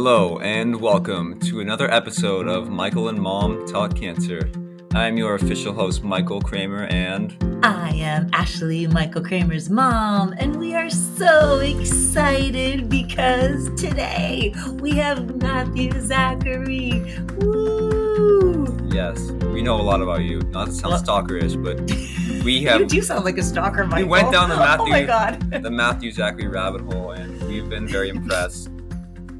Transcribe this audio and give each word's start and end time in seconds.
Hello, 0.00 0.38
and 0.38 0.80
welcome 0.80 1.40
to 1.40 1.58
another 1.58 1.92
episode 1.92 2.46
of 2.46 2.70
Michael 2.70 3.08
and 3.08 3.20
Mom 3.20 3.66
Talk 3.66 3.96
Cancer. 3.96 4.48
I'm 4.94 5.16
your 5.16 5.34
official 5.34 5.74
host, 5.74 6.04
Michael 6.04 6.40
Kramer, 6.40 6.84
and 6.84 7.36
I 7.64 7.90
am 7.96 8.30
Ashlee, 8.30 8.88
Michael 8.92 9.24
Kramer's 9.24 9.68
mom, 9.68 10.34
and 10.38 10.54
we 10.60 10.76
are 10.76 10.88
so 10.88 11.58
excited 11.58 12.88
because 12.88 13.70
today 13.74 14.54
we 14.74 14.92
have 14.92 15.42
Matthew 15.42 15.90
Zachary. 16.00 17.02
Woo! 17.38 18.78
yes, 18.92 19.32
we 19.52 19.62
know 19.62 19.80
a 19.80 19.82
lot 19.82 20.00
about 20.00 20.22
you. 20.22 20.38
Not 20.52 20.66
to 20.66 20.72
sound 20.74 21.04
stalkerish, 21.04 21.60
but 21.60 21.80
we 22.44 22.62
have 22.62 22.82
You 22.82 22.86
do 22.86 23.02
sound 23.02 23.24
like 23.24 23.38
a 23.38 23.42
stalker, 23.42 23.84
Michael. 23.84 24.04
we 24.04 24.08
went 24.08 24.30
down 24.30 24.48
the 24.48 24.56
Matthew 24.56 24.86
Oh 24.86 24.90
my 24.90 25.02
god. 25.02 25.50
the 25.60 25.72
Matthew 25.72 26.12
Zachary 26.12 26.46
rabbit 26.46 26.82
hole, 26.82 27.10
and 27.10 27.42
we've 27.48 27.68
been 27.68 27.88
very 27.88 28.08
impressed. 28.16 28.70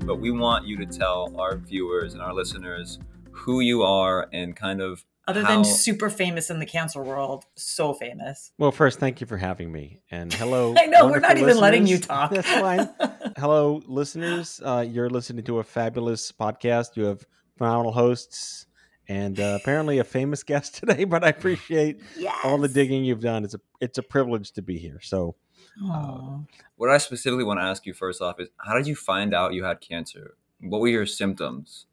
But 0.09 0.21
we 0.21 0.30
want 0.30 0.67
you 0.67 0.79
to 0.79 0.87
tell 0.87 1.39
our 1.39 1.59
viewers 1.59 2.15
and 2.15 2.23
our 2.23 2.33
listeners 2.33 2.99
who 3.30 3.61
you 3.61 3.83
are 3.83 4.27
and 4.33 4.57
kind 4.57 4.80
of 4.80 5.05
Other 5.27 5.43
how- 5.43 5.57
than 5.57 5.65
super 5.66 6.09
famous 6.09 6.49
in 6.49 6.61
the 6.61 6.65
cancer 6.65 7.03
world, 7.03 7.45
so 7.57 7.93
famous. 7.93 8.51
Well, 8.57 8.73
first, 8.73 9.01
thank 9.01 9.21
you 9.21 9.27
for 9.27 9.37
having 9.37 9.71
me, 9.71 10.01
and 10.11 10.33
hello. 10.33 10.75
I 10.79 10.87
know, 10.87 11.09
we're 11.09 11.21
not 11.21 11.29
wonderful 11.37 11.51
even 11.51 11.61
letting 11.61 11.87
you 11.87 11.99
talk. 11.99 12.30
That's 12.30 12.51
fine. 12.51 12.89
hello, 13.37 13.83
listeners. 13.87 14.63
Uh, 14.65 14.87
you're 14.89 15.11
listening 15.11 15.45
to 15.45 15.59
a 15.59 15.63
fabulous 15.63 16.33
podcast. 16.33 16.97
You 16.97 17.05
have 17.05 17.27
phenomenal 17.59 17.93
hosts, 17.93 18.65
and 19.09 19.38
uh, 19.38 19.59
apparently 19.61 19.99
a 19.99 20.05
famous 20.05 20.43
guest 20.52 20.77
today. 20.77 21.05
But 21.05 21.23
I 21.23 21.29
appreciate 21.29 22.01
yes. 22.16 22.35
all 22.45 22.57
the 22.57 22.69
digging 22.69 23.05
you've 23.05 23.21
done. 23.21 23.45
It's 23.45 23.52
a 23.52 23.61
it's 23.79 23.99
a 23.99 24.02
privilege 24.02 24.52
to 24.52 24.63
be 24.63 24.79
here. 24.79 25.01
So, 25.02 25.37
Um, 25.82 25.91
Aw. 25.91 26.38
what 26.77 26.91
I 26.91 26.98
specifically 26.98 27.45
want 27.45 27.60
to 27.60 27.64
ask 27.64 27.87
you 27.87 27.95
first 27.95 28.20
off 28.20 28.41
is 28.41 28.48
how 28.59 28.74
did 28.77 28.87
you 28.87 28.96
find 28.96 29.34
out 29.34 29.54
you 29.54 29.65
had 29.65 29.80
cancer? 29.80 30.37
What 30.60 30.80
were 30.80 30.88
your 30.88 31.07
symptoms? 31.07 31.87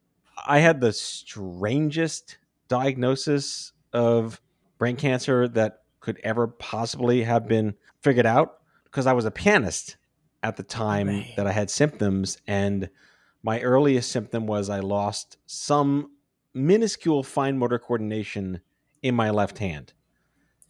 I 0.48 0.60
had 0.60 0.82
the 0.82 0.92
strangest 0.94 2.38
diagnosis 2.68 3.74
of 3.94 4.42
brain 4.78 4.96
cancer 4.96 5.48
that 5.50 5.84
could 6.00 6.20
ever 6.24 6.48
possibly 6.48 7.24
have 7.24 7.48
been 7.48 7.76
figured 8.02 8.26
out 8.26 8.60
because 8.86 9.06
I 9.08 9.14
was 9.14 9.26
a 9.26 9.32
pianist 9.32 9.98
at 10.44 10.58
the 10.58 10.64
time 10.64 11.08
Right. 11.08 11.34
that 11.38 11.48
I 11.48 11.52
had 11.52 11.70
symptoms. 11.70 12.38
And 12.48 12.90
my 13.44 13.62
earliest 13.62 14.12
symptom 14.12 14.48
was 14.48 14.70
I 14.70 14.80
lost 14.80 15.38
some 15.46 16.12
minuscule 16.54 17.24
fine 17.24 17.58
motor 17.58 17.80
coordination 17.80 18.62
in 19.02 19.16
my 19.16 19.30
left 19.30 19.60
hand. 19.60 19.94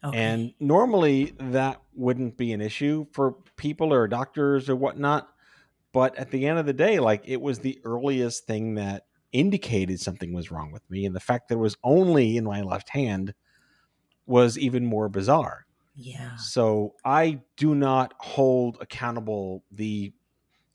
Okay. 0.05 0.17
And 0.17 0.53
normally 0.59 1.33
that 1.39 1.81
wouldn't 1.95 2.37
be 2.37 2.53
an 2.53 2.61
issue 2.61 3.07
for 3.11 3.37
people 3.57 3.91
or 3.91 4.07
doctors 4.07 4.69
or 4.69 4.75
whatnot. 4.75 5.27
But 5.93 6.15
at 6.17 6.29
the 6.31 6.45
end 6.45 6.59
of 6.59 6.65
the 6.65 6.73
day, 6.73 6.99
like 6.99 7.23
it 7.25 7.41
was 7.41 7.59
the 7.59 7.79
earliest 7.83 8.45
thing 8.45 8.75
that 8.75 9.05
indicated 9.31 9.99
something 9.99 10.33
was 10.33 10.51
wrong 10.51 10.71
with 10.71 10.87
me. 10.89 11.05
And 11.05 11.15
the 11.15 11.19
fact 11.19 11.49
that 11.49 11.55
it 11.55 11.59
was 11.59 11.77
only 11.83 12.37
in 12.37 12.43
my 12.43 12.61
left 12.61 12.89
hand 12.89 13.33
was 14.25 14.57
even 14.57 14.85
more 14.85 15.09
bizarre. 15.09 15.65
yeah. 15.95 16.35
So 16.35 16.95
I 17.03 17.41
do 17.57 17.73
not 17.73 18.13
hold 18.19 18.77
accountable 18.81 19.63
the 19.71 20.13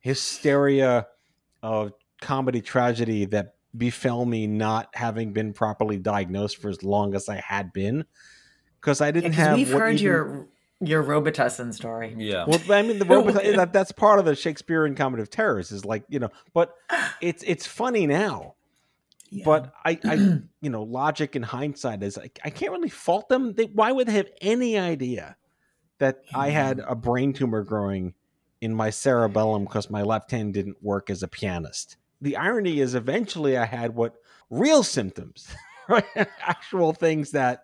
hysteria 0.00 1.06
of 1.62 1.92
comedy 2.20 2.62
tragedy 2.62 3.26
that 3.26 3.54
befell 3.76 4.24
me 4.24 4.46
not 4.46 4.88
having 4.94 5.32
been 5.32 5.52
properly 5.52 5.98
diagnosed 5.98 6.56
for 6.56 6.70
as 6.70 6.82
long 6.82 7.14
as 7.14 7.28
I 7.28 7.36
had 7.36 7.72
been. 7.72 8.04
Because 8.80 9.00
I 9.00 9.10
didn't 9.10 9.32
Because 9.32 9.46
have 9.46 9.56
we've 9.56 9.72
what 9.72 9.82
heard 9.82 9.94
even- 9.94 10.04
your 10.04 10.46
your 10.82 11.04
Robitussin 11.04 11.74
story. 11.74 12.14
Yeah. 12.16 12.46
well, 12.46 12.58
I 12.70 12.80
mean, 12.82 12.98
the 12.98 13.04
robot 13.06 13.34
that, 13.34 13.72
that's 13.72 13.92
part 13.92 14.18
of 14.18 14.24
the 14.24 14.34
Shakespearean 14.34 14.94
comedy 14.94 15.22
of 15.22 15.28
terrors 15.28 15.72
is 15.72 15.84
like 15.84 16.04
you 16.08 16.18
know, 16.18 16.30
but 16.54 16.74
it's 17.20 17.42
it's 17.46 17.66
funny 17.66 18.06
now. 18.06 18.54
Yeah. 19.32 19.44
But 19.44 19.72
I, 19.84 19.98
I, 20.04 20.14
you 20.60 20.70
know, 20.70 20.82
logic 20.82 21.36
and 21.36 21.44
hindsight 21.44 22.02
is 22.02 22.18
I, 22.18 22.30
I 22.44 22.50
can't 22.50 22.72
really 22.72 22.88
fault 22.88 23.28
them. 23.28 23.52
They, 23.54 23.64
why 23.66 23.92
would 23.92 24.08
they 24.08 24.12
have 24.14 24.30
any 24.40 24.76
idea 24.78 25.36
that 25.98 26.22
I 26.34 26.48
had 26.48 26.80
a 26.80 26.96
brain 26.96 27.32
tumor 27.32 27.62
growing 27.62 28.14
in 28.60 28.74
my 28.74 28.90
cerebellum 28.90 29.64
because 29.64 29.88
my 29.90 30.02
left 30.02 30.30
hand 30.32 30.54
didn't 30.54 30.82
work 30.82 31.10
as 31.10 31.22
a 31.22 31.28
pianist? 31.28 31.96
The 32.20 32.36
irony 32.36 32.80
is, 32.80 32.94
eventually, 32.96 33.56
I 33.56 33.66
had 33.66 33.94
what 33.94 34.14
real 34.50 34.82
symptoms, 34.82 35.46
right? 35.88 36.04
Actual 36.40 36.92
things 36.92 37.30
that 37.30 37.62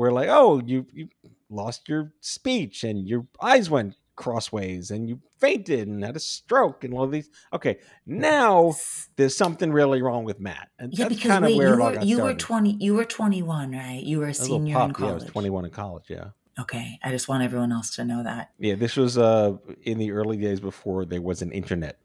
were 0.00 0.12
like, 0.12 0.28
oh, 0.30 0.60
you 0.64 0.86
you 0.92 1.08
lost 1.50 1.88
your 1.88 2.12
speech 2.20 2.84
and 2.84 3.08
your 3.08 3.26
eyes 3.40 3.70
went 3.70 3.94
crossways 4.16 4.90
and 4.90 5.08
you 5.08 5.20
fainted 5.38 5.86
and 5.86 6.04
had 6.04 6.16
a 6.16 6.20
stroke 6.20 6.82
and 6.84 6.92
all 6.92 7.06
these. 7.06 7.30
Okay, 7.52 7.78
now 8.04 8.74
there's 9.16 9.36
something 9.36 9.70
really 9.72 10.02
wrong 10.02 10.24
with 10.24 10.40
Matt, 10.40 10.68
and 10.78 10.92
yeah, 10.92 11.04
that's 11.04 11.16
because 11.16 11.30
kind 11.30 11.44
of 11.44 11.54
where 11.56 11.68
you 11.68 11.74
it 11.74 11.80
all 11.80 11.86
were 11.90 11.94
got 11.94 12.06
you 12.06 12.20
were 12.22 12.34
twenty 12.34 12.76
you 12.80 12.94
were 12.94 13.04
twenty 13.04 13.42
one, 13.42 13.72
right? 13.72 14.02
You 14.02 14.18
were 14.18 14.24
a 14.24 14.26
I 14.26 14.30
was 14.30 14.38
a 14.40 14.42
little 14.42 14.58
senior 14.58 14.82
in 14.82 14.92
college. 14.92 15.00
Yeah, 15.00 15.10
I 15.10 15.14
was 15.14 15.24
21 15.24 15.64
in 15.66 15.70
college. 15.70 16.04
Yeah, 16.08 16.24
Okay, 16.60 16.98
I 17.04 17.10
just 17.10 17.28
want 17.28 17.44
everyone 17.44 17.70
else 17.72 17.94
to 17.96 18.04
know 18.04 18.22
that. 18.24 18.50
yeah. 18.58 18.74
This 18.74 18.96
was 18.96 19.16
uh 19.16 19.56
in 19.82 19.98
the 19.98 20.10
early 20.12 20.36
days 20.36 20.58
before 20.60 21.04
there 21.04 21.22
was 21.22 21.40
an 21.42 21.52
internet. 21.52 21.98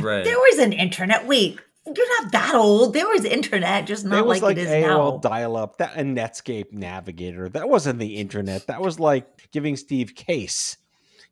Right. 0.00 0.24
There 0.24 0.38
was 0.38 0.58
an 0.58 0.72
internet. 0.72 1.26
Wait, 1.26 1.58
you're 1.86 2.22
not 2.22 2.32
that 2.32 2.54
old. 2.54 2.92
There 2.94 3.08
was 3.08 3.24
internet, 3.24 3.86
just 3.86 4.04
not 4.04 4.26
like, 4.26 4.42
like 4.42 4.56
it 4.56 4.60
is 4.62 4.68
AOL 4.68 5.14
now. 5.14 5.18
dial-up, 5.18 5.78
that 5.78 5.96
a 5.96 6.02
Netscape 6.02 6.72
Navigator. 6.72 7.48
That 7.48 7.68
wasn't 7.68 7.98
the 7.98 8.16
internet. 8.16 8.66
That 8.68 8.80
was 8.80 9.00
like 9.00 9.50
giving 9.50 9.76
Steve 9.76 10.14
Case, 10.14 10.76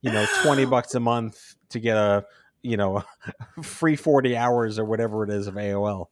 you 0.03 0.11
know, 0.11 0.27
20 0.43 0.65
bucks 0.67 0.95
a 0.95 1.01
month 1.01 1.55
to 1.71 1.79
get 1.79 1.97
a 1.97 2.25
you 2.63 2.77
know 2.77 3.03
free 3.63 3.97
40 3.97 4.37
hours 4.37 4.79
or 4.79 4.85
whatever 4.85 5.25
it 5.25 5.31
is 5.31 5.47
of 5.47 5.55
AOL. 5.55 6.07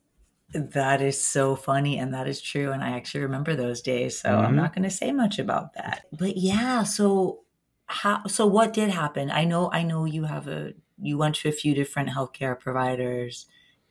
That 0.55 1.03
is 1.03 1.21
so 1.21 1.57
funny, 1.57 1.99
and 1.99 2.15
that 2.15 2.27
is 2.27 2.41
true. 2.41 2.73
And 2.73 2.83
I 2.83 2.91
actually 2.91 3.21
remember 3.25 3.55
those 3.55 3.83
days, 3.83 4.19
so 4.19 4.39
I'm 4.39 4.53
Mhm. 4.53 4.57
not 4.57 4.75
going 4.75 4.85
to 4.85 4.91
say 4.91 5.13
much 5.13 5.39
about 5.39 5.75
that. 5.75 6.05
But 6.11 6.39
yeah, 6.39 6.85
so 6.85 7.41
how? 7.87 8.25
So 8.29 8.47
what 8.47 8.73
did 8.73 8.89
happen? 8.91 9.31
I 9.31 9.45
know, 9.45 9.71
I 9.73 9.83
know 9.83 10.07
you 10.07 10.25
have 10.25 10.49
a 10.49 10.73
you 11.01 11.19
went 11.19 11.35
to 11.37 11.49
a 11.49 11.53
few 11.53 11.75
different 11.75 12.09
healthcare 12.11 12.59
providers, 12.59 13.47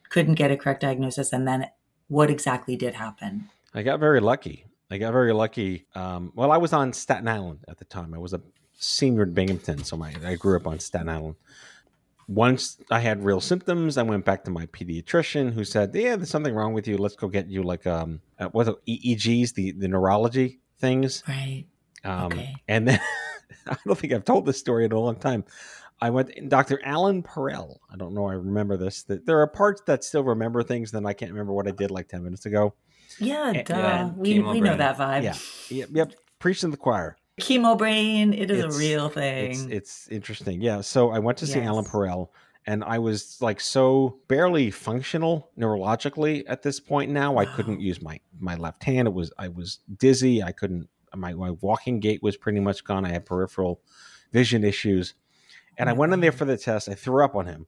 couldn't 0.10 0.36
get 0.36 0.52
a 0.52 0.58
correct 0.58 0.82
diagnosis, 0.82 1.34
and 1.34 1.48
then 1.48 1.70
what 2.08 2.30
exactly 2.30 2.76
did 2.76 2.96
happen? 2.96 3.50
I 3.74 3.84
got 3.84 4.00
very 4.00 4.20
lucky. 4.20 4.66
I 4.90 4.98
got 4.98 5.12
very 5.12 5.34
lucky. 5.34 5.86
Um, 5.96 6.32
well, 6.36 6.52
I 6.52 6.58
was 6.58 6.74
on 6.74 6.94
Staten 6.94 7.28
Island 7.28 7.66
at 7.68 7.78
the 7.78 7.86
time. 7.86 8.14
I 8.14 8.18
was 8.18 8.34
a 8.34 8.42
senior 8.74 9.24
at 9.24 9.34
Binghamton, 9.34 9.84
so 9.84 9.98
my, 9.98 10.14
I 10.26 10.36
grew 10.36 10.56
up 10.56 10.68
on 10.68 10.80
Staten 10.80 11.10
Island. 11.10 11.36
Once 12.30 12.78
I 12.92 13.00
had 13.00 13.24
real 13.24 13.40
symptoms, 13.42 13.98
I 13.98 14.04
went 14.04 14.26
back 14.26 14.44
to 14.46 14.52
my 14.52 14.66
pediatrician, 14.68 15.54
who 15.54 15.64
said, 15.64 15.92
"Yeah, 15.94 16.16
there's 16.18 16.30
something 16.30 16.54
wrong 16.54 16.74
with 16.74 16.88
you. 16.88 16.98
Let's 16.98 17.16
go 17.16 17.28
get 17.28 17.48
you 17.48 17.64
like 17.64 17.88
um, 17.88 18.22
uh, 18.40 18.48
what 18.48 18.68
are 18.68 18.76
EEGs, 18.88 19.54
the 19.54 19.72
the 19.72 19.88
neurology 19.88 20.60
things." 20.80 21.24
Right. 21.28 21.66
Um, 22.04 22.26
Okay. 22.28 22.56
And 22.68 22.88
then 22.88 23.00
I 23.68 23.78
don't 23.86 23.98
think 23.98 24.14
I've 24.14 24.26
told 24.26 24.46
this 24.46 24.60
story 24.60 24.86
in 24.86 24.92
a 24.92 25.00
long 25.00 25.16
time. 25.16 25.46
I 26.00 26.10
went 26.12 26.50
Dr. 26.50 26.80
Alan 26.84 27.24
Perel. 27.24 27.78
I 27.92 27.96
don't 27.98 28.14
know. 28.14 28.28
I 28.28 28.34
remember 28.34 28.78
this. 28.78 29.04
That 29.04 29.26
there 29.26 29.40
are 29.40 29.48
parts 29.48 29.82
that 29.88 30.04
still 30.04 30.24
remember 30.24 30.62
things, 30.64 30.92
then 30.92 31.06
I 31.06 31.14
can't 31.14 31.32
remember 31.32 31.54
what 31.54 31.68
I 31.68 31.72
did 31.72 31.90
like 31.92 32.08
ten 32.08 32.24
minutes 32.24 32.46
ago. 32.46 32.74
Yeah, 33.20 33.64
duh. 33.64 33.76
yeah, 33.76 34.10
we 34.16 34.40
we 34.40 34.62
know 34.62 34.78
that 34.78 34.98
vibe. 34.98 35.24
Yeah. 35.24 35.36
Yep, 35.70 35.90
yep. 35.94 36.14
Preaching 36.40 36.72
the 36.72 36.78
choir. 36.78 37.18
Chemo 37.42 37.78
brain, 37.78 38.34
it 38.34 38.50
is 38.52 38.60
It's- 38.60 38.76
a 38.76 38.78
real 38.80 39.10
thing. 39.10 39.52
It's 39.52 39.66
it's 39.68 40.08
interesting. 40.10 40.62
Yeah. 40.62 40.82
So 40.82 41.10
I 41.12 41.20
went 41.20 41.38
to 41.40 41.48
see 41.48 41.62
Alan 41.62 41.84
Yes. 41.86 41.94
Perel, 41.94 42.30
and 42.68 42.84
I 42.84 43.00
was 43.00 43.38
like 43.42 43.60
so 43.60 44.20
barely 44.28 44.70
functional 44.72 45.50
neurologically 45.58 46.44
at 46.48 46.62
this 46.64 46.80
point. 46.80 47.12
Now 47.12 47.38
I 47.38 47.46
couldn't 47.46 47.80
use 47.82 48.02
my 48.02 48.20
my 48.40 48.56
left 48.56 48.84
hand. 48.84 49.08
It 49.08 49.14
was 49.14 49.32
I 49.38 49.48
was 49.48 49.80
dizzy. 49.98 50.44
I 50.44 50.52
couldn't. 50.52 50.90
My 51.16 51.34
my 51.34 51.52
walking 51.62 52.00
gait 52.00 52.22
was 52.22 52.38
pretty 52.38 52.60
much 52.60 52.84
gone. 52.84 53.06
I 53.06 53.10
had 53.10 53.26
peripheral 53.26 53.82
vision 54.34 54.64
issues, 54.64 55.14
and 55.78 55.90
I 55.90 55.94
went 55.94 56.14
in 56.14 56.20
there 56.20 56.32
for 56.32 56.46
the 56.46 56.58
test. 56.58 56.90
I 56.90 56.94
threw 56.96 57.24
up 57.24 57.36
on 57.36 57.46
him. 57.46 57.68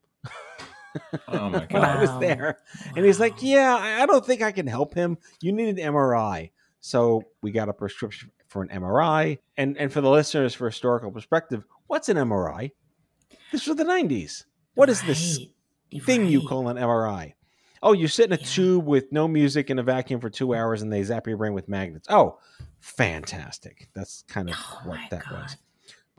Oh 1.27 1.49
my 1.49 1.65
when 1.71 1.83
I 1.83 1.99
was 1.99 2.09
Wow. 2.09 2.19
there. 2.19 2.57
And 2.95 3.05
he's 3.05 3.19
like, 3.19 3.41
Yeah, 3.41 3.75
I 3.79 4.03
I 4.03 4.05
don't 4.05 4.25
think 4.25 4.41
I 4.41 4.51
can 4.51 4.67
help 4.67 4.93
him. 4.93 5.17
You 5.41 5.51
need 5.51 5.77
an 5.79 5.93
MRI. 5.93 6.51
So 6.81 7.23
we 7.41 7.51
got 7.51 7.69
a 7.69 7.73
prescription 7.73 8.31
for 8.47 8.61
an 8.63 8.69
MRI. 8.69 9.37
And 9.57 9.77
and 9.77 9.91
for 9.93 10.01
the 10.01 10.09
listeners, 10.09 10.53
for 10.55 10.67
historical 10.69 11.11
perspective, 11.11 11.63
what's 11.87 12.09
an 12.09 12.17
MRI? 12.17 12.71
This 13.51 13.67
was 13.67 13.77
the 13.77 13.83
90s. 13.83 14.45
What 14.75 14.89
is 14.89 15.01
this 15.03 15.39
Right, 15.91 16.03
thing 16.03 16.25
you 16.27 16.41
call 16.47 16.67
an 16.69 16.77
MRI? 16.77 17.33
Oh, 17.81 17.93
you 17.93 18.07
sit 18.07 18.25
in 18.25 18.33
a 18.33 18.37
Yeah. 18.37 18.45
tube 18.45 18.85
with 18.85 19.11
no 19.11 19.27
music 19.27 19.69
in 19.69 19.79
a 19.79 19.83
vacuum 19.83 20.19
for 20.19 20.29
two 20.29 20.53
hours 20.53 20.81
and 20.81 20.91
they 20.91 21.01
zap 21.03 21.27
your 21.27 21.37
brain 21.37 21.53
with 21.53 21.67
magnets. 21.69 22.07
Oh, 22.09 22.37
fantastic. 22.79 23.89
That's 23.95 24.23
kind 24.27 24.49
of 24.49 24.55
Oh 24.57 24.81
what 24.85 24.99
that 25.11 25.23
God. 25.23 25.41
was. 25.43 25.57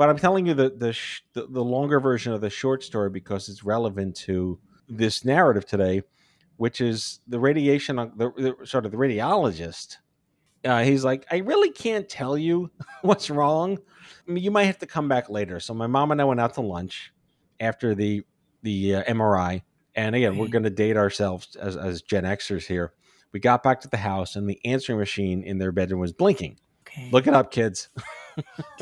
But 0.00 0.08
I'm 0.08 0.16
telling 0.16 0.46
you 0.46 0.54
the 0.54 0.70
the, 0.70 0.94
sh- 0.94 1.20
the 1.34 1.46
the 1.46 1.62
longer 1.62 2.00
version 2.00 2.32
of 2.32 2.40
the 2.40 2.48
short 2.48 2.82
story 2.82 3.10
because 3.10 3.50
it's 3.50 3.62
relevant 3.62 4.16
to 4.24 4.58
this 4.88 5.26
narrative 5.26 5.66
today, 5.66 6.00
which 6.56 6.80
is 6.80 7.20
the 7.28 7.38
radiation. 7.38 7.98
on- 7.98 8.12
The, 8.16 8.30
the 8.58 8.66
sort 8.66 8.86
of 8.86 8.92
the 8.92 8.96
radiologist. 8.96 9.98
Uh, 10.64 10.82
he's 10.84 11.04
like, 11.04 11.26
I 11.30 11.38
really 11.38 11.68
can't 11.70 12.08
tell 12.08 12.38
you 12.38 12.70
what's 13.02 13.28
wrong. 13.28 13.76
I 14.26 14.32
mean, 14.32 14.42
you 14.42 14.50
might 14.50 14.64
have 14.64 14.78
to 14.78 14.86
come 14.86 15.06
back 15.06 15.28
later. 15.28 15.60
So 15.60 15.74
my 15.74 15.86
mom 15.86 16.12
and 16.12 16.20
I 16.22 16.24
went 16.24 16.40
out 16.40 16.54
to 16.54 16.62
lunch 16.62 17.12
after 17.60 17.94
the 17.94 18.22
the 18.62 18.94
uh, 18.96 19.04
MRI, 19.04 19.60
And 19.96 20.16
again, 20.16 20.38
we're 20.38 20.48
going 20.48 20.62
to 20.64 20.70
date 20.70 20.96
ourselves 20.96 21.56
as, 21.56 21.76
as 21.76 22.00
Gen 22.00 22.24
Xers 22.24 22.66
here. 22.66 22.94
We 23.32 23.40
got 23.40 23.62
back 23.62 23.80
to 23.82 23.88
the 23.88 23.98
house, 23.98 24.34
and 24.34 24.48
the 24.48 24.58
answering 24.64 24.98
machine 24.98 25.42
in 25.42 25.58
their 25.58 25.72
bedroom 25.72 26.00
was 26.00 26.14
blinking. 26.14 26.58
Okay. 26.88 27.10
Look 27.12 27.26
it 27.26 27.34
up, 27.34 27.50
kids. 27.50 27.90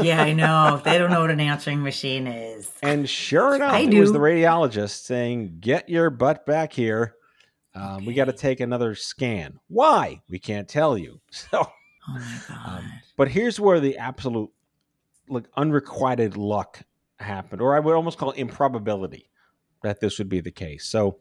Yeah, 0.01 0.23
I 0.23 0.33
know. 0.33 0.81
They 0.85 0.99
don't 0.99 1.11
know 1.11 1.21
what 1.21 1.31
an 1.31 1.41
answering 1.41 1.83
machine 1.83 2.27
is. 2.27 2.71
And 2.83 3.09
sure 3.09 3.57
enough, 3.57 3.73
I 3.73 3.81
it 3.81 3.99
was 3.99 4.13
the 4.13 4.19
radiologist 4.19 5.03
saying, 5.05 5.57
"Get 5.61 5.89
your 5.89 6.11
butt 6.11 6.47
back 6.47 6.73
here. 6.73 7.15
Um, 7.75 8.05
We 8.07 8.15
got 8.15 8.27
to 8.27 8.33
take 8.33 8.61
another 8.61 8.95
scan. 8.95 9.59
Why? 9.69 10.21
We 10.29 10.39
can't 10.39 10.69
tell 10.69 10.97
you." 10.97 11.21
So, 11.31 11.67
Oh 12.09 12.15
my 12.15 12.39
god. 12.49 12.79
um, 12.79 12.93
but 13.17 13.29
here's 13.29 13.61
where 13.61 13.81
the 13.81 13.99
absolute, 13.99 14.51
like, 15.29 15.45
unrequited 15.57 16.37
luck 16.37 16.81
happened, 17.19 17.61
or 17.61 17.75
I 17.77 17.81
would 17.81 17.95
almost 17.95 18.17
call 18.19 18.31
it 18.31 18.39
improbability 18.39 19.29
that 19.83 20.01
this 20.01 20.19
would 20.19 20.29
be 20.29 20.41
the 20.41 20.51
case. 20.51 20.87
So, 20.87 21.19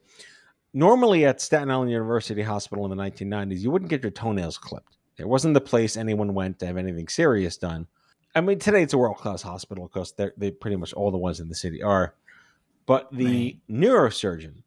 normally 0.73 1.25
at 1.25 1.41
Staten 1.41 1.69
Island 1.71 1.91
University 1.91 2.41
Hospital 2.41 2.85
in 2.85 2.95
the 2.95 3.03
1990s, 3.03 3.59
you 3.59 3.69
wouldn't 3.71 3.89
get 3.89 4.01
your 4.03 4.11
toenails 4.11 4.57
clipped. 4.57 4.97
It 5.17 5.27
wasn't 5.27 5.55
the 5.55 5.61
place 5.61 5.97
anyone 5.97 6.33
went 6.33 6.59
to 6.59 6.67
have 6.67 6.77
anything 6.77 7.07
serious 7.07 7.57
done. 7.57 7.87
I 8.37 8.41
mean, 8.41 8.59
today 8.59 8.83
it's 8.83 8.93
a 8.93 8.99
world 8.99 9.17
class 9.17 9.41
hospital 9.41 9.89
because 9.91 10.11
they're 10.11 10.33
they 10.37 10.51
pretty 10.51 10.75
much 10.75 10.93
all 10.93 11.09
the 11.09 11.17
ones 11.17 11.39
in 11.39 11.49
the 11.49 11.55
city 11.55 11.81
are. 11.81 12.13
But 12.85 13.11
the 13.11 13.57
neurosurgeon 13.67 14.61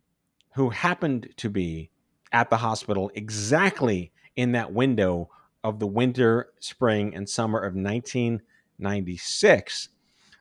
who 0.56 0.70
happened 0.70 1.28
to 1.36 1.48
be 1.48 1.90
at 2.32 2.50
the 2.50 2.56
hospital 2.56 3.12
exactly 3.14 4.10
in 4.34 4.50
that 4.52 4.72
window 4.72 5.30
of 5.62 5.78
the 5.78 5.86
winter, 5.86 6.48
spring, 6.58 7.14
and 7.14 7.28
summer 7.28 7.60
of 7.60 7.76
1996 7.76 9.88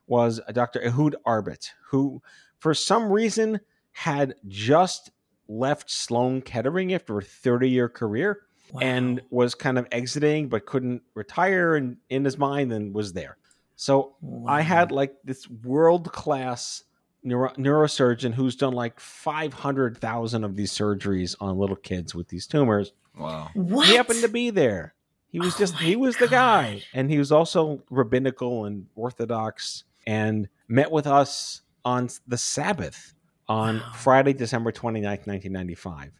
was 0.07 0.41
Dr. 0.51 0.83
Ehud 0.83 1.15
Arbit, 1.23 1.69
who 1.89 2.23
for 2.57 2.73
some 2.73 3.11
reason 3.11 3.59
had 3.91 4.33
just 4.47 5.11
left 5.47 5.91
Sloan 5.91 6.41
Kettering 6.41 6.95
after 6.95 7.19
a 7.19 7.21
30 7.21 7.69
year 7.69 7.89
career 7.89 8.39
Wow. 8.71 8.81
and 8.83 9.21
was 9.29 9.55
kind 9.55 9.77
of 9.79 9.87
exiting 9.91 10.47
but 10.49 10.65
couldn't 10.65 11.01
retire 11.15 11.75
and 11.75 11.97
in 12.09 12.23
his 12.25 12.37
mind 12.37 12.71
and 12.71 12.93
was 12.93 13.13
there. 13.13 13.37
So 13.75 14.15
I 14.47 14.61
had 14.61 14.91
like 14.91 15.15
this 15.23 15.49
world 15.49 16.11
class 16.11 16.83
neuro- 17.23 17.53
neurosurgeon 17.53 18.33
who's 18.33 18.55
done 18.55 18.73
like 18.73 18.99
500,000 18.99 20.43
of 20.43 20.55
these 20.55 20.71
surgeries 20.71 21.35
on 21.39 21.57
little 21.57 21.75
kids 21.75 22.13
with 22.13 22.27
these 22.27 22.47
tumors. 22.47 22.93
Wow. 23.17 23.49
what? 23.53 23.87
He 23.87 23.95
happened 23.95 24.21
to 24.21 24.29
be 24.29 24.49
there. 24.49 24.93
He 25.29 25.39
was 25.39 25.55
Oh 25.55 25.59
just, 25.59 25.75
he 25.75 25.95
was 25.95 26.17
the 26.17 26.27
guy. 26.27 26.83
And 26.93 27.09
he 27.09 27.17
was 27.17 27.31
also 27.31 27.83
rabbinical 27.89 28.65
and 28.65 28.87
orthodox 28.95 29.83
and 30.07 30.47
met 30.67 30.91
with 30.91 31.05
us 31.07 31.61
on 31.85 32.09
the 32.27 32.37
Sabbath 32.37 33.13
on 33.47 33.79
Wow. 33.79 33.91
Friday, 33.95 34.33
December 34.33 34.71
29th, 34.71 35.27
1995. 35.27 36.11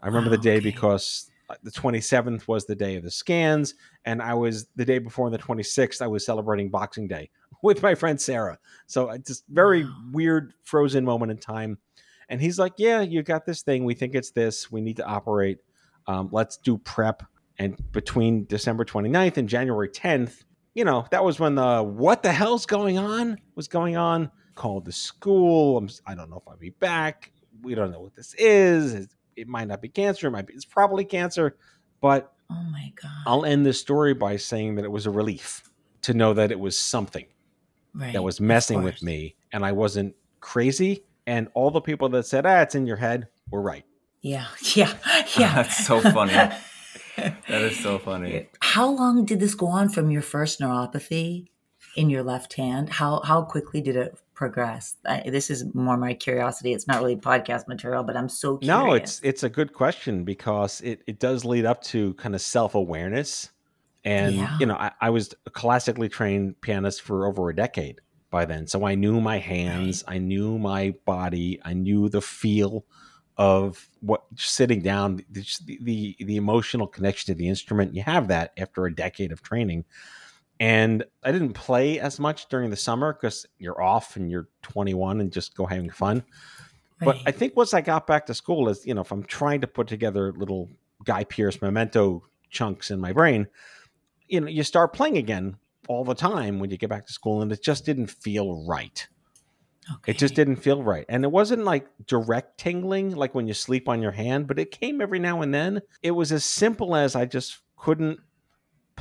I 0.00 0.06
remember 0.06 0.30
the 0.30 0.38
day 0.38 0.56
okay. 0.56 0.64
because 0.64 1.30
the 1.62 1.70
27th 1.70 2.48
was 2.48 2.64
the 2.66 2.74
day 2.74 2.96
of 2.96 3.02
the 3.02 3.10
scans. 3.10 3.74
And 4.04 4.22
I 4.22 4.34
was 4.34 4.66
the 4.76 4.84
day 4.84 4.98
before 4.98 5.30
the 5.30 5.38
26th, 5.38 6.02
I 6.02 6.06
was 6.06 6.24
celebrating 6.24 6.70
Boxing 6.70 7.08
Day 7.08 7.30
with 7.62 7.82
my 7.82 7.94
friend 7.94 8.20
Sarah. 8.20 8.58
So 8.86 9.10
it's 9.10 9.28
just 9.28 9.44
very 9.48 9.84
Wow. 9.84 9.90
weird, 10.12 10.54
frozen 10.64 11.04
moment 11.04 11.30
in 11.32 11.38
time. 11.38 11.78
And 12.28 12.40
he's 12.40 12.58
like, 12.58 12.74
Yeah, 12.76 13.00
you 13.02 13.22
got 13.22 13.44
this 13.46 13.62
thing. 13.62 13.84
We 13.84 13.94
think 13.94 14.14
it's 14.14 14.30
this. 14.30 14.70
We 14.70 14.80
need 14.80 14.96
to 14.96 15.06
operate. 15.06 15.58
Um, 16.06 16.28
let's 16.32 16.56
do 16.56 16.78
prep. 16.78 17.22
And 17.58 17.76
between 17.92 18.46
December 18.46 18.84
29th 18.84 19.36
and 19.36 19.48
January 19.48 19.88
10th, 19.88 20.44
you 20.74 20.84
know, 20.84 21.04
that 21.10 21.22
was 21.22 21.38
when 21.38 21.54
the 21.54 21.82
what 21.82 22.22
the 22.22 22.32
hell's 22.32 22.66
going 22.66 22.98
on 22.98 23.38
was 23.54 23.68
going 23.68 23.96
on. 23.96 24.30
Called 24.54 24.84
the 24.84 24.92
school. 24.92 25.78
I'm, 25.78 25.88
I 26.06 26.14
don't 26.14 26.30
know 26.30 26.36
if 26.36 26.48
I'll 26.48 26.56
be 26.56 26.70
back. 26.70 27.32
We 27.62 27.74
don't 27.74 27.90
know 27.90 28.00
what 28.00 28.14
this 28.14 28.34
is. 28.34 29.08
It, 29.36 29.42
it 29.42 29.48
might 29.48 29.68
not 29.68 29.80
be 29.80 29.88
cancer. 29.88 30.28
It 30.28 30.30
might 30.30 30.46
be. 30.46 30.54
It's 30.54 30.64
probably 30.64 31.04
cancer. 31.04 31.56
But 32.00 32.32
Oh 32.50 32.62
my 32.70 32.92
god. 33.00 33.10
I'll 33.26 33.44
end 33.44 33.64
this 33.64 33.80
story 33.80 34.14
by 34.14 34.36
saying 34.36 34.74
that 34.74 34.84
it 34.84 34.90
was 34.90 35.06
a 35.06 35.10
relief 35.10 35.62
to 36.02 36.14
know 36.14 36.34
that 36.34 36.50
it 36.50 36.60
was 36.60 36.78
something 36.78 37.26
right. 37.94 38.12
that 38.12 38.22
was 38.22 38.40
messing 38.40 38.82
with 38.82 39.02
me, 39.02 39.36
and 39.52 39.64
I 39.64 39.72
wasn't 39.72 40.14
crazy. 40.40 41.04
And 41.26 41.48
all 41.54 41.70
the 41.70 41.80
people 41.80 42.08
that 42.10 42.26
said, 42.26 42.44
"Ah, 42.44 42.60
it's 42.60 42.74
in 42.74 42.86
your 42.86 42.96
head," 42.96 43.28
were 43.50 43.62
right. 43.62 43.84
Yeah. 44.20 44.46
Yeah. 44.74 44.92
Yeah. 45.38 45.54
That's 45.54 45.86
so 45.86 46.00
funny. 46.00 46.34
That 47.16 47.60
is 47.60 47.78
so 47.78 47.98
funny. 47.98 48.48
How 48.60 48.88
long 48.88 49.26
did 49.26 49.38
this 49.38 49.54
go 49.54 49.66
on 49.66 49.90
from 49.90 50.10
your 50.10 50.22
first 50.22 50.60
neuropathy 50.60 51.48
in 51.94 52.08
your 52.08 52.22
left 52.22 52.54
hand? 52.54 52.88
How 52.88 53.20
how 53.20 53.42
quickly 53.42 53.82
did 53.82 53.96
it 53.96 54.18
progress? 54.42 54.96
I, 55.06 55.22
this 55.30 55.50
is 55.50 55.72
more 55.72 55.96
my 55.96 56.14
curiosity. 56.14 56.72
It's 56.72 56.88
not 56.88 56.98
really 57.00 57.14
podcast 57.14 57.68
material, 57.68 58.02
but 58.02 58.16
I'm 58.16 58.28
so 58.28 58.56
curious. 58.56 58.66
No, 58.66 58.92
it's 58.94 59.20
it's 59.22 59.44
a 59.44 59.48
good 59.48 59.72
question 59.72 60.24
because 60.24 60.80
it, 60.80 61.00
it 61.06 61.20
does 61.20 61.44
lead 61.44 61.64
up 61.64 61.80
to 61.84 62.14
kind 62.14 62.34
of 62.34 62.40
self 62.40 62.74
awareness, 62.74 63.50
and 64.04 64.34
Yeah. 64.34 64.58
you 64.58 64.66
know 64.66 64.74
I, 64.74 64.90
I 65.00 65.10
was 65.10 65.32
a 65.46 65.50
classically 65.50 66.08
trained 66.08 66.60
pianist 66.60 67.02
for 67.02 67.24
over 67.28 67.50
a 67.50 67.54
decade 67.54 68.00
by 68.30 68.44
then, 68.44 68.66
so 68.66 68.84
I 68.84 68.96
knew 68.96 69.20
my 69.20 69.38
hands, 69.38 70.02
I 70.08 70.18
knew 70.18 70.58
my 70.58 70.94
body, 71.06 71.60
I 71.64 71.74
knew 71.74 72.08
the 72.08 72.20
feel 72.20 72.84
of 73.36 73.88
what 74.00 74.24
sitting 74.34 74.82
down, 74.82 75.24
the 75.30 75.46
the 75.80 76.16
the 76.18 76.36
emotional 76.36 76.88
connection 76.88 77.32
to 77.32 77.38
the 77.38 77.48
instrument. 77.48 77.94
You 77.94 78.02
have 78.02 78.26
that 78.26 78.52
after 78.58 78.86
a 78.86 78.92
decade 78.94 79.30
of 79.30 79.40
training. 79.40 79.84
And 80.62 81.02
I 81.24 81.32
didn't 81.32 81.54
play 81.54 81.98
as 81.98 82.20
much 82.20 82.48
during 82.48 82.70
the 82.70 82.76
summer 82.76 83.12
because 83.12 83.44
you're 83.58 83.82
off 83.82 84.14
and 84.14 84.30
you're 84.30 84.46
21 84.62 85.20
and 85.20 85.32
just 85.32 85.56
go 85.56 85.66
having 85.66 85.90
fun. 85.90 86.22
But 87.00 87.18
I 87.26 87.32
think 87.32 87.56
once 87.56 87.74
I 87.74 87.80
got 87.80 88.06
back 88.06 88.26
to 88.26 88.34
school, 88.34 88.68
is 88.68 88.86
you 88.86 88.94
know, 88.94 89.00
if 89.00 89.10
I'm 89.10 89.24
trying 89.24 89.60
to 89.62 89.66
put 89.66 89.88
together 89.88 90.32
little 90.32 90.70
Guy 91.04 91.24
Pearce 91.24 91.60
memento 91.60 92.22
chunks 92.48 92.92
in 92.92 93.00
my 93.00 93.12
brain, 93.12 93.48
you 94.28 94.40
know, 94.40 94.46
you 94.46 94.62
start 94.62 94.92
playing 94.92 95.16
again 95.16 95.56
all 95.88 96.04
the 96.04 96.14
time 96.14 96.60
when 96.60 96.70
you 96.70 96.76
get 96.76 96.90
back 96.90 97.08
to 97.08 97.12
school, 97.12 97.42
and 97.42 97.50
it 97.50 97.60
just 97.60 97.84
didn't 97.84 98.06
feel 98.06 98.64
right. 98.64 99.08
okay. 99.92 100.12
It 100.12 100.18
just 100.18 100.36
didn't 100.36 100.56
feel 100.56 100.84
right, 100.84 101.04
and 101.08 101.24
it 101.24 101.32
wasn't 101.32 101.64
like 101.64 101.88
direct 102.06 102.58
tingling, 102.58 103.16
like 103.16 103.34
when 103.34 103.48
you 103.48 103.54
sleep 103.54 103.88
on 103.88 104.00
your 104.00 104.12
hand, 104.12 104.46
but 104.46 104.60
it 104.60 104.70
came 104.70 105.00
every 105.00 105.18
now 105.18 105.42
and 105.42 105.52
then. 105.52 105.82
It 106.04 106.12
was 106.12 106.30
as 106.30 106.44
simple 106.44 106.94
as 106.94 107.16
I 107.16 107.24
just 107.24 107.58
couldn't 107.76 108.20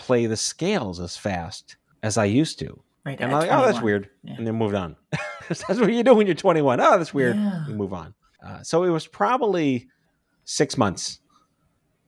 play 0.02 0.26
the 0.26 0.36
scales 0.38 1.00
as 1.00 1.16
fast 1.18 1.76
as 2.04 2.18
I 2.18 2.26
used 2.26 2.58
to, 2.60 2.82
right. 3.06 3.20
and 3.20 3.32
I'm 3.32 3.40
like, 3.40 3.52
oh, 3.52 3.66
that's 3.66 3.82
weird, 3.82 4.10
Yeah. 4.24 4.34
and 4.38 4.48
then 4.48 4.56
moved 4.56 4.74
on. 4.76 4.96
that's 5.48 5.64
what 5.68 5.94
you 5.94 6.04
do 6.04 6.16
when 6.16 6.26
you're 6.28 6.36
21. 6.36 6.80
Oh, 6.80 6.98
that's 6.98 7.14
weird 7.14 7.36
Yeah. 7.36 7.68
you 7.68 7.76
move 7.76 7.94
on. 7.94 8.14
Uh, 8.46 8.64
so 8.64 8.84
it 8.84 8.90
was 8.90 9.06
probably 9.08 9.88
six 10.46 10.78
months 10.78 11.20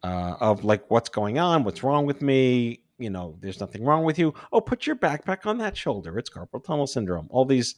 uh, 0.03 0.35
of 0.39 0.63
like, 0.63 0.89
what's 0.89 1.09
going 1.09 1.37
on? 1.39 1.63
What's 1.63 1.83
wrong 1.83 2.05
with 2.05 2.21
me? 2.21 2.81
You 2.97 3.09
know, 3.11 3.35
there's 3.39 3.59
nothing 3.59 3.83
wrong 3.83 4.03
with 4.03 4.17
you. 4.17 4.33
Oh, 4.51 4.61
put 4.61 4.87
your 4.87 4.95
backpack 4.95 5.45
on 5.45 5.57
that 5.59 5.77
shoulder. 5.77 6.17
It's 6.17 6.29
carpal 6.29 6.63
tunnel 6.63 6.87
syndrome. 6.87 7.27
All 7.29 7.45
these, 7.45 7.75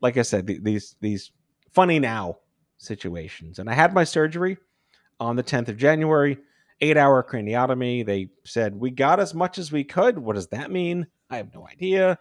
like 0.00 0.16
I 0.16 0.22
said, 0.22 0.46
th- 0.46 0.62
these 0.62 0.96
these 1.00 1.32
funny 1.72 1.98
now 1.98 2.38
situations. 2.78 3.58
And 3.58 3.68
I 3.70 3.74
had 3.74 3.94
my 3.94 4.04
surgery 4.04 4.56
on 5.20 5.36
the 5.36 5.42
10th 5.42 5.68
of 5.68 5.76
January. 5.76 6.38
Eight 6.84 6.98
hour 6.98 7.22
craniotomy. 7.22 8.04
They 8.04 8.28
said 8.44 8.76
we 8.76 8.90
got 8.90 9.18
as 9.18 9.32
much 9.32 9.56
as 9.56 9.72
we 9.72 9.84
could. 9.84 10.18
What 10.18 10.34
does 10.34 10.48
that 10.48 10.70
mean? 10.70 11.06
I 11.30 11.38
have 11.38 11.54
no 11.54 11.66
idea. 11.66 12.18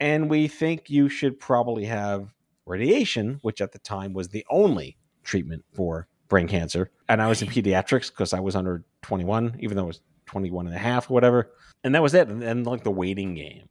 And 0.00 0.28
we 0.28 0.48
think 0.48 0.90
you 0.90 1.08
should 1.08 1.38
probably 1.38 1.84
have 1.84 2.34
radiation, 2.66 3.38
which 3.42 3.60
at 3.60 3.70
the 3.70 3.78
time 3.78 4.12
was 4.12 4.28
the 4.28 4.44
only 4.50 4.96
treatment 5.22 5.64
for 5.74 6.08
brain 6.28 6.48
cancer. 6.48 6.90
And 7.08 7.22
I 7.22 7.28
was 7.28 7.40
in 7.40 7.46
pediatrics 7.46 8.10
because 8.10 8.32
I 8.32 8.40
was 8.40 8.56
under 8.56 8.84
21, 9.02 9.58
even 9.60 9.76
though 9.76 9.84
I 9.84 9.86
was 9.86 10.00
21 10.26 10.66
and 10.66 10.74
a 10.74 10.78
half 10.78 11.08
or 11.08 11.14
whatever. 11.14 11.52
And 11.84 11.94
that 11.94 12.02
was 12.02 12.14
it. 12.14 12.26
And 12.26 12.42
then 12.42 12.64
like 12.64 12.82
the 12.82 12.90
waiting 12.90 13.34
game. 13.34 13.68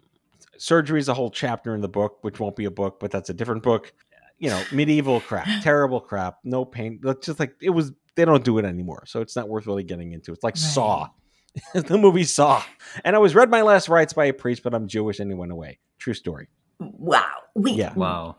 Surgery 0.58 1.02
is 1.02 1.10
a 1.10 1.14
whole 1.14 1.32
chapter 1.32 1.76
in 1.76 1.82
the 1.82 1.90
book, 1.90 2.20
which 2.22 2.40
won't 2.40 2.56
be 2.56 2.66
a 2.66 2.72
book, 2.72 3.02
but 3.02 3.12
that's 3.12 3.30
a 3.30 3.34
different 3.34 3.64
book. 3.64 3.92
You 4.38 4.50
know, 4.50 4.64
medieval 4.72 5.20
crap, 5.20 5.48
terrible 5.64 6.00
crap, 6.00 6.38
no 6.46 6.64
pain. 6.64 7.00
That's 7.04 7.26
just 7.26 7.40
like 7.40 7.56
it 7.62 7.72
was. 7.72 7.92
They 8.20 8.26
don't 8.26 8.44
do 8.44 8.58
it 8.58 8.66
anymore, 8.66 9.06
so 9.08 9.22
it's 9.22 9.34
not 9.38 9.48
worth 9.48 9.66
really 9.66 9.84
getting 9.84 10.12
into. 10.12 10.34
It's 10.34 10.44
like 10.44 10.56
Right. 10.56 10.60
Saw, 10.60 11.08
the 11.74 11.98
movie 11.98 12.26
Saw. 12.26 12.62
And 13.06 13.16
I 13.16 13.20
was 13.20 13.34
read 13.34 13.50
my 13.50 13.62
last 13.62 13.88
rites 13.88 14.12
by 14.12 14.26
a 14.26 14.34
priest, 14.34 14.62
but 14.62 14.74
I'm 14.74 14.90
Jewish 14.90 15.20
and 15.22 15.32
he 15.32 15.36
went 15.36 15.54
away. 15.54 15.80
True 16.00 16.14
story. 16.14 16.50
Wow. 16.80 17.24
Wait. 17.56 17.76
Yeah. 17.76 17.94
Wow. 17.94 18.36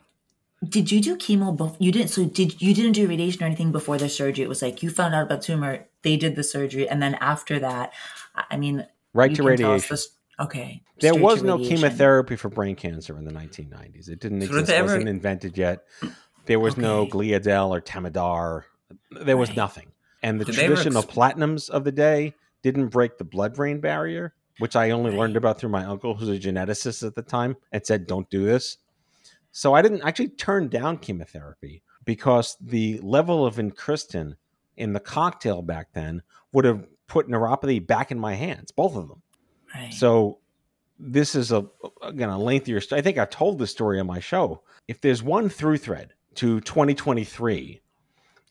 Did 0.68 0.92
you 0.92 1.00
do 1.00 1.16
chemo? 1.16 1.56
Bef- 1.56 1.76
you 1.78 1.90
didn't. 1.92 2.08
So 2.10 2.26
did 2.26 2.60
you 2.60 2.74
didn't 2.74 2.92
do 2.92 3.08
radiation 3.08 3.42
or 3.42 3.46
anything 3.46 3.72
before 3.72 3.96
the 3.96 4.10
surgery? 4.10 4.44
It 4.44 4.48
was 4.48 4.60
like 4.60 4.82
you 4.82 4.90
found 4.90 5.14
out 5.14 5.22
about 5.22 5.40
tumor. 5.40 5.86
They 6.02 6.18
did 6.18 6.36
the 6.36 6.44
surgery, 6.44 6.86
and 6.86 7.02
then 7.02 7.14
after 7.14 7.58
that, 7.60 7.92
I 8.34 8.44
I 8.50 8.56
mean, 8.58 8.86
Right 9.14 9.30
you 9.30 9.36
to 9.36 9.42
can 9.44 9.56
tell 9.56 9.72
us 9.72 9.90
radiation. 9.90 9.94
this- 9.94 10.08
okay. 10.38 10.82
There 11.00 11.14
was 11.14 11.42
no 11.42 11.54
radiation. 11.54 11.76
chemotherapy 11.78 12.36
for 12.36 12.50
brain 12.50 12.76
cancer 12.76 13.16
in 13.16 13.24
the 13.24 13.32
1990s. 13.32 14.10
It 14.10 14.20
didn't 14.20 14.42
So 14.42 14.46
exist. 14.48 14.68
It 14.70 14.74
ever- 14.74 14.84
wasn't 14.88 15.08
invented 15.08 15.56
yet. 15.56 15.84
There 16.44 16.60
was 16.60 16.76
no 16.76 17.06
Gliadel 17.06 17.70
or 17.70 17.80
Temodar. 17.80 18.64
There 19.10 19.36
was 19.36 19.50
Right. 19.50 19.56
nothing. 19.56 19.92
And 20.22 20.40
the 20.40 20.44
Did 20.44 20.54
they 20.56 20.64
ever 20.64 20.74
traditional 20.74 21.02
platinums 21.02 21.70
of 21.70 21.84
the 21.84 21.92
day 21.92 22.34
didn't 22.62 22.88
break 22.88 23.18
the 23.18 23.24
blood-brain 23.24 23.80
barrier, 23.80 24.34
which 24.58 24.76
I 24.76 24.90
only 24.90 25.16
learned 25.16 25.36
about 25.36 25.58
through 25.58 25.70
my 25.70 25.84
uncle, 25.84 26.14
who's 26.14 26.28
a 26.28 26.38
geneticist 26.38 27.06
at 27.06 27.14
the 27.14 27.22
time, 27.22 27.56
and 27.72 27.84
said, 27.86 28.06
"Don't 28.06 28.28
do 28.28 28.44
this." 28.44 28.78
So 29.52 29.72
I 29.74 29.82
didn't 29.82 30.02
actually 30.02 30.28
turn 30.28 30.68
down 30.68 30.98
chemotherapy, 30.98 31.82
because 32.04 32.56
the 32.60 32.98
level 33.02 33.46
of 33.46 33.56
vincristine 33.56 34.36
in 34.76 34.92
the 34.92 35.00
cocktail 35.00 35.62
back 35.62 35.92
then 35.92 36.22
would 36.52 36.64
have 36.64 36.86
put 37.06 37.28
neuropathy 37.28 37.84
back 37.84 38.10
in 38.10 38.18
my 38.18 38.34
hands, 38.34 38.70
both 38.70 38.96
of 38.96 39.08
them. 39.08 39.22
Right. 39.74 39.92
So 39.92 40.38
this 40.98 41.34
is 41.34 41.50
a 41.50 41.66
again 42.02 42.28
a 42.28 42.38
lengthier 42.38 42.80
story. 42.80 42.98
I 42.98 43.02
think 43.02 43.16
I've 43.16 43.30
told 43.30 43.58
this 43.58 43.70
story 43.70 43.98
on 43.98 44.06
my 44.06 44.20
show. 44.20 44.62
If 44.86 45.00
there's 45.00 45.22
one 45.22 45.48
through 45.48 45.78
thread 45.78 46.12
to 46.34 46.60
2023, 46.60 47.80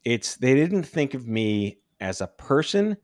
it's 0.03 0.35
they 0.35 0.55
didn't 0.55 0.83
think 0.83 1.13
of 1.13 1.27
me 1.27 1.79
as 1.99 2.21
a 2.21 2.27
person. 2.27 2.97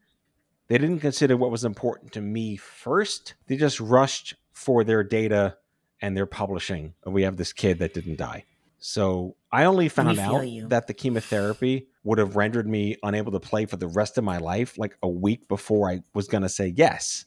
They 0.68 0.78
didn't 0.78 1.00
consider 1.00 1.38
what 1.38 1.52
was 1.52 1.64
important 1.64 2.12
to 2.14 2.22
me 2.22 2.58
first. 2.58 3.36
They 3.48 3.56
just 3.58 3.80
rushed 3.80 4.36
for 4.52 4.84
their 4.84 5.04
data 5.04 5.58
and 6.02 6.16
their 6.16 6.25
publishing. 6.25 6.94
And 7.06 7.14
we 7.14 7.24
have 7.24 7.38
this 7.38 7.54
kid 7.54 7.80
that 7.80 7.94
didn't 7.94 8.18
die. 8.18 8.46
So 8.80 9.36
I 9.52 9.66
only 9.66 9.90
found 9.90 10.20
out 10.20 10.48
you. 10.48 10.68
that 10.68 10.88
the 10.88 10.94
chemotherapy 10.94 11.88
would 12.04 12.20
have 12.20 12.36
rendered 12.36 12.68
me 12.68 12.98
unable 13.04 13.32
to 13.32 13.40
play 13.40 13.66
for 13.66 13.78
the 13.78 13.88
rest 13.88 14.18
of 14.18 14.24
my 14.24 14.38
life, 14.38 14.78
like 14.78 14.96
a 15.02 15.10
week 15.10 15.48
before 15.48 15.90
I 15.90 16.02
was 16.14 16.28
going 16.28 16.44
to 16.44 16.50
say 16.50 16.74
yes. 16.75 17.25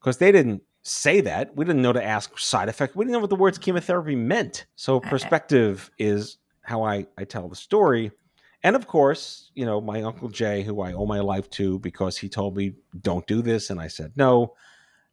Because 0.00 0.18
they 0.18 0.32
didn't 0.32 0.62
say 0.82 1.20
that. 1.20 1.54
We 1.54 1.64
didn't 1.64 1.82
know 1.82 1.92
to 1.92 2.04
ask 2.04 2.36
side 2.38 2.68
effect. 2.68 2.96
We 2.96 3.04
didn't 3.04 3.12
know 3.12 3.20
what 3.20 3.30
the 3.30 3.36
words 3.36 3.58
chemotherapy 3.58 4.16
meant. 4.16 4.66
So 4.74 4.98
uh-huh. 4.98 5.10
perspective 5.10 5.90
is 5.98 6.38
how 6.62 6.82
I, 6.82 7.06
I 7.16 7.24
tell 7.24 7.48
the 7.48 7.56
story. 7.56 8.10
And 8.62 8.74
of 8.74 8.86
course, 8.86 9.50
you 9.54 9.64
know, 9.64 9.80
my 9.80 10.02
Uncle 10.02 10.28
Jay, 10.28 10.62
who 10.62 10.80
I 10.80 10.92
owe 10.92 11.06
my 11.06 11.20
life 11.20 11.48
to 11.50 11.78
because 11.78 12.16
he 12.18 12.28
told 12.28 12.56
me, 12.56 12.72
don't 13.00 13.26
do 13.26 13.40
this. 13.42 13.70
And 13.70 13.80
I 13.80 13.88
said, 13.88 14.12
no. 14.16 14.54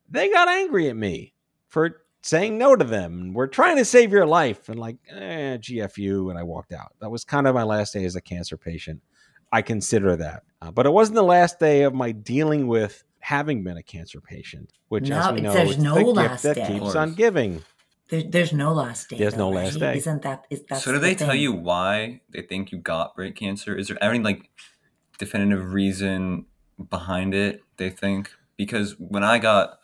They 0.10 0.30
got 0.32 0.48
angry 0.48 0.90
at 0.90 0.96
me 0.96 1.34
for 1.68 2.02
saying 2.22 2.58
no 2.58 2.76
to 2.76 2.84
them. 2.84 3.34
We're 3.34 3.48
trying 3.48 3.78
to 3.78 3.86
save 3.86 4.12
your 4.12 4.26
life. 4.26 4.68
And 4.70 4.80
like, 4.80 4.98
eh, 5.10 5.58
GFU. 5.58 6.30
And 6.30 6.40
I 6.40 6.44
walked 6.44 6.74
out. 6.74 6.94
That 7.02 7.12
was 7.12 7.24
kind 7.24 7.48
of 7.48 7.54
my 7.56 7.64
last 7.64 7.94
day 7.94 8.06
as 8.06 8.16
a 8.16 8.22
cancer 8.22 8.58
patient. 8.58 9.02
I 9.52 9.62
consider 9.62 10.16
that. 10.18 10.44
Uh, 10.62 10.72
but 10.72 10.86
it 10.86 10.92
wasn't 10.92 11.16
the 11.16 11.24
last 11.24 11.60
day 11.60 11.84
of 11.84 11.94
my 11.94 12.12
dealing 12.12 12.68
with 12.68 13.04
having 13.20 13.64
been 13.64 13.78
a 13.78 13.84
cancer 13.84 14.22
patient, 14.22 14.72
which, 14.90 15.08
No, 15.10 15.20
as 15.20 15.32
we 15.34 15.40
it 15.40 15.42
know, 15.44 15.54
says 15.54 15.70
it's 15.72 15.80
no 15.80 15.96
the 15.96 16.04
gift 16.04 16.16
last 16.16 16.44
that 16.44 16.56
day. 16.56 16.68
keeps 16.68 16.96
on 16.96 17.14
giving. 17.14 17.64
There, 18.10 18.24
there's 18.24 18.54
no 18.54 18.74
last 18.74 19.10
day. 19.10 19.18
There's 19.18 19.34
though, 19.34 19.50
no 19.50 19.56
last 19.56 19.74
right? 19.76 19.94
day. 19.94 19.98
Isn't 19.98 20.22
that? 20.22 20.46
Is 20.50 20.64
that? 20.70 20.82
so 20.82 20.92
do 20.92 21.00
they 21.00 21.16
tell 21.16 21.34
you 21.36 21.52
why 21.52 22.22
they 22.30 22.42
think 22.42 22.72
you 22.72 22.78
got 22.78 23.16
brain 23.16 23.34
cancer? 23.34 23.76
Is 23.76 23.88
there 23.88 23.98
any 24.04 24.20
like 24.20 24.50
definitive 25.18 25.74
reason 25.74 26.46
behind 26.90 27.34
it? 27.34 27.64
They 27.78 27.90
think 27.90 28.32
because 28.58 28.96
when 29.00 29.24
I 29.24 29.40
got 29.40 29.80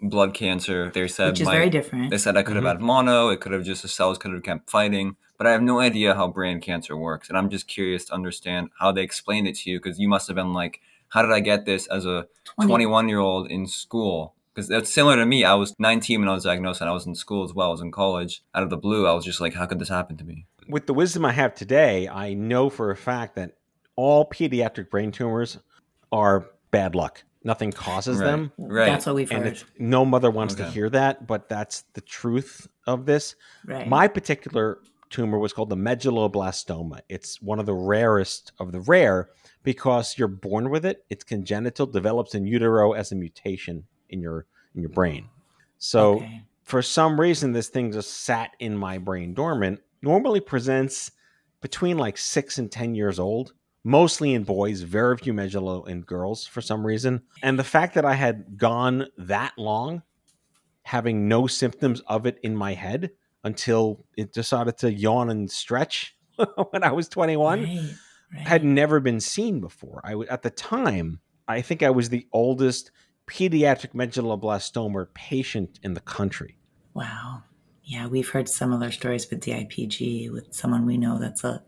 blood 0.00 0.34
cancer, 0.34 0.90
they 0.92 1.08
said 1.08 1.30
Which 1.30 1.40
is 1.40 1.46
my- 1.46 1.52
very 1.54 1.70
different. 1.70 2.10
They 2.10 2.18
said 2.18 2.36
I 2.36 2.42
could 2.42 2.56
have 2.56 2.64
Mhm. 2.64 2.68
had 2.68 2.80
mono. 2.80 3.28
It 3.28 3.40
could 3.40 3.52
have 3.52 3.64
just 3.64 3.82
the 3.82 3.88
cells 3.88 4.18
could 4.18 4.32
have 4.32 4.42
kept 4.42 4.68
fighting. 4.70 5.16
But 5.38 5.46
I 5.46 5.52
have 5.52 5.62
no 5.62 5.80
idea 5.80 6.14
how 6.14 6.28
brain 6.28 6.60
cancer 6.60 6.96
works, 6.96 7.28
and 7.28 7.36
I'm 7.38 7.48
just 7.50 7.66
curious 7.66 8.04
to 8.06 8.12
understand 8.14 8.70
how 8.80 8.92
they 8.92 9.02
explained 9.02 9.48
it 9.48 9.56
to 9.56 9.70
you 9.70 9.78
because 9.80 9.98
you 9.98 10.08
must 10.08 10.28
have 10.28 10.36
been 10.36 10.52
like, 10.52 10.80
"How 11.08 11.22
did 11.22 11.32
I 11.32 11.40
get 11.40 11.64
this 11.64 11.86
as 11.88 12.04
a 12.06 12.26
21 12.60 13.08
year 13.08 13.18
old 13.18 13.50
in 13.50 13.66
school?" 13.66 14.34
Because 14.54 14.68
that's 14.68 14.92
similar 14.92 15.16
to 15.16 15.24
me. 15.26 15.44
I 15.44 15.54
was 15.54 15.74
19 15.78 16.20
when 16.20 16.28
I 16.28 16.34
was 16.34 16.44
diagnosed, 16.44 16.80
and 16.80 16.90
I 16.90 16.92
was 16.92 17.06
in 17.06 17.14
school 17.14 17.44
as 17.44 17.54
well. 17.54 17.68
I 17.68 17.72
was 17.72 17.80
in 17.80 17.90
college. 17.90 18.42
Out 18.54 18.62
of 18.62 18.70
the 18.70 18.76
blue, 18.76 19.06
I 19.06 19.12
was 19.14 19.24
just 19.24 19.40
like, 19.40 19.54
"How 19.54 19.64
could 19.66 19.78
this 19.78 19.88
happen 19.88 20.16
to 20.18 20.24
me?" 20.24 20.46
With 20.68 20.86
the 20.86 20.94
wisdom 20.94 21.24
I 21.24 21.32
have 21.32 21.54
today, 21.54 22.08
I 22.08 22.34
know 22.34 22.68
for 22.68 22.90
a 22.90 22.96
fact 22.96 23.34
that 23.36 23.56
all 23.96 24.28
pediatric 24.28 24.90
brain 24.90 25.10
tumors 25.10 25.58
are 26.12 26.46
bad 26.70 26.94
luck. 26.94 27.24
Nothing 27.44 27.72
causes 27.72 28.18
Right. 28.18 28.26
them. 28.26 28.52
Right. 28.56 28.86
That's 28.86 29.06
what 29.06 29.16
we've 29.16 29.30
And 29.32 29.42
heard. 29.44 29.52
it's, 29.54 29.64
no 29.78 30.04
mother 30.04 30.30
wants 30.30 30.54
to 30.56 30.70
hear 30.70 30.88
that, 30.90 31.26
but 31.26 31.48
that's 31.48 31.82
the 31.94 32.00
truth 32.00 32.68
of 32.86 33.04
this. 33.06 33.34
Right. 33.66 33.88
My 33.88 34.06
particular 34.06 34.78
tumor 35.10 35.38
was 35.38 35.52
called 35.52 35.68
the 35.70 35.76
medulloblastoma. 35.76 37.00
It's 37.08 37.42
one 37.42 37.58
of 37.58 37.66
the 37.66 37.74
rarest 37.74 38.52
of 38.58 38.72
the 38.72 38.80
rare 38.80 39.28
because 39.62 40.16
you're 40.16 40.28
born 40.28 40.70
with 40.70 40.84
it. 40.86 41.04
It's 41.10 41.24
congenital, 41.24 41.86
develops 41.86 42.34
in 42.34 42.46
utero 42.46 42.92
as 42.92 43.12
a 43.12 43.16
mutation 43.16 43.84
in 44.12 44.20
your 44.20 44.46
in 44.74 44.80
your 44.82 44.90
brain. 44.90 45.28
So 45.78 46.16
Okay. 46.16 46.44
for 46.62 46.82
some 46.82 47.20
reason 47.20 47.52
this 47.52 47.68
thing 47.68 47.92
just 47.92 48.10
sat 48.24 48.50
in 48.58 48.76
my 48.76 48.98
brain 48.98 49.34
dormant. 49.34 49.80
Normally 50.02 50.40
presents 50.40 51.10
between 51.60 51.96
like 51.98 52.18
6 52.18 52.58
and 52.58 52.70
10 52.70 52.94
years 52.94 53.18
old. 53.18 53.52
Mostly 53.84 54.32
in 54.34 54.44
boys, 54.44 54.82
very 54.82 55.16
few 55.16 55.32
medullo 55.32 55.86
in 55.88 56.02
girls 56.02 56.46
for 56.46 56.60
some 56.60 56.86
reason. 56.86 57.22
And 57.42 57.58
the 57.58 57.64
fact 57.64 57.94
that 57.94 58.04
I 58.04 58.14
had 58.14 58.56
gone 58.56 59.06
that 59.18 59.52
long 59.58 60.02
having 60.84 61.28
no 61.28 61.46
symptoms 61.46 62.00
of 62.06 62.26
it 62.26 62.38
in 62.42 62.56
my 62.56 62.74
head 62.74 63.10
until 63.44 64.04
it 64.16 64.32
decided 64.32 64.76
to 64.78 64.92
yawn 64.92 65.30
and 65.30 65.50
stretch 65.50 66.16
when 66.70 66.82
I 66.84 66.92
was 66.92 67.08
21 67.08 67.62
Right, 67.62 67.90
right. 68.34 68.46
had 68.46 68.64
never 68.64 69.00
been 69.00 69.20
seen 69.20 69.60
before. 69.60 70.00
I 70.04 70.14
at 70.30 70.42
the 70.42 70.50
time, 70.50 71.20
I 71.48 71.60
think 71.60 71.82
I 71.82 71.90
was 71.90 72.08
the 72.08 72.26
oldest 72.32 72.90
pediatric 73.26 73.94
medulloblastoma 73.94 75.06
patient 75.14 75.78
in 75.82 75.94
the 75.94 76.00
country. 76.00 76.56
Wow. 76.94 77.42
Yeah, 77.84 78.06
we've 78.06 78.28
heard 78.28 78.48
similar 78.48 78.90
stories 78.90 79.28
with 79.28 79.40
DIPG 79.40 80.30
with 80.30 80.54
someone 80.54 80.86
we 80.86 80.96
know 80.96 81.18
that's 81.18 81.44
a 81.44 81.62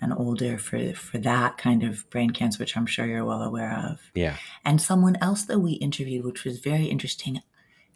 an 0.00 0.12
older 0.12 0.58
for 0.58 0.92
for 0.94 1.18
that 1.18 1.58
kind 1.58 1.82
of 1.82 2.08
brain 2.10 2.30
cancer, 2.30 2.60
which 2.60 2.76
I'm 2.76 2.86
sure 2.86 3.06
you're 3.06 3.24
well 3.24 3.42
aware 3.42 3.76
of. 3.90 4.00
Yeah. 4.14 4.36
And 4.64 4.80
someone 4.80 5.16
else 5.20 5.44
that 5.44 5.58
we 5.58 5.72
interviewed, 5.72 6.24
which 6.24 6.44
was 6.44 6.60
very 6.60 6.86
interesting, 6.86 7.40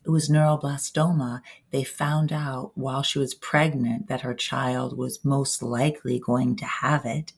it 0.04 0.10
was 0.10 0.28
neuroblastoma. 0.28 1.42
They 1.70 1.84
found 1.84 2.32
out 2.32 2.72
while 2.74 3.02
she 3.02 3.18
was 3.18 3.34
pregnant 3.34 4.08
that 4.08 4.22
her 4.22 4.34
child 4.34 4.98
was 4.98 5.24
most 5.24 5.62
likely 5.62 6.18
going 6.18 6.56
to 6.56 6.64
have 6.64 7.04
it. 7.04 7.32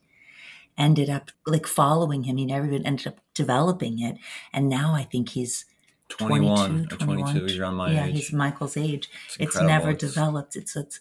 Ended 0.77 1.09
up 1.09 1.31
like 1.45 1.67
following 1.67 2.23
him. 2.23 2.37
He 2.37 2.45
never 2.45 2.65
even 2.65 2.85
ended 2.85 3.07
up 3.07 3.19
developing 3.35 3.99
it. 3.99 4.17
And 4.51 4.67
now 4.67 4.95
I 4.95 5.03
think 5.03 5.29
he's 5.29 5.65
21 6.09 6.87
22, 6.87 6.95
or 6.95 6.97
22. 6.97 7.23
21. 7.23 7.49
You're 7.49 7.65
on 7.65 7.75
my 7.75 7.91
yeah, 7.91 8.05
age. 8.05 8.15
he's 8.15 8.33
Michael's 8.33 8.77
age. 8.77 9.09
It's, 9.39 9.55
incredible. 9.55 9.67
never 9.67 9.89
It's- 9.91 10.13
developed. 10.13 10.55
It's 10.55 10.75
it's 10.75 10.99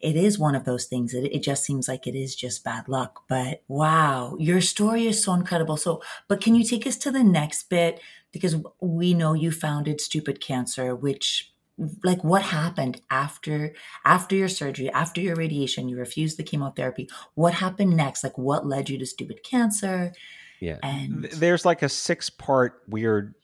it 0.00 0.14
is 0.14 0.38
one 0.38 0.54
of 0.54 0.64
those 0.64 0.84
things. 0.84 1.14
It, 1.14 1.32
it 1.32 1.42
just 1.42 1.64
seems 1.64 1.88
like 1.88 2.06
it 2.06 2.14
is 2.14 2.36
just 2.36 2.64
bad 2.64 2.88
luck. 2.88 3.22
But 3.28 3.62
wow, 3.66 4.36
your 4.38 4.60
story 4.60 5.06
is 5.06 5.22
so 5.22 5.32
incredible. 5.32 5.76
So, 5.78 6.02
but 6.28 6.40
can 6.40 6.54
you 6.54 6.64
take 6.64 6.86
us 6.86 6.96
to 6.98 7.10
the 7.10 7.24
next 7.24 7.70
bit 7.70 8.00
because 8.30 8.56
we 8.80 9.14
know 9.14 9.32
you 9.32 9.50
founded 9.50 10.00
Stupid 10.00 10.40
Cancer, 10.40 10.94
which 10.94 11.52
like 12.04 12.24
what 12.24 12.42
happened 12.42 13.00
after 13.10 13.74
after 14.04 14.34
your 14.34 14.48
surgery 14.48 14.90
after 14.92 15.20
your 15.20 15.36
radiation 15.36 15.90
you 15.90 15.98
refused 15.98 16.38
the 16.38 16.42
chemotherapy 16.42 17.06
what 17.34 17.52
happened 17.52 17.94
next 17.94 18.24
like 18.24 18.38
what 18.38 18.66
led 18.66 18.88
you 18.88 18.96
to 18.96 19.04
stupid 19.04 19.42
cancer 19.42 20.10
Yeah. 20.60 20.78
and 20.82 21.24
There's 21.24 21.64
like 21.64 21.82
a 21.82 21.88
six 21.88 22.30
part 22.30 22.82
weird 22.88 23.34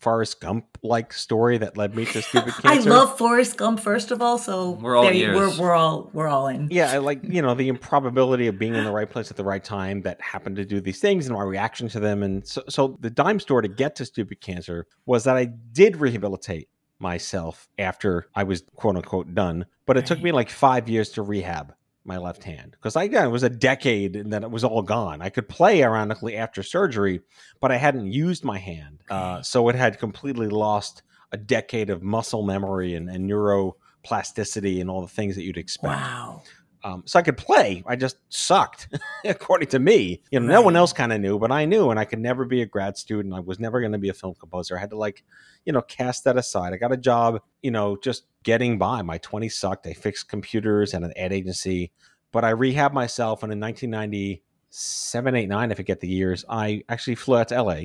Forrest 0.00 0.40
Gump 0.40 0.78
like 0.82 1.12
story 1.12 1.58
that 1.58 1.76
led 1.76 1.94
me 1.94 2.06
to 2.06 2.22
stupid 2.22 2.54
cancer. 2.54 2.90
I 2.90 2.92
love 2.92 3.18
Forrest 3.18 3.58
Gump 3.58 3.80
first 3.80 4.10
of 4.10 4.22
all, 4.22 4.38
so 4.38 4.70
We're 4.72 4.96
all 4.96 5.04
there 5.04 5.34
we're, 5.34 5.58
we're 5.58 5.74
all 5.74 6.10
we're 6.14 6.28
all 6.28 6.48
in. 6.48 6.68
Yeah, 6.70 6.90
I 6.90 6.98
like 6.98 7.20
you 7.22 7.42
know 7.42 7.54
the 7.54 7.68
improbability 7.68 8.46
of 8.46 8.58
being 8.58 8.74
in 8.74 8.84
the 8.84 8.92
right 8.92 9.08
place 9.08 9.30
at 9.30 9.36
the 9.36 9.44
right 9.44 9.62
time 9.62 10.02
that 10.02 10.20
happened 10.20 10.56
to 10.56 10.64
do 10.64 10.80
these 10.80 11.00
things 11.00 11.26
and 11.26 11.36
my 11.36 11.42
reaction 11.42 11.88
to 11.90 12.00
them, 12.00 12.22
and 12.22 12.46
so, 12.46 12.62
so 12.68 12.96
the 13.00 13.10
dime 13.10 13.40
store 13.40 13.60
to 13.60 13.68
get 13.68 13.96
to 13.96 14.06
stupid 14.06 14.40
cancer 14.40 14.86
was 15.04 15.24
that 15.24 15.36
I 15.36 15.44
did 15.44 15.96
rehabilitate 15.96 16.68
myself 16.98 17.68
after 17.78 18.26
I 18.34 18.44
was 18.44 18.62
quote 18.76 18.96
unquote 18.96 19.34
done, 19.34 19.66
but 19.86 19.98
it 19.98 20.06
took 20.06 20.22
me 20.22 20.32
like 20.32 20.48
five 20.48 20.88
years 20.88 21.10
to 21.10 21.22
rehab 21.22 21.74
my 22.04 22.16
left 22.16 22.44
hand 22.44 22.72
because 22.72 22.96
I 22.96 23.04
yeah, 23.04 23.24
it 23.24 23.30
was 23.30 23.42
a 23.42 23.50
decade 23.50 24.16
and 24.16 24.32
then 24.32 24.42
it 24.42 24.50
was 24.50 24.64
all 24.64 24.82
gone. 24.82 25.20
I 25.20 25.28
could 25.28 25.48
play 25.48 25.84
ironically 25.84 26.36
after 26.36 26.62
surgery, 26.62 27.20
but 27.60 27.70
I 27.70 27.76
hadn't 27.76 28.10
used 28.12 28.44
my 28.44 28.58
hand, 28.58 29.02
uh, 29.10 29.42
so 29.42 29.68
it 29.68 29.74
had 29.74 29.98
completely 29.98 30.48
lost 30.48 31.02
a 31.32 31.36
decade 31.36 31.90
of 31.90 32.02
muscle 32.02 32.42
memory 32.42 32.94
and, 32.94 33.08
and 33.08 33.28
neuroplasticity 33.28 34.80
and 34.80 34.90
all 34.90 35.02
the 35.02 35.08
things 35.08 35.36
that 35.36 35.44
you'd 35.44 35.58
expect. 35.58 36.00
Wow. 36.00 36.42
Um, 36.82 37.02
so 37.06 37.18
I 37.18 37.22
could 37.22 37.36
play. 37.36 37.82
I 37.86 37.96
just 37.96 38.16
sucked, 38.30 38.88
according 39.24 39.68
to 39.68 39.78
me. 39.78 40.22
You 40.30 40.40
know, 40.40 40.46
no 40.46 40.62
one 40.62 40.76
else 40.76 40.92
kind 40.92 41.12
of 41.12 41.20
knew, 41.20 41.38
but 41.38 41.52
I 41.52 41.64
knew, 41.64 41.90
and 41.90 42.00
I 42.00 42.04
could 42.04 42.20
never 42.20 42.44
be 42.44 42.62
a 42.62 42.66
grad 42.66 42.96
student. 42.96 43.34
I 43.34 43.40
was 43.40 43.58
never 43.58 43.80
going 43.80 43.92
to 43.92 43.98
be 43.98 44.08
a 44.08 44.14
film 44.14 44.34
composer. 44.38 44.76
I 44.76 44.80
had 44.80 44.90
to 44.90 44.96
like, 44.96 45.22
you 45.64 45.72
know, 45.72 45.82
cast 45.82 46.24
that 46.24 46.36
aside. 46.36 46.72
I 46.72 46.76
got 46.76 46.92
a 46.92 46.96
job, 46.96 47.42
you 47.62 47.70
know, 47.70 47.96
just 47.96 48.24
getting 48.42 48.78
by. 48.78 49.02
My 49.02 49.18
20s 49.18 49.52
sucked. 49.52 49.86
I 49.86 49.92
fixed 49.92 50.28
computers 50.28 50.94
and 50.94 51.04
an 51.04 51.12
ad 51.16 51.32
agency, 51.32 51.92
but 52.32 52.44
I 52.44 52.52
rehabbed 52.54 52.94
myself. 52.94 53.42
And 53.42 53.52
in 53.52 53.60
1997, 53.60 55.34
8, 55.34 55.48
9, 55.48 55.70
if 55.70 55.80
I 55.80 55.82
get 55.82 56.00
the 56.00 56.08
years, 56.08 56.44
I 56.48 56.82
actually 56.88 57.16
flew 57.16 57.36
out 57.36 57.48
to 57.48 57.62
LA 57.62 57.80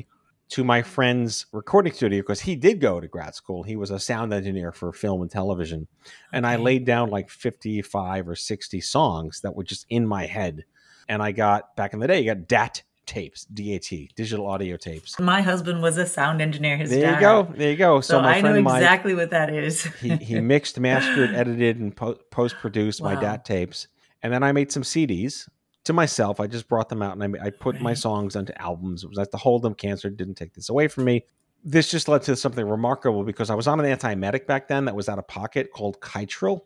to 0.49 0.63
my 0.63 0.81
friend's 0.81 1.47
recording 1.51 1.91
studio 1.93 2.21
because 2.21 2.41
he 2.41 2.55
did 2.55 2.79
go 2.79 2.99
to 2.99 3.07
grad 3.07 3.33
school. 3.35 3.63
He 3.63 3.75
was 3.75 3.89
a 3.91 3.99
sound 3.99 4.33
engineer 4.33 4.71
for 4.71 4.91
film 4.91 5.21
and 5.21 5.31
television. 5.31 5.87
And 6.31 6.45
I 6.45 6.57
laid 6.57 6.85
down 6.85 7.09
like 7.09 7.29
55 7.29 8.29
or 8.29 8.35
60 8.35 8.81
songs 8.81 9.41
that 9.41 9.55
were 9.55 9.63
just 9.63 9.85
in 9.89 10.05
my 10.05 10.25
head. 10.25 10.65
And 11.09 11.21
I 11.21 11.31
got, 11.31 11.75
back 11.75 11.93
in 11.93 11.99
the 11.99 12.07
day, 12.07 12.19
you 12.19 12.25
got 12.25 12.47
DAT 12.47 12.83
tapes, 13.05 13.45
DAT, 13.45 13.89
digital 14.15 14.47
audio 14.47 14.77
tapes. 14.77 15.19
My 15.19 15.41
husband 15.41 15.81
was 15.81 15.97
a 15.97 16.05
sound 16.05 16.41
engineer. 16.41 16.77
His 16.77 16.89
There 16.89 17.01
dad. 17.01 17.15
you 17.15 17.21
go. 17.21 17.53
There 17.55 17.71
you 17.71 17.77
go. 17.77 18.01
So, 18.01 18.15
So, 18.15 18.21
my 18.21 18.35
I 18.37 18.41
know 18.41 18.51
friend 18.51 18.63
Mike, 18.63 18.81
exactly 18.81 19.15
what 19.15 19.31
that 19.31 19.51
is. 19.53 19.83
he, 20.01 20.15
he 20.17 20.39
mixed, 20.39 20.79
mastered, 20.79 21.29
edited, 21.35 21.79
and 21.79 21.95
po- 21.95 22.19
post 22.31 22.55
produced 22.57 23.01
my 23.01 23.15
DAT 23.15 23.45
tapes. 23.45 23.87
And 24.23 24.33
then 24.33 24.43
I 24.43 24.51
made 24.51 24.71
some 24.71 24.83
CDs 24.83 25.47
to 25.85 25.93
myself. 25.93 26.39
I 26.39 26.47
just 26.47 26.67
brought 26.67 26.89
them 26.89 27.01
out 27.01 27.17
and 27.17 27.37
I, 27.37 27.45
I 27.47 27.49
put 27.49 27.81
my 27.81 27.93
songs 27.93 28.35
onto 28.35 28.53
albums. 28.57 29.03
It 29.03 29.07
was 29.09 29.17
like 29.17 29.31
the 29.31 29.37
hold 29.37 29.65
'em 29.65 29.73
cancer 29.73 30.09
didn't 30.09 30.35
take 30.35 30.53
this 30.53 30.69
away 30.69 30.87
from 30.87 31.05
me. 31.05 31.25
This 31.63 31.89
just 31.89 32.07
led 32.07 32.21
to 32.23 32.35
something 32.35 32.67
remarkable 32.67 33.23
because 33.23 33.49
I 33.49 33.55
was 33.55 33.67
on 33.67 33.79
an 33.79 33.85
antiemetic 33.97 34.45
back 34.45 34.67
then 34.67 34.85
that 34.85 34.95
was 34.95 35.09
out 35.09 35.17
of 35.17 35.27
pocket 35.27 35.71
called 35.73 35.99
Kytril. 35.99 36.61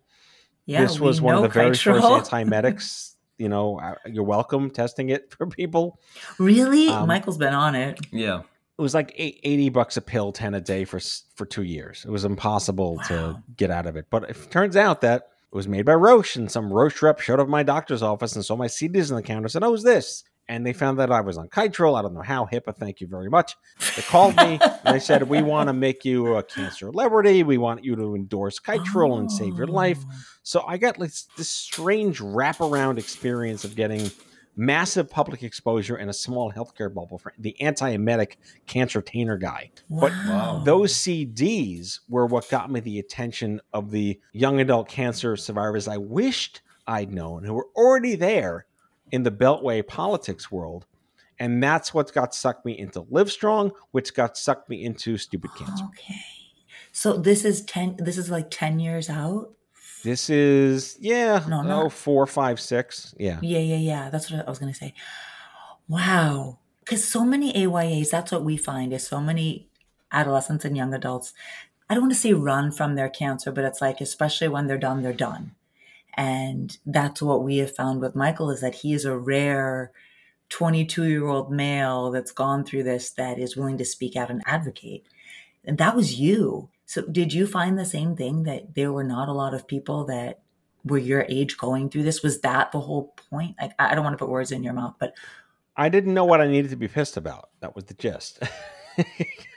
Yeah, 0.65 0.81
this 0.81 0.99
was 0.99 1.21
one 1.21 1.35
of 1.35 1.41
know 1.41 1.47
the 1.47 1.53
very 1.53 1.69
first 1.69 1.85
Kytril. 1.85 2.21
antiemetics. 2.21 3.05
You 3.39 3.47
know, 3.47 3.79
uh, 3.79 3.95
you're 4.05 4.25
welcome 4.25 4.69
testing 4.69 5.11
it 5.11 5.33
for 5.33 5.47
people. 5.47 5.97
really? 6.39 6.89
Um, 6.89 7.07
Michael's 7.07 7.38
been 7.38 7.53
on 7.53 7.73
it. 7.73 7.97
Yeah. 8.11 8.39
It 8.77 8.81
was 8.81 8.93
like 8.93 9.13
eight- 9.15 9.39
80 9.43 9.69
bucks 9.69 9.95
a 9.95 10.01
pill, 10.01 10.33
10 10.33 10.55
a 10.55 10.59
day 10.59 10.83
for 10.83 10.99
for 11.35 11.45
two 11.45 11.63
years. 11.63 12.03
It 12.05 12.11
was 12.11 12.25
impossible 12.25 12.99
to 13.07 13.41
get 13.55 13.71
out 13.71 13.85
of 13.85 13.95
it. 13.95 14.07
But 14.09 14.29
it 14.29 14.51
turns 14.51 14.75
out 14.75 14.99
that 15.01 15.29
it 15.51 15.55
was 15.55 15.67
made 15.67 15.85
by 15.85 15.95
Roche, 15.95 16.35
and 16.35 16.51
some 16.51 16.71
Roche 16.71 17.01
rep 17.01 17.19
showed 17.19 17.39
up 17.39 17.45
at 17.45 17.49
my 17.49 17.63
doctor's 17.63 18.03
office 18.03 18.35
and 18.35 18.45
saw 18.45 18.55
my 18.55 18.67
CDs 18.67 19.09
on 19.09 19.17
the 19.17 19.23
counter 19.23 19.45
and 19.45 19.51
said, 19.51 19.63
Oh, 19.63 19.73
is 19.73 19.83
this? 19.83 20.23
And 20.47 20.65
they 20.65 20.73
found 20.73 20.99
that 20.99 21.11
I 21.11 21.21
was 21.21 21.37
on 21.37 21.47
Kytril. 21.47 21.97
I 21.97 22.01
don't 22.01 22.13
know 22.13 22.21
how, 22.21 22.47
HIPAA, 22.51 22.75
thank 22.75 23.01
you 23.01 23.07
very 23.07 23.29
much. 23.29 23.55
They 23.95 24.01
called 24.01 24.35
me 24.35 24.59
and 24.61 24.95
they 24.95 24.99
said, 24.99 25.23
We 25.23 25.41
want 25.41 25.69
to 25.69 25.73
make 25.73 26.05
you 26.05 26.35
a 26.35 26.43
cancer 26.43 26.89
celebrity. 26.91 27.43
We 27.43 27.57
want 27.57 27.83
you 27.83 27.95
to 27.95 28.15
endorse 28.15 28.59
Kytril 28.59 29.19
and 29.19 29.31
save 29.31 29.57
your 29.57 29.67
life. 29.67 29.99
Oh. 30.07 30.13
So 30.43 30.63
I 30.67 30.77
got 30.77 30.99
like 30.99 31.11
this 31.37 31.49
strange 31.49 32.19
wraparound 32.19 32.97
experience 32.97 33.63
of 33.63 33.75
getting 33.75 34.11
massive 34.59 35.09
public 35.09 35.41
exposure 35.41 35.97
in 35.97 36.09
a 36.09 36.13
small 36.13 36.51
healthcare 36.51 36.93
bubble 36.93 37.17
for 37.17 37.33
the 37.39 37.59
anti-emetic 37.61 38.37
cancer 38.67 39.01
tainer 39.01 39.39
guy. 39.39 39.71
But 39.89 40.11
Wow. 40.11 40.61
Those 40.65 40.93
CDs 40.93 42.01
were 42.09 42.25
what 42.25 42.49
got 42.49 42.69
me 42.69 42.81
the 42.81 42.99
attention 42.99 43.61
of 43.73 43.89
the 43.91 44.19
young 44.33 44.59
adult 44.59 44.89
cancer 44.89 45.37
survivors 45.37 45.87
I 45.87 45.97
wished 45.97 46.61
I'd 46.85 47.13
known 47.13 47.43
who 47.43 47.53
were 47.53 47.67
already 47.75 48.15
there 48.15 48.65
in 49.11 49.23
the 49.23 49.31
Beltway 49.31 49.85
politics 49.87 50.51
world. 50.51 50.85
And 51.39 51.63
that's 51.63 51.93
what 51.93 52.13
got 52.13 52.35
sucked 52.35 52.65
me 52.65 52.77
into 52.77 53.03
Livestrong, 53.03 53.71
which 53.91 54.13
got 54.13 54.37
sucked 54.37 54.69
me 54.69 54.83
into 54.83 55.17
Stupid 55.17 55.51
Cancer. 55.55 55.85
Okay. 55.85 56.19
So 56.91 57.15
this 57.15 57.45
is 57.45 57.63
ten. 57.63 57.95
This 57.97 58.17
is 58.17 58.29
like 58.29 58.49
ten 58.49 58.79
years 58.79 59.09
out. 59.09 59.53
This 60.03 60.29
is, 60.29 60.97
yeah, 60.99 61.43
No, 61.47 61.59
oh, 61.59 61.63
not- 61.63 61.93
four, 61.93 62.25
five, 62.27 62.59
six. 62.59 63.13
Yeah. 63.17 63.39
Yeah, 63.41 63.59
yeah, 63.59 63.77
yeah. 63.77 64.09
That's 64.09 64.31
what 64.31 64.45
I 64.45 64.49
was 64.49 64.59
gonna 64.59 64.73
say. 64.73 64.93
Wow. 65.87 66.59
Because 66.79 67.03
so 67.07 67.23
many 67.23 67.53
AYAs, 67.53 68.09
that's 68.09 68.31
what 68.31 68.43
we 68.43 68.57
find 68.57 68.93
is 68.93 69.05
so 69.05 69.19
many 69.19 69.67
adolescents 70.11 70.65
and 70.65 70.75
young 70.75 70.93
adults. 70.93 71.33
I 71.89 71.93
don't 71.93 72.03
want 72.03 72.13
to 72.13 72.19
say 72.19 72.33
run 72.33 72.71
from 72.71 72.95
their 72.95 73.09
cancer, 73.09 73.51
but 73.51 73.63
it's 73.63 73.81
like, 73.81 73.99
especially 74.01 74.47
when 74.47 74.67
they're 74.67 74.77
done, 74.77 75.01
they're 75.01 75.13
done. 75.13 75.55
And 76.15 76.77
that's 76.85 77.21
what 77.21 77.43
we 77.43 77.57
have 77.57 77.75
found 77.75 78.01
with 78.01 78.15
Michael 78.15 78.51
is 78.51 78.61
that 78.61 78.75
he 78.75 78.93
is 78.93 79.05
a 79.05 79.17
rare 79.17 79.91
22 80.49 81.05
year 81.05 81.27
old 81.27 81.51
male 81.51 82.11
that's 82.11 82.31
gone 82.31 82.63
through 82.63 82.83
this 82.83 83.11
that 83.11 83.39
is 83.39 83.55
willing 83.55 83.77
to 83.77 83.85
speak 83.85 84.15
out 84.15 84.29
and 84.31 84.41
advocate. 84.45 85.05
And 85.63 85.77
that 85.77 85.95
was 85.95 86.19
you. 86.19 86.69
So, 86.89 87.03
did 87.03 87.31
you 87.31 87.46
find 87.46 87.77
the 87.77 87.86
same 87.86 88.15
thing 88.15 88.46
that 88.46 88.74
there 88.74 88.91
were 88.91 89.03
not 89.03 89.29
a 89.29 89.31
lot 89.31 89.53
of 89.53 89.67
people 89.67 90.05
that 90.05 90.39
were 90.84 90.98
your 90.98 91.24
age 91.29 91.55
going 91.55 91.88
through 91.88 92.01
this? 92.01 92.24
Was 92.24 92.41
that 92.41 92.72
the 92.72 92.79
whole 92.79 93.13
point? 93.29 93.55
Like, 93.62 93.74
I 93.77 93.93
don't 93.93 94.03
want 94.03 94.15
to 94.15 94.17
put 94.17 94.31
words 94.31 94.51
in 94.51 94.63
your 94.63 94.74
mouth, 94.74 94.96
but 95.00 95.13
I 95.77 95.88
didn't 95.88 96.15
know 96.15 96.25
what 96.25 96.41
I 96.41 96.48
needed 96.48 96.72
to 96.72 96.75
be 96.75 96.88
pissed 96.88 97.15
about. 97.15 97.51
That 97.60 97.75
was 97.75 97.84
the 97.84 97.93
gist. 97.93 98.39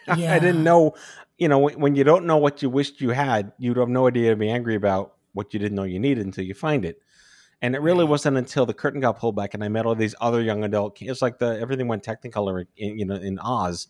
I 0.09 0.39
didn't 0.39 0.63
know, 0.63 0.95
you 1.39 1.49
know, 1.49 1.59
when, 1.59 1.81
when 1.81 1.97
you 1.97 2.05
don't 2.05 2.27
know 2.27 2.37
what 2.37 2.61
you 2.61 2.69
wished 2.69 3.01
you 3.01 3.09
had, 3.09 3.51
you'd 3.57 3.79
have 3.79 3.89
no 3.89 4.09
idea 4.09 4.29
to 4.29 4.37
be 4.37 4.51
angry 4.51 4.75
about 4.75 5.15
what 5.33 5.55
you 5.55 5.59
didn't 5.59 5.77
know 5.77 5.85
you 5.85 6.01
needed 6.01 6.27
until 6.27 6.45
you 6.45 6.53
find 6.53 6.85
it. 6.85 7.01
And 7.63 7.75
it 7.75 7.81
really 7.81 8.05
wasn't 8.05 8.37
until 8.37 8.67
the 8.67 8.75
curtain 8.75 9.01
got 9.01 9.19
pulled 9.19 9.37
back 9.37 9.55
and 9.55 9.65
I 9.65 9.69
met 9.69 9.87
all 9.87 9.95
these 9.95 10.15
other 10.21 10.43
young 10.43 10.65
adult. 10.65 11.01
It's 11.01 11.23
like 11.23 11.39
the 11.39 11.59
everything 11.59 11.89
went 11.89 12.05
Technicolor 12.05 12.67
in 12.77 12.99
you 12.99 13.07
know 13.07 13.15
in 13.15 13.39
Oz. 13.39 13.89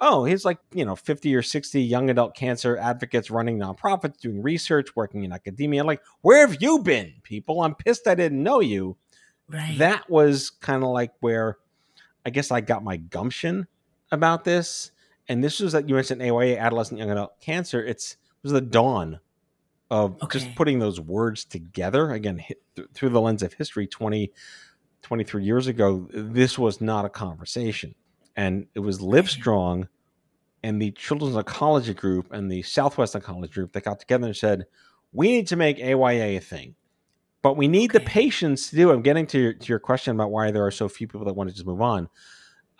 Oh, 0.00 0.24
he's 0.24 0.44
like 0.44 0.58
you 0.72 0.84
know 0.84 0.96
fifty 0.96 1.34
or 1.34 1.42
sixty 1.42 1.82
young 1.82 2.10
adult 2.10 2.34
cancer 2.34 2.76
advocates 2.76 3.30
running 3.30 3.58
nonprofits, 3.58 4.18
doing 4.18 4.42
research, 4.42 4.94
working 4.96 5.24
in 5.24 5.32
academia. 5.32 5.84
Like, 5.84 6.00
where 6.22 6.46
have 6.46 6.60
you 6.60 6.80
been, 6.80 7.14
people? 7.22 7.62
I'm 7.62 7.74
pissed 7.74 8.06
I 8.06 8.14
didn't 8.14 8.42
know 8.42 8.60
you 8.60 8.96
right. 9.48 9.78
that 9.78 10.08
was 10.10 10.50
kind 10.50 10.82
of 10.82 10.90
like 10.90 11.12
where 11.20 11.58
I 12.24 12.30
guess 12.30 12.50
I 12.50 12.60
got 12.60 12.84
my 12.84 12.96
gumption 12.96 13.66
about 14.10 14.44
this. 14.44 14.90
And 15.28 15.44
this 15.44 15.60
was 15.60 15.72
that 15.72 15.88
you 15.88 15.94
mentioned 15.94 16.22
AYA, 16.22 16.56
adolescent 16.56 16.98
young 16.98 17.10
adult 17.10 17.38
cancer. 17.40 17.84
It's 17.84 18.12
it 18.12 18.42
was 18.42 18.52
the 18.52 18.60
dawn 18.60 19.20
of 19.90 20.16
just 20.30 20.54
putting 20.54 20.78
those 20.78 21.00
words 21.00 21.44
together 21.44 22.12
again 22.12 22.38
hit, 22.38 22.62
th- 22.76 22.88
through 22.92 23.08
the 23.08 23.20
lens 23.20 23.42
of 23.42 23.54
history 23.54 23.86
20 23.86 24.32
23 25.02 25.44
years 25.44 25.66
ago 25.66 26.06
this 26.12 26.58
was 26.58 26.80
not 26.80 27.04
a 27.04 27.08
conversation 27.08 27.94
and 28.38 28.66
it 28.74 28.80
was 28.80 29.00
livestrong 29.00 29.88
and 30.62 30.80
the 30.80 30.92
children's 30.92 31.36
oncology 31.36 31.94
group 31.94 32.32
and 32.32 32.50
the 32.50 32.62
southwest 32.62 33.14
oncology 33.14 33.52
group 33.52 33.72
that 33.72 33.84
got 33.84 34.00
together 34.00 34.26
and 34.28 34.36
said 34.36 34.64
we 35.12 35.28
need 35.28 35.46
to 35.48 35.56
make 35.56 35.78
aya 35.78 36.36
a 36.36 36.38
thing 36.38 36.74
but 37.42 37.56
we 37.56 37.68
need 37.68 37.92
the 37.92 38.00
Okay. 38.00 38.06
patience 38.22 38.70
to 38.70 38.76
do. 38.76 38.90
I'm 38.90 39.00
getting 39.02 39.24
to 39.28 39.38
your, 39.38 39.52
to 39.52 39.66
your 39.68 39.78
question 39.78 40.14
about 40.16 40.32
why 40.32 40.50
there 40.50 40.66
are 40.66 40.72
so 40.72 40.88
few 40.88 41.06
people 41.06 41.24
that 41.26 41.34
want 41.34 41.48
to 41.48 41.54
just 41.54 41.66
move 41.66 41.80
on. 41.80 42.08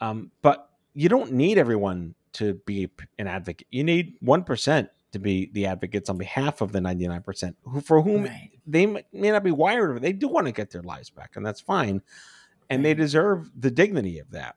Um, 0.00 0.32
but 0.42 0.68
you 0.94 1.08
don't 1.08 1.30
need 1.32 1.58
everyone 1.58 2.16
to 2.34 2.54
be 2.66 2.90
an 3.20 3.28
advocate. 3.28 3.68
You 3.70 3.84
need 3.84 4.14
one 4.20 4.42
percent 4.42 4.88
to 5.12 5.20
be 5.20 5.50
the 5.52 5.66
advocates 5.66 6.10
on 6.10 6.18
behalf 6.18 6.60
of 6.60 6.72
the 6.72 6.80
99 6.80 7.22
percent, 7.22 7.56
who 7.62 7.80
for 7.80 8.02
whom 8.02 8.24
Right. 8.24 8.50
they 8.66 8.84
may 8.86 9.04
not 9.30 9.44
be 9.44 9.52
wired. 9.52 9.94
but 9.94 10.02
They 10.02 10.12
do 10.12 10.26
want 10.26 10.46
to 10.46 10.52
get 10.52 10.72
their 10.72 10.82
lives 10.82 11.08
back, 11.08 11.36
and 11.36 11.46
that's 11.46 11.60
fine, 11.60 12.02
and 12.68 12.84
they 12.84 12.94
deserve 12.94 13.50
the 13.58 13.70
dignity 13.70 14.18
of 14.18 14.28
that. 14.32 14.56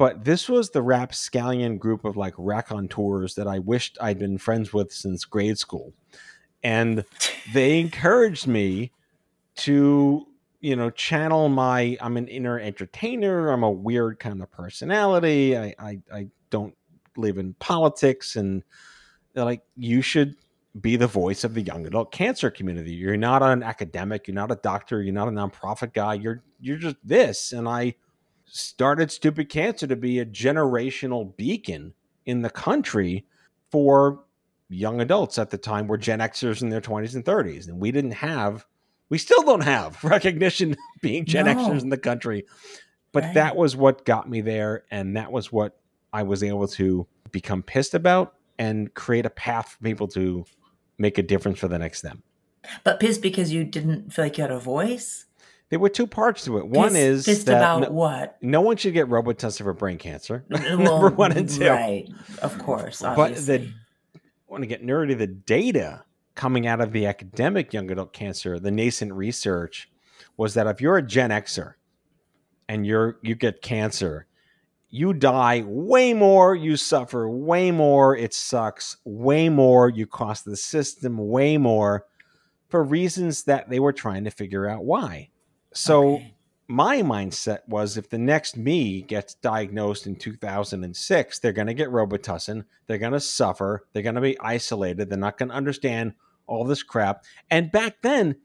But 0.00 0.24
this 0.24 0.48
was 0.48 0.70
the 0.70 0.80
rapscallion 0.80 1.76
group 1.76 2.06
of 2.06 2.16
like 2.16 2.32
raconteurs 2.38 3.34
that 3.34 3.46
I 3.46 3.58
wished 3.58 3.98
I'd 4.00 4.18
been 4.18 4.38
friends 4.38 4.72
with 4.72 4.90
since 4.90 5.26
grade 5.26 5.58
school, 5.58 5.92
and 6.62 7.04
they 7.52 7.78
encouraged 7.78 8.46
me 8.46 8.92
to 9.56 10.26
you 10.62 10.74
know 10.74 10.88
channel 10.88 11.50
my 11.50 11.98
i'm 12.00 12.16
an 12.16 12.28
inner 12.28 12.58
entertainer. 12.58 13.50
I'm 13.50 13.62
a 13.62 13.70
weird 13.70 14.18
kind 14.18 14.40
of 14.40 14.50
personality. 14.50 15.54
I 15.54 15.74
i, 15.78 15.98
I 16.10 16.28
don't 16.48 16.74
live 17.18 17.36
in 17.36 17.52
politics. 17.58 18.36
And 18.36 18.62
like 19.34 19.60
you 19.76 20.00
should 20.00 20.36
be 20.80 20.96
the 20.96 21.08
voice 21.08 21.44
of 21.44 21.52
the 21.52 21.60
young 21.60 21.86
adult 21.86 22.10
cancer 22.10 22.50
community. 22.50 22.92
You're 22.92 23.18
not 23.18 23.42
an 23.42 23.62
academic. 23.62 24.26
You're 24.26 24.34
not 24.34 24.50
a 24.50 24.56
doctor. 24.56 25.02
You're 25.02 25.12
not 25.12 25.28
a 25.28 25.30
nonprofit 25.30 25.92
guy. 25.92 26.14
You're 26.14 26.42
you're 26.58 26.78
just 26.78 26.96
this. 27.04 27.52
And 27.52 27.68
i 27.68 27.96
started 28.50 29.10
stupid 29.10 29.48
cancer 29.48 29.86
to 29.86 29.96
be 29.96 30.18
a 30.18 30.26
generational 30.26 31.36
beacon 31.36 31.94
in 32.26 32.42
the 32.42 32.50
country 32.50 33.24
for 33.70 34.24
young 34.68 35.00
adults 35.00 35.38
at 35.38 35.50
the 35.50 35.58
time 35.58 35.86
were 35.86 35.98
gen 35.98 36.20
xers 36.20 36.62
in 36.62 36.68
their 36.68 36.80
20s 36.80 37.14
and 37.14 37.24
30s 37.24 37.68
and 37.68 37.80
we 37.80 37.90
didn't 37.90 38.12
have 38.12 38.64
we 39.10 39.18
still 39.18 39.42
don't 39.42 39.64
have 39.64 40.02
recognition 40.04 40.76
being 41.02 41.26
Gen 41.26 41.44
No. 41.44 41.54
Xers 41.54 41.82
in 41.82 41.90
the 41.90 41.98
country. 41.98 42.46
But 43.12 43.24
Right. 43.24 43.34
that 43.34 43.56
was 43.56 43.76
what 43.76 44.04
got 44.06 44.30
me 44.30 44.40
there. 44.40 44.84
And 44.90 45.16
that 45.16 45.30
was 45.30 45.52
what 45.52 45.76
I 46.12 46.22
was 46.22 46.42
able 46.42 46.68
to 46.68 47.06
become 47.32 47.62
pissed 47.62 47.94
about 47.94 48.34
and 48.58 48.94
create 48.94 49.26
a 49.26 49.30
path 49.30 49.70
for 49.70 49.78
people 49.84 50.06
to 50.08 50.44
make 50.96 51.18
a 51.18 51.22
difference 51.22 51.58
for 51.58 51.68
the 51.68 51.78
next 51.78 52.02
them. 52.02 52.22
But 52.84 53.00
pissed 53.00 53.20
because 53.20 53.52
you 53.52 53.64
didn't 53.64 54.12
feel 54.12 54.24
like 54.26 54.38
you 54.38 54.42
had 54.42 54.52
a 54.52 54.58
voice. 54.58 55.26
There 55.70 55.78
were 55.78 55.88
two 55.88 56.08
parts 56.08 56.44
to 56.44 56.58
it. 56.58 56.66
One 56.66 56.96
is 56.96 57.24
pissed 57.24 57.46
that 57.46 57.58
about 57.58 57.82
no, 57.82 57.90
what? 57.90 58.36
no 58.42 58.60
one 58.60 58.76
should 58.76 58.92
get 58.92 59.08
robot 59.08 59.38
tested 59.38 59.64
for 59.64 59.72
brain 59.72 59.98
cancer. 59.98 60.44
Well, 60.50 60.78
Number 60.78 61.10
one 61.10 61.32
and 61.32 61.48
two. 61.48 61.68
Right. 61.68 62.08
Of 62.42 62.58
course. 62.58 63.00
But 63.00 63.18
Obviously. 63.18 63.58
the 63.58 63.72
want 64.48 64.62
to 64.62 64.66
get 64.66 64.84
nerdy, 64.84 65.16
the 65.16 65.28
data 65.28 66.04
coming 66.34 66.66
out 66.66 66.80
of 66.80 66.92
the 66.92 67.06
academic 67.06 67.72
young 67.72 67.90
adult 67.90 68.12
cancer, 68.12 68.58
the 68.58 68.70
nascent 68.70 69.12
research 69.12 69.88
was 70.36 70.54
that 70.54 70.66
if 70.66 70.80
you're 70.80 70.96
a 70.96 71.02
Gen 71.02 71.30
Xer 71.30 71.74
and 72.68 72.84
you're 72.84 73.18
you 73.22 73.36
get 73.36 73.62
cancer, 73.62 74.26
you 74.88 75.12
die 75.12 75.62
way 75.64 76.12
more, 76.12 76.56
you 76.56 76.76
suffer 76.76 77.28
way 77.28 77.70
more, 77.70 78.16
it 78.16 78.34
sucks 78.34 78.96
way 79.04 79.48
more, 79.48 79.88
you 79.88 80.04
cost 80.04 80.44
the 80.44 80.56
system 80.56 81.16
way 81.28 81.56
more 81.56 82.06
for 82.68 82.82
reasons 82.82 83.44
that 83.44 83.70
they 83.70 83.78
were 83.78 83.92
trying 83.92 84.24
to 84.24 84.30
figure 84.30 84.68
out 84.68 84.84
why. 84.84 85.30
So 85.72 86.14
Okay. 86.14 86.34
my 86.68 87.02
mindset 87.02 87.60
was 87.66 87.96
if 87.96 88.08
the 88.10 88.18
next 88.18 88.56
me 88.56 89.02
gets 89.02 89.34
diagnosed 89.34 90.06
in 90.06 90.16
2006, 90.16 91.38
they're 91.38 91.52
going 91.52 91.66
to 91.68 91.74
get 91.74 91.88
Robitussin, 91.90 92.64
they're 92.86 92.98
going 92.98 93.12
to 93.12 93.20
suffer, 93.20 93.86
they're 93.92 94.02
going 94.02 94.14
to 94.16 94.20
be 94.20 94.38
isolated, 94.40 95.08
they're 95.10 95.18
not 95.18 95.38
going 95.38 95.48
to 95.50 95.54
understand 95.54 96.14
all 96.46 96.64
this 96.64 96.82
crap. 96.82 97.24
And 97.50 97.70
back 97.70 98.02
then, 98.02 98.36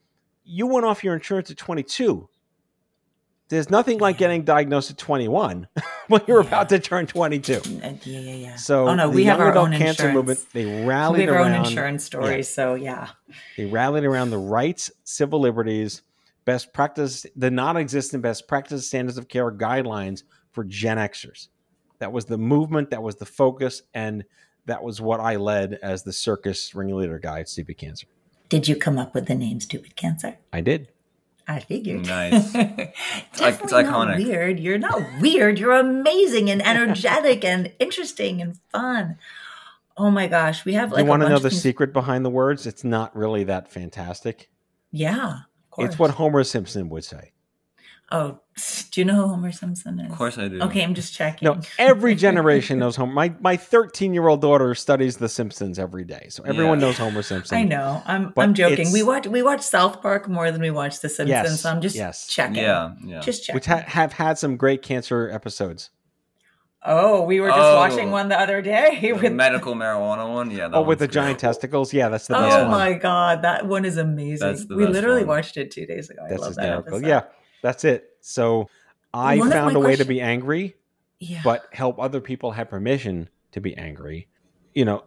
you 0.44 0.68
went 0.68 0.86
off 0.86 1.04
your 1.04 1.16
insurance 1.16 1.50
at 1.50 1.58
22. 1.58 2.30
There's 3.48 3.70
nothing 3.70 4.00
like 4.00 4.18
getting 4.18 4.44
diagnosed 4.44 4.90
at 4.90 4.98
21 4.98 5.68
when 6.08 6.22
you're 6.28 6.42
Yeah. 6.42 6.48
about 6.48 6.70
to 6.70 6.80
turn 6.80 7.06
22. 7.06 7.54
Uh, 7.54 7.60
yeah, 7.60 7.96
yeah, 8.04 8.20
yeah. 8.34 8.56
So 8.56 8.88
oh 8.88 8.96
no, 8.96 9.08
we 9.10 9.26
have 9.26 9.40
our 9.40 9.56
own 9.56 9.72
cancer 9.72 10.08
insurance. 10.08 10.16
movement, 10.16 10.46
they 10.54 10.66
we 10.66 10.84
rallied 10.84 11.28
have 11.28 11.36
our 11.36 11.42
own 11.44 11.52
around 11.52 11.66
insurance 11.68 12.04
stories. 12.04 12.50
So 12.50 12.74
yeah. 12.74 13.10
they 13.56 13.66
rallied 13.66 14.04
around 14.04 14.32
the 14.32 14.40
rights, 14.40 14.92
civil 15.04 15.40
liberties, 15.40 16.02
best 16.46 16.74
practice, 16.74 17.26
the 17.36 17.52
non-existent 17.52 18.24
best 18.24 18.48
practice 18.48 18.88
standards 18.88 19.18
of 19.18 19.28
care 19.28 19.52
guidelines 19.52 20.24
for 20.52 20.64
Gen 20.64 20.98
Xers. 20.98 21.50
That 22.00 22.12
was 22.12 22.26
the 22.26 22.38
movement, 22.38 22.92
that 22.92 23.02
was 23.04 23.16
the 23.16 23.26
focus, 23.26 23.82
and 23.94 24.24
that 24.66 24.84
was 24.84 25.02
what 25.02 25.20
I 25.20 25.36
led 25.36 25.80
as 25.82 26.04
the 26.04 26.14
circus 26.14 26.74
ringleader 26.76 27.20
guy 27.20 27.42
at 27.42 27.50
Stupid 27.50 27.78
Cancer. 27.78 28.08
Did 28.50 28.68
you 28.68 28.76
come 28.76 28.98
up 28.98 29.14
with 29.14 29.28
the 29.28 29.36
name 29.36 29.60
Stupid 29.60 29.96
Cancer? 29.96 30.38
I 30.54 30.62
did. 30.62 30.90
I 31.48 31.60
figured. 31.60 32.08
Nice. 32.08 32.52
Definitely 32.54 32.94
it's 33.38 33.72
not 33.72 33.86
iconic. 33.86 34.18
weird. 34.26 34.60
You're 34.60 34.80
not 34.80 35.00
weird. 35.22 35.60
You're 35.60 35.74
amazing 35.74 36.50
and 36.50 36.66
energetic 36.66 37.46
and 37.46 37.72
interesting 37.80 38.42
and 38.42 38.58
fun. 38.72 39.18
Oh 39.98 40.10
my 40.12 40.28
gosh, 40.28 40.66
we 40.66 40.74
have 40.74 40.92
like 40.92 41.04
you 41.04 41.10
want 41.10 41.22
to 41.22 41.30
know 41.30 41.40
the 41.40 41.50
things- 41.50 41.62
secret 41.62 41.94
behind 41.94 42.26
the 42.26 42.30
words? 42.30 42.66
It's 42.66 42.84
not 42.84 43.16
really 43.16 43.44
that 43.46 43.72
fantastic. 43.72 44.50
Yeah, 44.92 45.16
of 45.18 45.32
course. 45.32 45.42
It's 45.80 46.00
what 46.00 46.12
Homer 46.12 46.44
Simpson 46.44 46.90
would 46.90 47.04
say. 47.04 47.32
Oh, 48.12 48.40
do 48.92 49.02
you 49.02 49.06
know 49.06 49.16
who 49.16 49.28
Homer 49.30 49.52
Simpson 49.52 50.00
is? 50.00 50.12
Of 50.12 50.18
course 50.18 50.38
I 50.38 50.48
do. 50.48 50.62
Okay, 50.62 50.84
I'm 50.84 50.94
just 50.94 51.14
checking. 51.16 51.46
No, 51.48 51.60
every 51.80 52.14
generation 52.28 52.78
knows 52.78 52.96
Homer. 52.96 53.12
My 53.12 53.34
my 53.40 53.58
13 53.58 54.14
year 54.14 54.28
old 54.28 54.42
daughter 54.42 54.76
studies 54.76 55.18
The 55.18 55.28
Simpsons 55.28 55.80
every 55.80 56.04
day, 56.04 56.28
so 56.30 56.44
everyone 56.44 56.80
Yeah. 56.80 56.86
knows 56.88 56.98
Homer 57.00 57.24
Simpson. 57.24 57.58
I 57.58 57.64
know. 57.64 58.04
I'm 58.06 58.32
But 58.36 58.44
I'm 58.44 58.54
joking. 58.54 58.92
We 58.92 59.02
watch 59.02 59.26
we 59.28 59.42
watch 59.42 59.62
South 59.62 60.02
Park 60.04 60.30
more 60.30 60.52
than 60.52 60.62
we 60.62 60.70
watch 60.72 61.00
The 61.00 61.10
Simpsons. 61.10 61.30
Yes, 61.30 61.62
so 61.62 61.70
I'm 61.72 61.82
just 61.82 61.96
yes. 61.96 62.28
checking. 62.28 62.58
Yeah, 62.58 62.94
yeah. 63.04 63.22
Just 63.22 63.44
checking. 63.44 63.56
which 63.56 63.66
ha- 63.66 63.84
have 63.88 64.14
had 64.14 64.38
some 64.38 64.56
great 64.56 64.82
cancer 64.84 65.30
episodes. 65.32 65.90
Oh, 66.86 67.22
we 67.24 67.40
were 67.40 67.48
just 67.50 67.60
Oh. 67.60 67.76
watching 67.76 68.12
one 68.12 68.30
the 68.30 68.40
other 68.40 68.62
day 68.62 69.00
the 69.02 69.14
with 69.14 69.34
medical 69.34 69.74
marijuana 69.76 70.32
one. 70.32 70.52
Yeah. 70.52 70.68
That 70.70 70.76
Oh, 70.78 70.82
with 70.82 71.00
the 71.00 71.06
one's 71.06 71.14
giant 71.14 71.40
testicles. 71.40 71.94
Yeah, 71.94 72.10
that's 72.10 72.28
the 72.28 72.38
oh 72.38 72.42
best 72.42 72.56
Oh 72.56 72.60
Yeah. 72.62 72.68
one. 72.70 72.72
my 72.72 72.94
god, 72.94 73.42
that 73.44 73.66
one 73.68 73.86
is 73.86 73.98
amazing. 73.98 74.48
That's 74.48 74.66
the 74.66 74.76
we 74.76 74.84
best 74.84 74.94
literally 74.94 75.22
one. 75.22 75.38
watched 75.38 75.58
it 75.58 75.72
two 75.72 75.86
days 75.86 76.10
ago. 76.10 76.22
I 76.26 76.30
That's 76.30 76.42
love 76.42 76.50
hysterical. 76.50 76.96
episode. 76.96 77.08
Yeah, 77.08 77.22
that's 77.62 77.84
it. 77.84 78.06
So 78.22 78.70
I 79.14 79.38
One 79.38 79.50
found 79.52 79.76
a 79.76 79.80
way 79.80 79.96
to 79.96 80.06
be 80.06 80.20
angry, 80.22 80.76
Yeah. 81.20 81.42
but 81.44 81.66
help 81.72 82.00
other 82.00 82.20
people 82.22 82.52
have 82.52 82.70
permission 82.70 83.30
to 83.54 83.62
be 83.62 83.76
angry. 83.78 84.28
You 84.74 84.86
know, 84.86 85.04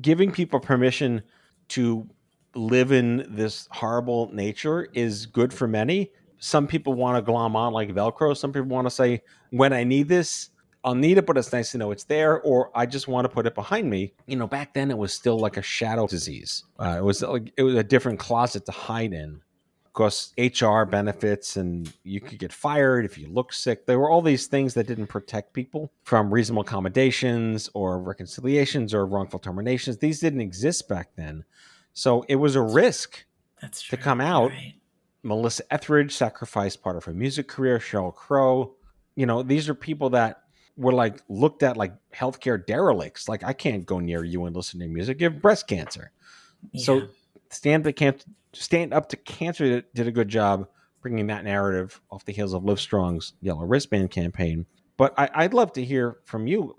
giving 0.00 0.30
people 0.30 0.60
permission 0.60 1.22
to 1.68 2.08
live 2.54 2.92
in 2.92 3.26
this 3.28 3.66
horrible 3.72 4.30
nature 4.32 4.88
is 4.92 5.26
good 5.26 5.52
for 5.52 5.66
many. 5.66 6.12
Some 6.38 6.66
people 6.66 6.94
want 6.94 7.16
to 7.16 7.22
glom 7.22 7.56
on 7.56 7.72
like 7.72 7.88
Velcro. 7.90 8.36
Some 8.36 8.52
people 8.52 8.68
want 8.68 8.86
to 8.86 8.90
say, 8.90 9.22
when 9.50 9.72
I 9.72 9.84
need 9.84 10.06
this, 10.08 10.50
I'll 10.84 10.94
need 10.94 11.18
it, 11.18 11.26
but 11.26 11.38
it's 11.38 11.52
nice 11.52 11.70
to 11.72 11.78
know 11.78 11.92
it's 11.92 12.04
there, 12.04 12.40
or 12.40 12.70
I 12.74 12.86
just 12.86 13.06
want 13.06 13.24
to 13.24 13.28
put 13.28 13.46
it 13.46 13.54
behind 13.54 13.88
me. 13.88 14.14
You 14.26 14.36
know, 14.36 14.48
back 14.48 14.74
then 14.74 14.90
it 14.90 14.98
was 14.98 15.12
still 15.12 15.38
like 15.38 15.56
a 15.56 15.62
shadow 15.62 16.06
disease. 16.06 16.64
Uh, 16.78 16.96
it 16.98 17.04
was 17.04 17.22
like 17.22 17.52
it 17.56 17.62
was 17.62 17.76
a 17.76 17.84
different 17.84 18.18
closet 18.18 18.66
to 18.66 18.72
hide 18.72 19.12
in. 19.12 19.40
Of 19.86 19.92
course, 19.92 20.32
HR 20.38 20.84
benefits, 20.84 21.56
and 21.56 21.92
you 22.02 22.20
could 22.20 22.38
get 22.38 22.52
fired 22.52 23.04
if 23.04 23.18
you 23.18 23.28
look 23.28 23.52
sick. 23.52 23.86
There 23.86 23.98
were 23.98 24.10
all 24.10 24.22
these 24.22 24.46
things 24.46 24.74
that 24.74 24.86
didn't 24.86 25.08
protect 25.08 25.52
people 25.52 25.92
from 26.02 26.32
reasonable 26.32 26.62
accommodations 26.62 27.68
or 27.74 28.00
reconciliations 28.00 28.94
or 28.94 29.06
wrongful 29.06 29.38
terminations. 29.38 29.98
These 29.98 30.18
didn't 30.18 30.40
exist 30.40 30.88
back 30.88 31.10
then. 31.14 31.44
So 31.92 32.24
it 32.28 32.36
was 32.36 32.56
a 32.56 32.62
risk. 32.62 33.24
That's 33.60 33.82
true. 33.82 33.98
to 33.98 34.02
come 34.02 34.20
out. 34.20 34.50
right. 34.50 34.74
Melissa 35.22 35.62
Etheridge 35.70 36.12
sacrificed 36.12 36.82
part 36.82 36.96
of 36.96 37.04
her 37.04 37.12
music 37.12 37.46
career, 37.46 37.78
Sheryl 37.78 38.14
Crow. 38.14 38.74
You 39.14 39.26
know, 39.26 39.42
these 39.42 39.68
are 39.68 39.74
people 39.74 40.10
that 40.10 40.41
were 40.76 40.92
like 40.92 41.20
looked 41.28 41.62
at 41.62 41.76
like 41.76 41.92
healthcare 42.14 42.64
derelicts. 42.64 43.28
Like, 43.28 43.44
I 43.44 43.52
can't 43.52 43.84
go 43.84 43.98
near 43.98 44.24
you 44.24 44.44
and 44.46 44.56
listen 44.56 44.80
to 44.80 44.88
music. 44.88 45.20
You 45.20 45.30
have 45.30 45.42
breast 45.42 45.66
cancer. 45.66 46.12
Yeah. 46.72 46.84
So 46.84 47.02
stand 47.50 47.82
up 47.82 47.84
to 47.86 47.92
cancer, 47.92 48.26
stand 48.52 48.94
up 48.94 49.08
to 49.10 49.16
cancer 49.16 49.64
did, 49.64 49.84
did 49.94 50.06
a 50.06 50.12
good 50.12 50.28
job 50.28 50.68
bringing 51.00 51.26
that 51.26 51.44
narrative 51.44 52.00
off 52.10 52.24
the 52.24 52.32
heels 52.32 52.54
of 52.54 52.64
Live 52.64 52.80
Strong's 52.80 53.34
Yellow 53.40 53.64
Wristband 53.64 54.10
campaign. 54.10 54.66
But 54.96 55.14
I, 55.18 55.28
I'd 55.34 55.54
love 55.54 55.72
to 55.74 55.84
hear 55.84 56.18
from 56.24 56.46
you. 56.46 56.74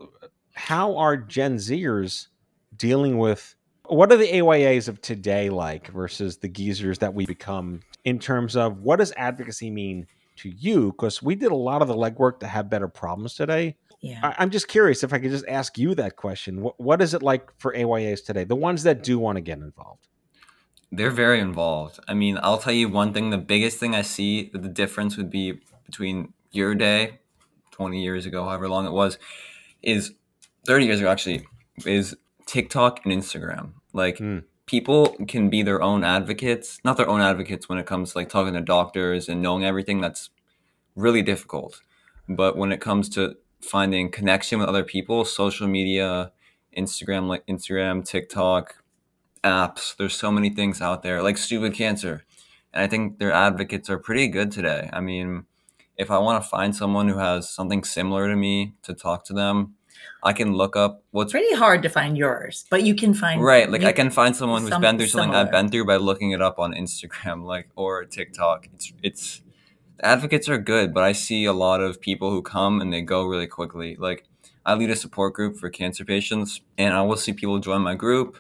How 0.54 0.98
are 0.98 1.18
Gen 1.18 1.58
Zers 1.58 2.28
dealing 2.76 3.18
with 3.18 3.56
what 3.88 4.12
are 4.12 4.18
the 4.18 4.32
AYAs 4.32 4.88
of 4.88 5.02
today 5.02 5.50
like 5.50 5.88
versus 5.88 6.38
the 6.38 6.48
geezers 6.48 7.00
that 7.00 7.14
we 7.14 7.26
become 7.26 7.82
in 8.06 8.18
terms 8.18 8.56
of 8.56 8.80
what 8.80 8.98
does 8.98 9.14
advocacy 9.18 9.70
mean 9.70 10.08
to 10.38 10.50
you? 10.50 10.92
Because 10.92 11.22
we 11.22 11.36
did 11.36 11.52
a 11.52 11.56
lot 11.56 11.82
of 11.82 11.88
the 11.88 11.96
legwork 11.96 12.40
to 12.40 12.48
have 12.48 12.70
better 12.70 12.88
problems 12.88 13.36
today. 13.36 13.76
yeah. 14.02 14.20
I, 14.24 14.36
I'm 14.40 14.50
just 14.50 14.68
curious 14.68 15.04
if 15.04 15.14
I 15.14 15.20
could 15.20 15.32
just 15.32 15.46
ask 15.48 15.78
you 15.78 15.96
that 15.96 16.16
question. 16.16 16.62
What, 16.62 16.80
what 16.80 17.02
is 17.02 17.14
it 17.14 17.22
like 17.24 17.52
for 17.58 17.74
AYAs 17.74 18.26
today? 18.26 18.44
The 18.44 18.56
ones 18.56 18.84
that 18.84 19.04
do 19.04 19.20
want 19.20 19.38
to 19.38 19.42
get 19.42 19.58
involved. 19.58 20.08
They're 20.92 21.10
very 21.12 21.40
involved. 21.40 22.00
I 22.08 22.14
mean, 22.14 22.38
I'll 22.44 22.60
tell 22.60 22.74
you 22.74 22.88
one 22.88 23.14
thing. 23.14 23.32
The 23.32 23.38
biggest 23.38 23.80
thing 23.80 23.96
I 23.96 24.04
see 24.04 24.50
that 24.54 24.62
the 24.62 24.70
difference 24.70 25.18
would 25.18 25.32
be 25.32 25.60
between 25.86 26.34
your 26.52 26.76
day, 26.76 27.20
20 27.72 28.02
years 28.02 28.26
ago, 28.28 28.44
however 28.44 28.70
long 28.70 28.86
it 28.86 28.92
was, 28.92 29.18
is 29.82 30.14
30 30.68 30.86
years 30.86 31.00
ago 31.00 31.10
actually, 31.10 31.48
is 31.86 32.16
TikTok 32.46 33.04
and 33.06 33.14
Instagram. 33.14 33.72
Like 33.92 34.18
Mm. 34.18 34.44
People 34.66 35.16
can 35.28 35.50
be 35.50 35.62
their 35.62 35.82
own 35.82 36.04
advocates, 36.04 36.80
not 36.84 36.98
their 36.98 37.10
own 37.10 37.22
advocates 37.22 37.68
when 37.68 37.78
it 37.78 37.86
comes 37.86 38.12
to 38.12 38.20
like 38.20 38.30
talking 38.30 38.54
to 38.54 38.62
doctors 38.62 39.28
and 39.28 39.42
knowing 39.42 39.66
everything. 39.66 40.02
That's 40.02 40.30
really 40.96 41.22
difficult. 41.22 41.82
But 42.30 42.58
when 42.58 42.72
it 42.72 42.82
comes 42.82 43.10
to 43.10 43.36
finding 43.62 44.10
connection 44.10 44.60
with 44.60 44.70
other 44.70 44.84
people, 44.84 45.26
social 45.26 45.68
media, 45.68 46.32
Instagram, 46.78 47.28
like 47.28 47.46
Instagram, 47.48 48.06
TikTok, 48.06 48.84
apps. 49.44 49.96
There's 49.96 50.16
so 50.16 50.32
many 50.32 50.50
things 50.50 50.82
out 50.82 51.04
there, 51.04 51.22
like 51.22 51.38
Stupid 51.38 51.74
Cancer. 51.74 52.24
And 52.74 52.84
I 52.84 52.88
think 52.88 53.20
their 53.20 53.32
advocates 53.32 53.90
are 53.90 53.98
pretty 53.98 54.28
good 54.28 54.52
today. 54.52 54.90
I 54.92 55.00
mean, 55.00 55.46
if 55.98 56.10
I 56.10 56.18
want 56.18 56.42
to 56.42 56.50
find 56.50 56.76
someone 56.76 57.08
who 57.08 57.18
has 57.18 57.50
something 57.50 57.84
similar 57.84 58.28
to 58.28 58.36
me 58.36 58.74
to 58.84 58.94
talk 58.94 59.26
to 59.26 59.34
them, 59.34 59.76
I 60.24 60.34
can 60.34 60.54
look 60.54 60.76
up 60.76 60.98
It's 60.98 61.08
what's 61.12 61.32
pretty 61.32 61.56
hard 61.56 61.82
to 61.84 61.90
find 61.90 62.18
yours, 62.18 62.66
but 62.70 62.84
you 62.84 62.96
can 62.96 63.14
find 63.14 63.42
right. 63.44 63.70
Like 63.70 63.84
I 63.84 63.92
can 63.92 64.10
find 64.10 64.36
someone 64.36 64.62
who's 64.62 64.70
some- 64.72 64.82
been 64.82 64.98
through 64.98 65.08
something 65.08 65.36
I've 65.36 65.52
been 65.52 65.70
through 65.70 65.86
by 65.86 65.98
looking 65.98 66.32
it 66.32 66.42
up 66.42 66.60
on 66.60 66.74
Instagram, 66.74 67.44
like 67.44 67.70
or 67.76 68.06
TikTok. 68.06 68.68
It's 68.74 68.94
it's 69.02 69.42
advocates 70.02 70.50
are 70.50 70.58
good, 70.58 70.94
but 70.94 71.04
I 71.04 71.12
see 71.14 71.46
a 71.46 71.54
lot 71.54 71.82
of 71.82 72.00
people 72.02 72.32
who 72.32 72.42
come 72.42 72.82
and 72.82 72.92
they 72.92 73.02
go 73.02 73.24
really 73.26 73.48
quickly. 73.48 73.96
Like 73.96 74.26
I 74.66 74.74
lead 74.76 74.90
a 74.90 74.96
support 74.96 75.34
group 75.34 75.58
for 75.58 75.70
cancer 75.70 76.06
patients, 76.06 76.62
and 76.78 76.94
I 76.94 77.02
will 77.02 77.18
see 77.18 77.34
people 77.34 77.60
join 77.60 77.82
my 77.82 77.96
group. 77.96 78.38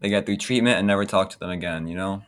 They 0.00 0.08
get 0.10 0.26
through 0.26 0.36
treatment 0.36 0.78
and 0.78 0.86
never 0.86 1.04
talk 1.06 1.30
to 1.30 1.38
them 1.38 1.50
again. 1.50 1.86
You 1.88 1.96
know. 1.96 2.22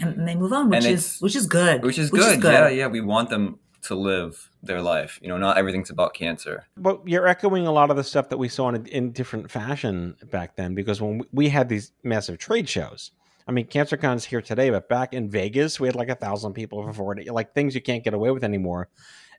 and 0.00 0.28
they 0.28 0.34
move 0.36 0.52
on, 0.52 0.68
which 0.70 0.84
And 0.84 0.94
is 0.94 1.18
which 1.20 1.34
is 1.34 1.46
good. 1.46 1.82
which 1.82 1.98
is 1.98 2.10
good. 2.10 2.42
Yeah, 2.42 2.68
yeah. 2.68 2.86
We 2.86 3.00
want 3.00 3.30
them 3.30 3.58
to 3.86 3.94
live 3.94 4.50
their 4.62 4.82
life. 4.82 5.18
You 5.22 5.28
know, 5.28 5.38
not 5.38 5.58
everything's 5.58 5.90
about 5.90 6.14
cancer. 6.14 6.66
But 6.76 7.06
you're 7.06 7.26
echoing 7.26 7.66
a 7.66 7.72
lot 7.72 7.90
of 7.90 7.96
the 7.96 8.04
stuff 8.04 8.28
that 8.28 8.38
we 8.38 8.48
saw 8.48 8.68
in, 8.70 8.86
in 8.86 9.12
different 9.12 9.50
fashion 9.50 10.16
back 10.30 10.56
then 10.56 10.74
because 10.74 11.00
when 11.00 11.22
we 11.32 11.48
had 11.48 11.68
these 11.68 11.92
massive 12.02 12.38
trade 12.38 12.68
shows, 12.68 13.12
I 13.48 13.52
mean, 13.52 13.66
CancerCon's 13.66 14.24
here 14.24 14.42
today, 14.42 14.70
but 14.70 14.88
back 14.88 15.14
in 15.14 15.30
Vegas, 15.30 15.78
we 15.78 15.86
had 15.86 15.94
like 15.94 16.08
a 16.08 16.16
thousand 16.16 16.54
people 16.54 16.82
for 16.82 16.92
40, 16.92 17.30
like 17.30 17.54
things 17.54 17.74
you 17.74 17.80
can't 17.80 18.02
get 18.02 18.12
away 18.14 18.30
with 18.32 18.42
anymore. 18.42 18.88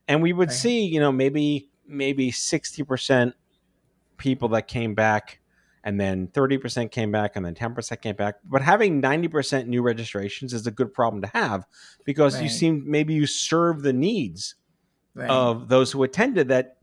And 0.08 0.22
we 0.22 0.32
would 0.32 0.50
Right. 0.50 0.58
see, 0.58 0.86
you 0.86 1.00
know, 1.00 1.12
maybe 1.12 1.70
maybe 1.90 2.32
60% 2.32 3.34
people 4.18 4.50
that 4.50 4.68
came 4.68 4.94
back 4.94 5.40
and 5.88 5.98
then 5.98 6.28
30% 6.28 6.92
came 6.92 7.14
back 7.14 7.38
and 7.38 7.46
then 7.46 7.56
10% 7.56 8.02
came 8.02 8.18
back. 8.18 8.36
But 8.44 8.62
having 8.62 9.02
90% 9.02 9.68
new 9.68 9.82
registrations 9.82 10.54
is 10.54 10.68
a 10.68 10.72
good 10.72 10.94
problem 10.94 11.22
to 11.22 11.30
have 11.30 11.66
because 12.04 12.42
you 12.42 12.50
seem 12.50 12.84
maybe 12.86 13.14
you 13.14 13.26
serve 13.26 13.84
the 13.84 13.94
needs 13.94 14.56
Right. 15.16 15.30
of 15.30 15.70
those 15.70 15.94
who 15.94 16.04
attended 16.04 16.50
that 16.50 16.76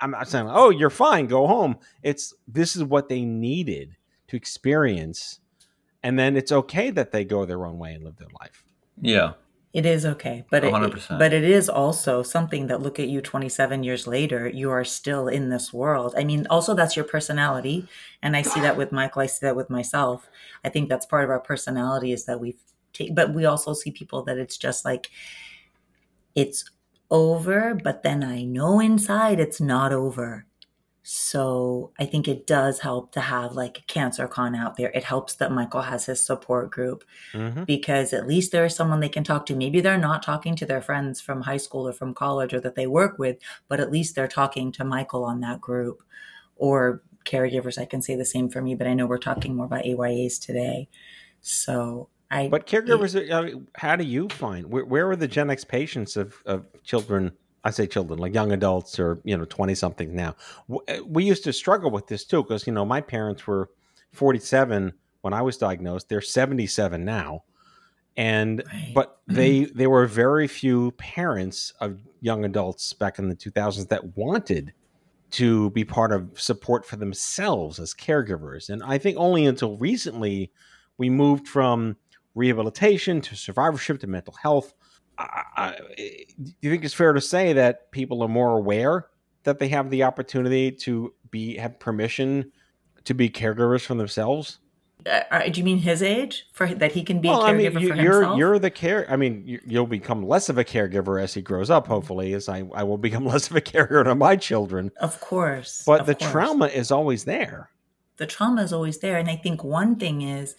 I'm 0.00 0.10
not 0.10 0.28
saying, 0.28 0.48
oh, 0.48 0.70
you're 0.70 0.90
fine, 0.90 1.26
go 1.28 1.46
home. 1.46 1.78
It's 2.02 2.34
this 2.46 2.76
is 2.76 2.84
what 2.84 3.08
they 3.08 3.24
needed 3.24 3.96
to 4.28 4.36
experience. 4.36 5.40
And 6.02 6.18
then 6.18 6.36
it's 6.36 6.52
okay 6.52 6.90
that 6.90 7.10
they 7.10 7.24
go 7.24 7.44
their 7.46 7.64
own 7.64 7.78
way 7.78 7.94
and 7.94 8.04
live 8.04 8.18
their 8.18 8.28
life. 8.38 8.64
Yeah. 9.00 9.32
It 9.72 9.86
is 9.86 10.04
okay, 10.04 10.44
but 10.50 10.64
it, 10.64 10.72
100%. 10.72 11.18
but 11.18 11.32
it 11.32 11.44
is 11.44 11.70
also 11.70 12.22
something 12.22 12.66
that 12.66 12.82
look 12.82 13.00
at 13.00 13.08
you 13.08 13.22
27 13.22 13.82
years 13.82 14.06
later, 14.06 14.46
you 14.46 14.70
are 14.70 14.84
still 14.84 15.28
in 15.28 15.48
this 15.48 15.72
world. 15.72 16.14
I 16.14 16.24
mean, 16.24 16.46
also 16.50 16.74
that's 16.74 16.94
your 16.94 17.06
personality, 17.06 17.88
and 18.22 18.36
I 18.36 18.42
see 18.42 18.60
that 18.60 18.76
with 18.76 18.92
Michael. 18.92 19.22
I 19.22 19.26
see 19.26 19.46
that 19.46 19.56
with 19.56 19.70
myself. 19.70 20.28
I 20.62 20.68
think 20.68 20.90
that's 20.90 21.06
part 21.06 21.24
of 21.24 21.30
our 21.30 21.40
personality 21.40 22.12
is 22.12 22.26
that 22.26 22.38
we've 22.38 22.60
take, 22.92 23.14
but 23.14 23.32
we 23.32 23.46
also 23.46 23.72
see 23.72 23.90
people 23.90 24.22
that 24.24 24.36
it's 24.36 24.58
just 24.58 24.84
like 24.84 25.10
it's 26.34 26.70
over, 27.10 27.74
but 27.74 28.02
then 28.02 28.22
I 28.22 28.42
know 28.42 28.80
inside 28.80 29.40
it's 29.40 29.60
not 29.60 29.92
over. 29.92 30.46
So 31.04 31.90
I 31.98 32.04
think 32.04 32.28
it 32.28 32.46
does 32.46 32.78
help 32.80 33.10
to 33.12 33.20
have 33.20 33.52
like 33.52 33.78
a 33.78 33.82
CancerCon 33.92 34.56
out 34.56 34.76
there. 34.76 34.90
It 34.92 35.02
helps 35.04 35.34
that 35.34 35.50
Michael 35.50 35.82
has 35.82 36.06
his 36.06 36.24
support 36.24 36.70
group 36.70 37.04
Mm-hmm. 37.32 37.64
because 37.64 38.12
at 38.12 38.26
least 38.28 38.52
there 38.52 38.64
is 38.64 38.76
someone 38.76 39.00
they 39.00 39.08
can 39.08 39.24
talk 39.24 39.46
to. 39.46 39.56
Maybe 39.56 39.80
they're 39.80 39.98
not 39.98 40.22
talking 40.22 40.54
to 40.56 40.66
their 40.66 40.80
friends 40.82 41.20
from 41.20 41.42
high 41.42 41.56
school 41.56 41.88
or 41.88 41.92
from 41.92 42.14
college 42.14 42.54
or 42.54 42.60
that 42.60 42.74
they 42.76 42.86
work 42.86 43.18
with, 43.18 43.38
but 43.68 43.80
at 43.80 43.90
least 43.90 44.14
they're 44.14 44.28
talking 44.28 44.70
to 44.72 44.84
Michael 44.84 45.24
on 45.24 45.40
that 45.40 45.60
group 45.60 46.02
or 46.56 47.02
caregivers. 47.24 47.78
I 47.78 47.84
can 47.86 48.02
say 48.02 48.14
the 48.14 48.24
same 48.24 48.48
for 48.48 48.60
me, 48.62 48.74
but 48.74 48.86
I 48.86 48.94
know 48.94 49.06
we're 49.06 49.18
talking 49.18 49.56
more 49.56 49.66
about 49.66 49.84
AYAs 49.84 50.38
today. 50.40 50.88
So 51.40 52.08
I 52.30 52.48
But 52.48 52.66
caregivers, 52.66 53.14
are- 53.14 53.34
I 53.34 53.42
mean, 53.46 53.66
how 53.76 53.96
do 53.96 54.04
you 54.04 54.28
find 54.28 54.70
where, 54.70 54.84
where 54.84 55.10
are 55.10 55.16
the 55.16 55.28
Gen 55.28 55.50
X 55.50 55.64
patients 55.64 56.16
of, 56.16 56.36
of 56.46 56.66
children? 56.84 57.32
I 57.64 57.70
say 57.70 57.86
children, 57.86 58.18
like 58.18 58.34
young 58.34 58.52
adults 58.52 58.98
or 58.98 59.20
you 59.24 59.36
know 59.36 59.44
twenty 59.44 59.74
something 59.74 60.14
now. 60.14 60.34
Uh, 60.88 60.98
We 61.06 61.24
used 61.24 61.44
to 61.44 61.52
struggle 61.52 61.90
with 61.90 62.06
this 62.08 62.24
too 62.24 62.42
because 62.42 62.66
you 62.66 62.72
know 62.72 62.84
my 62.84 63.00
parents 63.00 63.46
were 63.46 63.70
forty 64.12 64.38
seven 64.40 64.92
when 65.20 65.32
I 65.32 65.42
was 65.42 65.56
diagnosed. 65.56 66.08
They're 66.08 66.20
seventy 66.20 66.66
seven 66.66 67.04
now, 67.04 67.44
and 68.16 68.62
Right. 68.66 68.92
but 68.94 69.20
they 69.26 69.64
there 69.66 69.90
were 69.90 70.06
very 70.06 70.48
few 70.48 70.90
parents 70.92 71.72
of 71.80 72.00
young 72.20 72.44
adults 72.44 72.92
back 72.92 73.18
in 73.18 73.28
the 73.28 73.34
two 73.34 73.50
thousands 73.50 73.86
that 73.88 74.16
wanted 74.16 74.72
to 75.30 75.70
be 75.70 75.84
part 75.84 76.12
of 76.12 76.38
support 76.38 76.84
for 76.84 76.96
themselves 76.96 77.78
as 77.78 77.94
caregivers. 77.94 78.68
And 78.68 78.82
I 78.82 78.98
think 78.98 79.16
only 79.16 79.46
until 79.46 79.78
recently 79.78 80.50
we 80.98 81.08
moved 81.08 81.48
from 81.48 81.96
rehabilitation 82.34 83.20
to 83.22 83.34
survivorship 83.36 84.00
to 84.00 84.06
mental 84.06 84.34
health. 84.42 84.74
I, 85.18 85.42
I, 85.56 85.76
do 85.96 86.52
you 86.62 86.70
think 86.70 86.84
it's 86.84 86.94
fair 86.94 87.12
to 87.12 87.20
say 87.20 87.52
that 87.52 87.90
people 87.92 88.22
are 88.22 88.28
more 88.28 88.56
aware 88.56 89.06
that 89.44 89.58
they 89.58 89.68
have 89.68 89.90
the 89.90 90.02
opportunity 90.04 90.70
to 90.72 91.12
be 91.30 91.56
have 91.56 91.78
permission 91.78 92.50
to 93.04 93.14
be 93.14 93.28
caregivers 93.28 93.82
for 93.84 93.94
themselves? 93.94 94.58
Uh, 95.04 95.20
uh, 95.32 95.48
do 95.48 95.58
you 95.58 95.64
mean 95.64 95.78
his 95.78 96.00
age 96.02 96.46
for 96.52 96.66
that 96.74 96.92
he 96.92 97.02
can 97.02 97.20
be 97.20 97.28
well, 97.28 97.42
a 97.42 97.46
I 97.46 97.52
caregiver 97.52 97.74
mean, 97.74 97.80
you, 97.82 97.88
for 97.88 97.94
you're 97.96 98.14
himself? 98.20 98.38
you're 98.38 98.58
the 98.60 98.70
care. 98.70 99.04
I 99.10 99.16
mean, 99.16 99.42
you, 99.44 99.60
you'll 99.66 99.86
become 99.88 100.22
less 100.26 100.48
of 100.48 100.58
a 100.58 100.64
caregiver 100.64 101.20
as 101.20 101.34
he 101.34 101.42
grows 101.42 101.70
up. 101.70 101.88
Hopefully, 101.88 102.32
as 102.34 102.48
I 102.48 102.62
I 102.74 102.84
will 102.84 102.98
become 102.98 103.26
less 103.32 103.50
of 103.50 103.56
a 103.56 103.60
caregiver 103.60 104.04
to 104.04 104.14
my 104.14 104.36
children. 104.36 104.90
of 105.00 105.20
course, 105.20 105.82
But 105.84 106.00
of 106.02 106.06
the 106.06 106.14
course. 106.14 106.30
trauma 106.30 106.66
is 106.66 106.90
always 106.92 107.24
there. 107.24 107.70
the 108.18 108.26
trauma 108.26 108.62
is 108.62 108.72
always 108.72 108.98
there. 108.98 109.18
And 109.18 109.28
I 109.28 109.34
think 109.36 109.64
one 109.64 109.96
thing 109.96 110.22
is, 110.22 110.54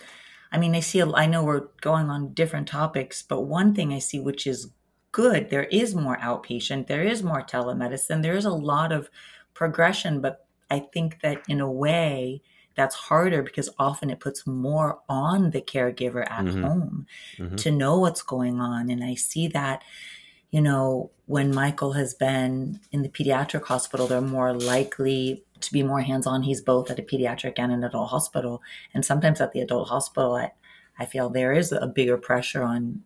I 0.53 0.59
mean, 0.59 0.75
I 0.75 0.79
see, 0.81 0.99
a- 0.99 1.11
I 1.11 1.25
know 1.25 1.43
we're 1.43 1.67
going 1.81 2.09
on 2.09 2.33
different 2.33 2.67
topics, 2.67 3.23
but 3.23 3.41
one 3.41 3.73
thing 3.73 3.91
I 3.91 3.99
see, 3.99 4.19
which 4.19 4.45
is 4.45 4.69
good, 5.11 5.49
there 5.49 5.63
is 5.65 5.95
more 5.95 6.17
outpatient, 6.17 6.87
there 6.87 7.03
is 7.03 7.23
more 7.23 7.41
telemedicine, 7.41 8.21
there 8.21 8.35
is 8.35 8.45
a 8.45 8.51
lot 8.51 8.91
of 8.91 9.09
progression. 9.55 10.21
But 10.21 10.45
I 10.69 10.79
think 10.79 11.21
that 11.21 11.41
in 11.49 11.59
a 11.59 11.71
way, 11.71 12.41
that's 12.75 12.95
harder 12.95 13.43
because 13.43 13.69
often 13.77 14.09
it 14.09 14.19
puts 14.19 14.47
more 14.47 14.99
on 15.09 15.51
the 15.51 15.61
caregiver 15.61 16.25
at 16.29 16.45
Mhm. 16.45 16.61
home 16.63 17.07
Mhm. 17.37 17.57
to 17.57 17.71
know 17.71 17.99
what's 17.99 18.21
going 18.23 18.59
on. 18.59 18.89
And 18.89 19.03
I 19.03 19.13
see 19.15 19.47
that, 19.49 19.83
you 20.49 20.61
know, 20.61 21.11
when 21.25 21.53
Michael 21.53 21.93
has 21.93 22.13
been 22.15 22.79
in 22.91 23.01
the 23.03 23.09
pediatric 23.09 23.65
hospital, 23.65 24.07
they're 24.07 24.21
more 24.21 24.53
likely 24.53 25.43
to 25.63 25.73
be 25.73 25.83
more 25.83 26.01
hands 26.01 26.27
on. 26.27 26.43
He's 26.43 26.61
both 26.61 26.91
at 26.91 26.99
a 26.99 27.03
pediatric 27.03 27.53
and 27.57 27.71
an 27.71 27.83
adult 27.83 28.09
hospital. 28.09 28.61
And 28.93 29.03
sometimes 29.03 29.41
at 29.41 29.51
the 29.51 29.61
adult 29.61 29.89
hospital, 29.89 30.35
I, 30.35 30.51
I 30.99 31.05
feel 31.05 31.29
there 31.29 31.53
is 31.53 31.71
a 31.71 31.87
bigger 31.87 32.17
pressure 32.17 32.63
on 32.63 33.03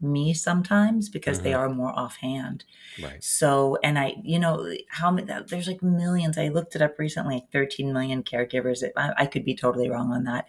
me 0.00 0.34
sometimes 0.34 1.08
because 1.08 1.40
they 1.40 1.52
Mhm. 1.52 1.58
are 1.58 1.68
more 1.70 1.90
offhand. 1.98 2.64
Right. 3.02 3.22
So, 3.24 3.78
and 3.82 3.98
I, 3.98 4.14
you 4.22 4.38
know, 4.38 4.74
how 4.90 5.10
many, 5.10 5.32
there's 5.48 5.66
like 5.68 5.82
millions. 5.82 6.36
I 6.36 6.48
looked 6.48 6.76
it 6.76 6.82
up 6.82 6.98
recently, 6.98 7.36
like 7.36 7.50
13 7.50 7.92
million 7.94 8.22
caregivers. 8.22 8.84
I, 8.94 9.12
I 9.16 9.26
could 9.26 9.44
be 9.44 9.54
totally 9.54 9.88
wrong 9.88 10.12
on 10.12 10.24
that 10.24 10.46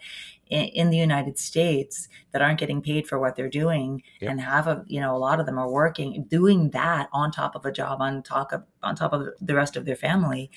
in, 0.48 0.66
in 0.66 0.90
the 0.90 0.98
United 0.98 1.38
States 1.38 2.08
that 2.32 2.42
aren't 2.42 2.60
getting 2.60 2.82
paid 2.82 3.06
for 3.08 3.18
what 3.18 3.36
they're 3.36 3.48
doing. 3.48 4.02
Yep. 4.20 4.30
And 4.30 4.40
have 4.42 4.66
a, 4.66 4.84
you 4.86 5.00
know, 5.00 5.16
a 5.16 5.18
lot 5.18 5.40
of 5.40 5.46
them 5.46 5.58
are 5.58 5.70
working, 5.70 6.26
doing 6.28 6.68
that 6.70 7.08
on 7.14 7.30
top 7.30 7.54
of 7.54 7.64
a 7.64 7.72
job, 7.72 8.02
on 8.02 8.22
top 8.22 8.52
of, 8.52 8.64
on 8.82 8.96
top 8.96 9.14
of 9.14 9.28
the 9.40 9.54
rest 9.54 9.76
of 9.76 9.86
their 9.86 9.96
family. 9.96 10.50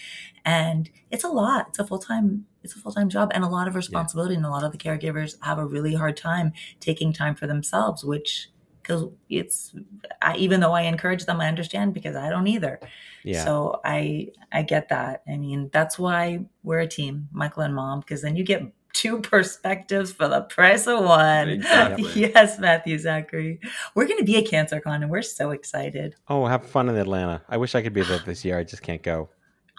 And 0.44 0.90
it's 1.10 1.24
a 1.24 1.30
lot. 1.30 1.68
It's 1.70 1.80
a 1.80 1.88
full 1.88 2.00
time, 2.00 2.46
it's 2.62 2.76
a 2.76 2.80
full 2.80 2.92
time 2.92 3.08
job 3.08 3.32
and 3.34 3.46
a 3.46 3.48
lot 3.48 3.70
of 3.70 3.76
responsibility. 3.76 4.36
And 4.36 4.46
a 4.46 4.50
lot 4.50 4.66
of 4.66 4.74
the 4.74 4.78
caregivers 4.78 5.36
have 5.44 5.60
a 5.60 5.66
really 5.66 5.96
hard 5.96 6.18
time 6.18 6.52
taking 6.82 7.14
time 7.14 7.36
for 7.36 7.48
themselves, 7.48 8.04
which, 8.04 8.50
because 8.92 9.10
it's 9.30 9.76
I, 10.22 10.36
even 10.38 10.60
though 10.60 10.74
I 10.74 10.82
encourage 10.84 11.26
them, 11.26 11.40
I 11.40 11.48
understand 11.48 11.94
because 11.94 12.16
I 12.16 12.30
don't 12.30 12.48
either. 12.48 12.80
Yeah. 13.24 13.44
So 13.44 13.80
I 13.86 14.30
I 14.52 14.64
get 14.64 14.90
that. 14.90 15.24
I 15.28 15.38
mean, 15.38 15.70
that's 15.72 15.98
why 15.98 16.46
we're 16.64 16.80
a 16.80 16.88
team, 16.88 17.30
Michael 17.32 17.64
and 17.64 17.76
Mom, 17.76 18.02
because 18.02 18.22
then 18.22 18.36
you 18.36 18.44
get 18.44 18.64
two 18.94 19.20
perspectives 19.22 20.12
for 20.12 20.28
the 20.28 20.42
price 20.42 20.88
of 20.88 21.04
one. 21.04 21.50
Exactly. 21.50 22.12
yes, 22.16 22.60
Matthew 22.60 22.98
Zachary. 22.98 23.60
We're 23.96 24.08
going 24.08 24.20
to 24.20 24.26
be 24.26 24.38
at 24.38 24.46
CancerCon, 24.46 25.02
and 25.02 25.10
we're 25.10 25.22
so 25.22 25.52
excited. 25.52 26.16
oh, 26.28 26.46
have 26.46 26.66
fun 26.66 26.90
in 26.90 26.98
Atlanta. 26.98 27.42
I 27.48 27.58
wish 27.58 27.76
I 27.76 27.82
could 27.82 27.94
be 27.94 28.04
there 28.04 28.20
this 28.20 28.44
year. 28.44 28.58
I 28.58 28.64
just 28.64 28.82
can't 28.82 29.04
go. 29.04 29.30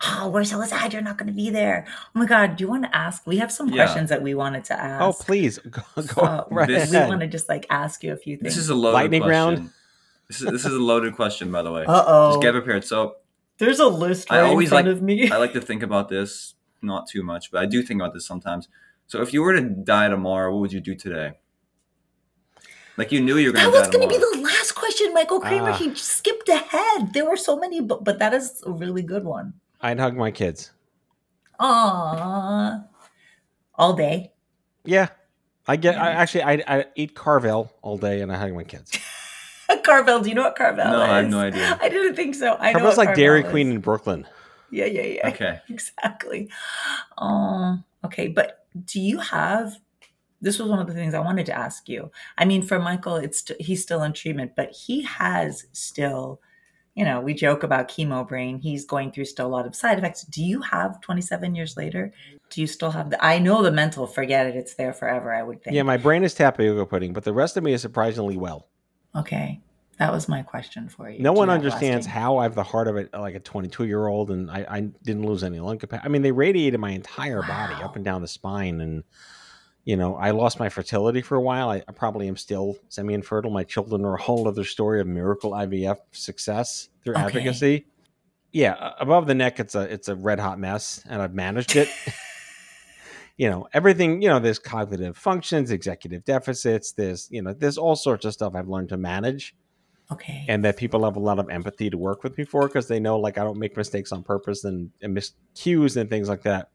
Oh, 0.05 0.29
we're 0.31 0.45
so 0.45 0.63
sad 0.65 0.93
you're 0.93 1.03
not 1.03 1.17
going 1.17 1.29
to 1.29 1.33
be 1.33 1.51
there. 1.51 1.87
Oh 1.89 2.19
my 2.19 2.27
God, 2.27 2.57
do 2.57 2.65
you 2.65 2.69
want 2.69 2.85
to 2.85 2.97
ask? 2.97 3.27
We 3.27 3.37
have 3.39 3.53
some 3.53 3.69
Yeah. 3.69 3.85
questions 3.85 4.09
that 4.11 4.21
we 4.23 4.35
wanted 4.35 4.65
to 4.65 4.75
ask. 4.81 5.03
Oh, 5.03 5.13
please 5.25 5.59
go, 5.71 5.83
go 5.97 6.03
So 6.03 6.49
right 6.51 6.67
this- 6.69 6.91
we 6.91 6.99
want 6.99 7.21
to 7.21 7.27
just 7.29 7.49
like 7.49 7.67
ask 7.71 8.03
you 8.03 8.13
a 8.13 8.17
few 8.17 8.37
things. 8.37 8.55
This 8.55 8.57
is 8.57 8.69
a 8.69 8.75
loaded 8.75 8.95
Lightning 8.95 9.23
question. 9.23 9.31
round? 9.55 9.71
This 10.29 10.41
is 10.43 10.51
this 10.51 10.65
is 10.65 10.73
a 10.75 10.79
loaded 10.79 11.15
question, 11.15 11.53
by 11.53 11.63
the 11.63 11.71
way. 11.71 11.85
uh 11.87 12.05
oh. 12.07 12.31
Just 12.33 12.43
get 12.43 12.53
prepared. 12.53 12.85
So 12.85 13.17
There's 13.59 13.79
a 13.81 13.87
list 13.87 14.33
I 14.33 14.41
always 14.41 14.69
in 14.69 14.71
front 14.71 14.87
like- 14.89 14.97
of 14.97 15.03
me. 15.03 15.31
I 15.31 15.37
like 15.37 15.53
to 15.53 15.61
think 15.61 15.83
about 15.83 16.09
this, 16.09 16.55
not 16.81 17.07
too 17.09 17.23
much, 17.23 17.51
but 17.53 17.63
I 17.63 17.67
do 17.67 17.83
think 17.83 18.01
about 18.01 18.15
this 18.15 18.27
sometimes. 18.27 18.69
So 19.07 19.21
if 19.23 19.33
you 19.33 19.43
were 19.43 19.53
to 19.55 19.61
die 19.63 20.09
tomorrow, 20.09 20.51
what 20.53 20.61
would 20.63 20.73
you 20.73 20.81
do 20.81 20.95
today? 20.95 21.35
Like 22.97 23.13
you 23.13 23.21
knew 23.21 23.37
you 23.37 23.49
were 23.49 23.53
going 23.53 23.67
to 23.67 23.79
was 23.79 23.87
die 23.89 23.93
going 23.93 24.09
to 24.09 24.15
be 24.15 24.19
the 24.19 24.41
last 24.43 24.73
question, 24.73 25.15
Michael 25.15 25.41
Kramer. 25.41 25.71
Ah. 25.71 25.77
He 25.77 25.95
skipped 25.95 26.49
ahead. 26.49 27.13
There 27.15 27.25
were 27.25 27.37
so 27.39 27.57
many, 27.57 27.81
but, 27.81 28.05
but 28.05 28.19
that 28.19 28.35
is 28.35 28.63
a 28.67 28.71
really 28.73 29.03
good 29.03 29.25
one. 29.25 29.55
I'd 29.83 29.99
hug 29.99 30.17
my 30.17 30.31
kids. 30.31 30.71
Aww. 31.61 32.85
All 33.75 33.93
day. 33.95 34.33
Yeah. 34.85 35.09
I 35.67 35.77
get. 35.77 35.97
I 35.97 36.11
actually 36.11 36.43
I, 36.43 36.63
I 36.67 36.85
eat 36.97 37.15
Carvel 37.15 37.73
all 37.83 37.97
day 37.97 38.21
and 38.21 38.33
I 38.33 38.37
hug 38.37 38.53
my 38.53 38.65
kids. 38.65 38.99
Carvel. 39.85 40.21
Do 40.21 40.29
you 40.29 40.35
know 40.35 40.43
what 40.43 40.57
Carvel 40.57 40.85
No, 40.85 41.03
is? 41.03 41.09
I 41.09 41.17
have 41.19 41.31
no 41.31 41.39
idea. 41.41 41.79
I 41.83 41.89
didn't 41.89 42.15
think 42.15 42.35
so. 42.35 42.57
I 42.59 42.73
know 42.73 42.79
Carvel's 42.81 42.97
what 42.97 43.07
like 43.07 43.17
Dairy 43.17 43.41
Carvel 43.43 43.51
Queen 43.53 43.69
is. 43.69 43.75
in 43.77 43.81
Brooklyn. 43.81 44.27
Yeah, 44.71 44.87
yeah, 44.87 45.03
yeah. 45.03 45.29
Okay. 45.29 45.61
Exactly. 45.69 46.51
Oh, 47.19 47.79
okay. 48.05 48.29
But 48.29 48.67
do 48.85 49.01
you 49.01 49.19
have? 49.19 49.77
This 50.41 50.59
was 50.59 50.69
one 50.69 50.81
of 50.81 50.89
the 50.89 50.95
things 50.95 51.15
I 51.15 51.21
wanted 51.21 51.47
to 51.47 51.57
ask 51.57 51.89
you. 51.89 52.11
I 52.37 52.45
mean, 52.45 52.63
for 52.63 52.81
Michael, 52.81 53.17
it's 53.17 53.51
he's 53.61 53.83
still 53.83 54.03
in 54.03 54.13
treatment, 54.13 54.53
but 54.57 54.73
he 54.73 55.03
has 55.03 55.67
still, 55.73 56.41
you 56.95 57.05
know, 57.05 57.21
we 57.21 57.33
joke 57.35 57.63
about 57.63 57.89
chemo 57.89 58.27
brain. 58.27 58.59
He's 58.59 58.85
going 58.85 59.13
through 59.13 59.25
still 59.25 59.47
a 59.47 59.49
lot 59.49 59.67
of 59.67 59.75
side 59.75 59.99
effects. 59.99 60.25
Do 60.25 60.45
you 60.45 60.61
have 60.61 61.01
27 61.01 61.55
years 61.55 61.77
later? 61.77 62.13
Do 62.51 62.61
you 62.61 62.67
still 62.67 62.91
have 62.91 63.11
the? 63.11 63.25
I 63.25 63.39
know 63.39 63.63
the 63.63 63.71
mental. 63.73 64.07
Forget 64.07 64.47
it. 64.47 64.57
It's 64.57 64.75
there 64.75 64.93
forever. 64.93 65.33
I 65.33 65.43
would 65.43 65.63
think. 65.63 65.75
Yeah, 65.75 65.85
my 65.85 65.97
brain 65.97 66.23
is 66.23 66.35
tapioca 66.35 66.85
pudding, 66.87 67.13
but 67.13 67.25
the 67.25 67.33
rest 67.33 67.57
of 67.57 67.65
me 67.65 67.73
is 67.73 67.81
surprisingly 67.83 68.37
well. 68.37 68.69
okay. 69.15 69.61
That 69.99 70.11
was 70.11 70.27
my 70.27 70.43
question 70.43 70.89
for 70.89 71.09
you. 71.09 71.21
No 71.23 71.33
Do 71.33 71.39
one 71.39 71.49
you 71.49 71.55
understands 71.55 72.07
how 72.07 72.39
I 72.39 72.45
have 72.45 72.57
the 72.57 72.65
heart 72.65 72.89
of 72.89 72.97
it 72.97 73.13
like 73.13 73.37
a 73.37 73.41
22 73.41 73.85
year 73.85 74.07
old, 74.09 74.31
and 74.33 74.51
I, 74.51 74.67
I 74.69 74.81
didn't 74.81 75.25
lose 75.25 75.45
any 75.45 75.61
lung 75.61 75.79
capacity. 75.79 76.07
I 76.07 76.09
mean, 76.09 76.23
they 76.23 76.33
radiated 76.33 76.81
my 76.81 76.91
entire 76.91 77.43
body 77.43 77.75
up 77.75 77.95
and 77.95 78.05
down 78.05 78.21
the 78.21 78.27
spine, 78.27 78.81
and 78.81 79.05
you 79.85 79.97
know, 79.97 80.15
I 80.17 80.31
lost 80.31 80.59
my 80.61 80.69
fertility 80.69 81.23
for 81.23 81.37
a 81.37 81.41
while. 81.41 81.69
I, 81.71 81.83
I 81.89 81.93
probably 81.93 82.29
am 82.29 82.37
still 82.37 82.77
semi 82.89 83.15
infertile. 83.15 83.51
My 83.51 83.65
children 83.65 84.05
are 84.05 84.15
a 84.15 84.21
whole 84.23 84.47
other 84.47 84.65
story 84.65 85.01
of 85.01 85.07
miracle 85.07 85.53
IVF 85.53 85.97
success 86.13 86.89
through 87.03 87.15
Okay. 87.15 87.25
advocacy. 87.25 87.87
Yeah, 88.53 88.93
above 89.01 89.27
the 89.27 89.35
neck, 89.35 89.59
it's 89.61 89.75
a 89.75 89.81
it's 89.93 90.09
a 90.09 90.15
red 90.15 90.39
hot 90.39 90.59
mess, 90.59 91.03
and 91.09 91.23
I've 91.23 91.35
managed 91.35 91.75
it. 91.75 91.89
you 93.37 93.49
know, 93.49 93.67
everything. 93.73 94.21
You 94.23 94.29
know, 94.29 94.39
there's 94.39 94.59
cognitive 94.59 95.17
functions, 95.17 95.71
executive 95.71 96.25
deficits. 96.25 96.93
There's 96.93 97.29
you 97.31 97.43
know, 97.43 97.53
there's 97.55 97.79
all 97.79 97.97
sorts 97.97 98.25
of 98.25 98.35
stuff 98.35 98.55
I've 98.55 98.69
learned 98.69 98.91
to 98.91 98.97
manage 98.99 99.55
Okay. 100.11 100.45
and 100.49 100.65
that 100.65 100.77
people 100.77 101.05
have 101.05 101.17
a 101.17 101.21
lot 101.21 101.39
of 101.39 101.49
empathy 101.49 101.89
to 101.89 101.97
work 101.97 102.23
with 102.23 102.37
me 102.37 102.45
for 102.45 102.67
because 102.69 102.89
they 102.89 103.01
know 103.01 103.19
like 103.19 103.39
I 103.39 103.43
don't 103.45 103.59
make 103.59 103.77
mistakes 103.77 104.13
on 104.13 104.23
purpose 104.23 104.65
and, 104.65 104.91
and 105.01 105.15
miss 105.15 105.33
cues 105.55 105.97
and 105.97 106.11
things 106.11 106.29
like 106.29 106.43
that. 106.43 106.69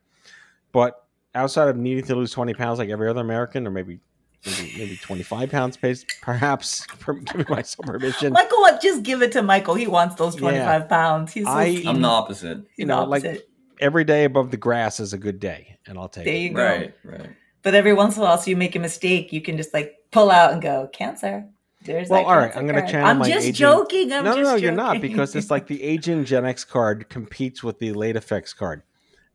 But 0.71 0.95
outside 1.37 1.67
of 1.69 1.77
needing 1.77 2.03
to 2.05 2.15
lose 2.15 2.31
20 2.31 2.53
pounds 2.53 2.79
like 2.79 2.89
every 2.89 3.09
other 3.09 3.21
American, 3.21 3.65
or 3.67 3.71
maybe 3.71 3.99
maybe, 4.45 4.73
maybe 4.77 4.97
25 4.97 5.49
pounds, 5.49 5.77
pace, 5.77 6.05
perhaps 6.21 6.85
for 6.97 7.13
giving 7.15 7.45
myself 7.49 7.85
permission. 7.87 8.33
Michael, 8.33 8.59
what? 8.59 8.81
Just 8.81 9.03
give 9.03 9.21
it 9.21 9.31
to 9.33 9.41
Michael. 9.41 9.75
He 9.75 9.87
wants 9.87 10.15
those 10.15 10.35
Yeah. 10.35 10.39
25 10.41 10.89
pounds. 10.89 11.33
He's 11.33 11.45
so 11.45 11.51
I, 11.51 11.83
I'm 11.85 12.01
the 12.01 12.07
opposite. 12.07 12.63
You 12.77 12.85
know, 12.85 13.03
like- 13.05 13.23
opposite. 13.25 13.49
Every 13.79 14.03
day 14.03 14.23
above 14.23 14.49
the 14.49 14.57
grass 14.57 14.99
is 14.99 15.13
a 15.13 15.19
good 15.19 15.39
day, 15.39 15.77
and 15.85 15.99
I'll 15.99 16.09
take 16.09 16.25
there 16.25 16.33
it. 16.33 16.39
you 16.39 16.49
go. 16.49 16.63
Right, 16.63 16.93
right. 17.03 17.29
But 17.61 17.75
every 17.75 17.93
once 17.93 18.15
in 18.15 18.23
a 18.23 18.25
while, 18.25 18.37
so 18.39 18.49
you 18.49 18.57
make 18.57 18.75
a 18.75 18.79
mistake, 18.79 19.31
you 19.31 19.39
can 19.39 19.55
just 19.55 19.71
like 19.71 19.93
pull 20.11 20.31
out 20.31 20.51
and 20.51 20.59
go 20.61 20.89
cancer. 20.91 21.45
There's 21.83 22.09
Well, 22.09 22.25
all 22.25 22.37
right, 22.37 22.51
I'm 22.57 22.65
gonna 22.65 22.79
card. 22.81 22.91
channel 22.91 23.07
I'm 23.07 23.19
my 23.19 23.29
just 23.29 23.45
aging- 23.45 23.53
joking. 23.53 24.11
I'm 24.11 24.23
no, 24.25 24.31
just 24.31 24.37
no, 24.43 24.49
no, 24.51 24.55
you're 24.55 24.71
not 24.71 24.99
because 24.99 25.35
it's 25.35 25.51
like 25.51 25.67
the 25.67 25.83
aging 25.93 26.25
Gen 26.25 26.43
X 26.43 26.63
card 26.63 27.07
competes 27.09 27.63
with 27.63 27.77
the 27.77 27.93
late 27.93 28.15
effects 28.15 28.51
card, 28.51 28.81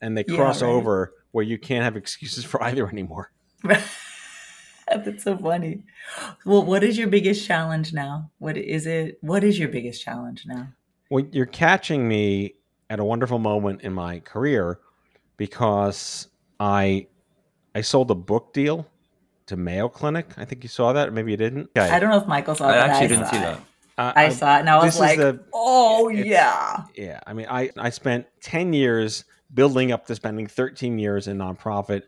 and 0.01 0.19
they 0.19 0.25
Yeah, 0.27 0.35
cross 0.35 0.61
right. 0.61 0.69
over 0.69 1.12
where 1.33 1.45
you 1.45 1.59
can't 1.59 1.85
have 1.85 1.97
excuses 1.97 2.45
for 2.45 2.62
either 2.62 2.88
anymore. 2.92 3.33
That's 4.88 5.25
so 5.25 5.37
funny. 5.38 5.85
Well, 6.45 6.64
what 6.64 6.85
is 6.85 6.99
your 6.99 7.09
biggest 7.09 7.47
challenge 7.47 7.92
now? 7.92 8.31
What 8.38 8.57
is 8.57 8.87
it? 8.87 9.18
What 9.23 9.42
is 9.45 9.59
your 9.59 9.68
biggest 9.68 10.03
challenge 10.03 10.45
now? 10.47 10.68
Well, 11.11 11.25
you're 11.33 11.47
catching 11.47 12.07
me 12.09 12.55
at 12.90 13.01
a 13.01 13.05
wonderful 13.05 13.38
moment 13.38 13.83
in 13.83 13.92
my 13.92 14.21
career 14.21 14.81
because 15.37 16.29
I 16.61 17.07
I 17.75 17.81
sold 17.81 18.11
a 18.11 18.14
book 18.14 18.53
deal 18.53 18.87
to 19.47 19.57
Mayo 19.57 19.88
Clinic. 19.88 20.27
I 20.37 20.45
think 20.45 20.62
you 20.62 20.68
saw 20.68 20.92
that, 20.92 21.09
or 21.09 21.11
maybe 21.12 21.31
you 21.31 21.37
didn't. 21.37 21.71
I 21.77 21.99
don't 21.99 22.11
know 22.11 22.18
if 22.18 22.27
Michael 22.27 22.55
saw 22.55 22.68
I 22.68 22.71
it. 22.71 22.81
but 22.81 22.90
actually 22.90 23.05
I 23.05 23.09
didn't 23.09 23.27
see 23.29 23.37
it. 23.37 23.40
that. 23.40 23.61
Uh, 23.99 24.12
I 24.16 24.29
saw 24.31 24.57
it 24.57 24.61
and 24.61 24.71
I 24.71 24.83
was 24.83 24.99
like, 24.99 25.18
the- 25.18 25.45
oh 25.55 26.09
yeah. 26.09 26.85
Yeah, 26.97 27.21
I 27.27 27.33
mean, 27.35 27.47
I 27.49 27.71
I 27.79 27.90
spent 27.90 28.27
ten 28.40 28.73
years 28.73 29.25
building 29.53 29.93
up 29.93 30.07
to 30.07 30.15
spending 30.15 30.47
thirteen 30.47 30.99
years 30.99 31.29
in 31.29 31.38
nonprofit, 31.38 32.03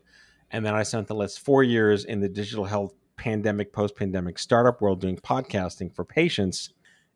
and 0.51 0.65
then 0.65 0.73
I 0.73 0.83
spent 0.83 1.07
the 1.07 1.15
last 1.15 1.39
four 1.39 1.63
years 1.63 2.05
in 2.05 2.19
the 2.19 2.29
digital 2.29 2.65
health 2.65 2.93
pandemic, 3.17 3.73
post 3.73 3.95
pandemic 3.95 4.39
startup 4.39 4.81
world 4.81 5.01
doing 5.01 5.17
podcasting 5.17 5.93
for 5.93 6.05
patients, 6.05 6.69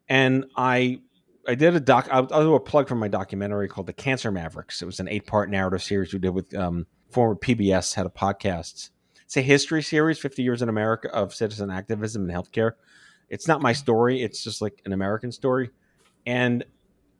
and 0.07 0.45
I. 0.55 1.01
I 1.47 1.55
did 1.55 1.73
a 1.73 1.79
doc. 1.79 2.07
I'll, 2.11 2.27
do 2.27 2.53
a 2.53 2.59
plug 2.59 2.87
for 2.87 2.95
my 2.95 3.07
documentary 3.07 3.69
called 3.69 3.87
"The 3.87 3.93
Cancer 3.93 4.29
Mavericks." 4.29 4.83
It 4.83 4.85
was 4.85 4.99
an 4.99 5.07
eight-part 5.07 5.49
narrative 5.49 5.81
series 5.81 6.13
we 6.13 6.19
did 6.19 6.29
with 6.29 6.53
um, 6.53 6.85
former 7.09 7.33
PBS 7.35 7.95
head 7.95 8.05
of 8.05 8.13
podcasts. 8.13 8.91
It's 9.29 9.37
a 9.37 9.41
history 9.41 9.83
series, 9.83 10.17
50 10.17 10.41
years 10.41 10.61
in 10.61 10.69
America 10.69 11.07
of 11.13 11.35
citizen 11.35 11.69
activism 11.69 12.29
in 12.29 12.35
healthcare. 12.35 12.73
It's 13.29 13.47
not 13.47 13.61
my 13.61 13.73
story. 13.73 14.23
It's 14.23 14.43
just 14.43 14.61
like 14.61 14.81
an 14.85 14.91
American 14.91 15.31
story. 15.31 15.69
And 16.25 16.63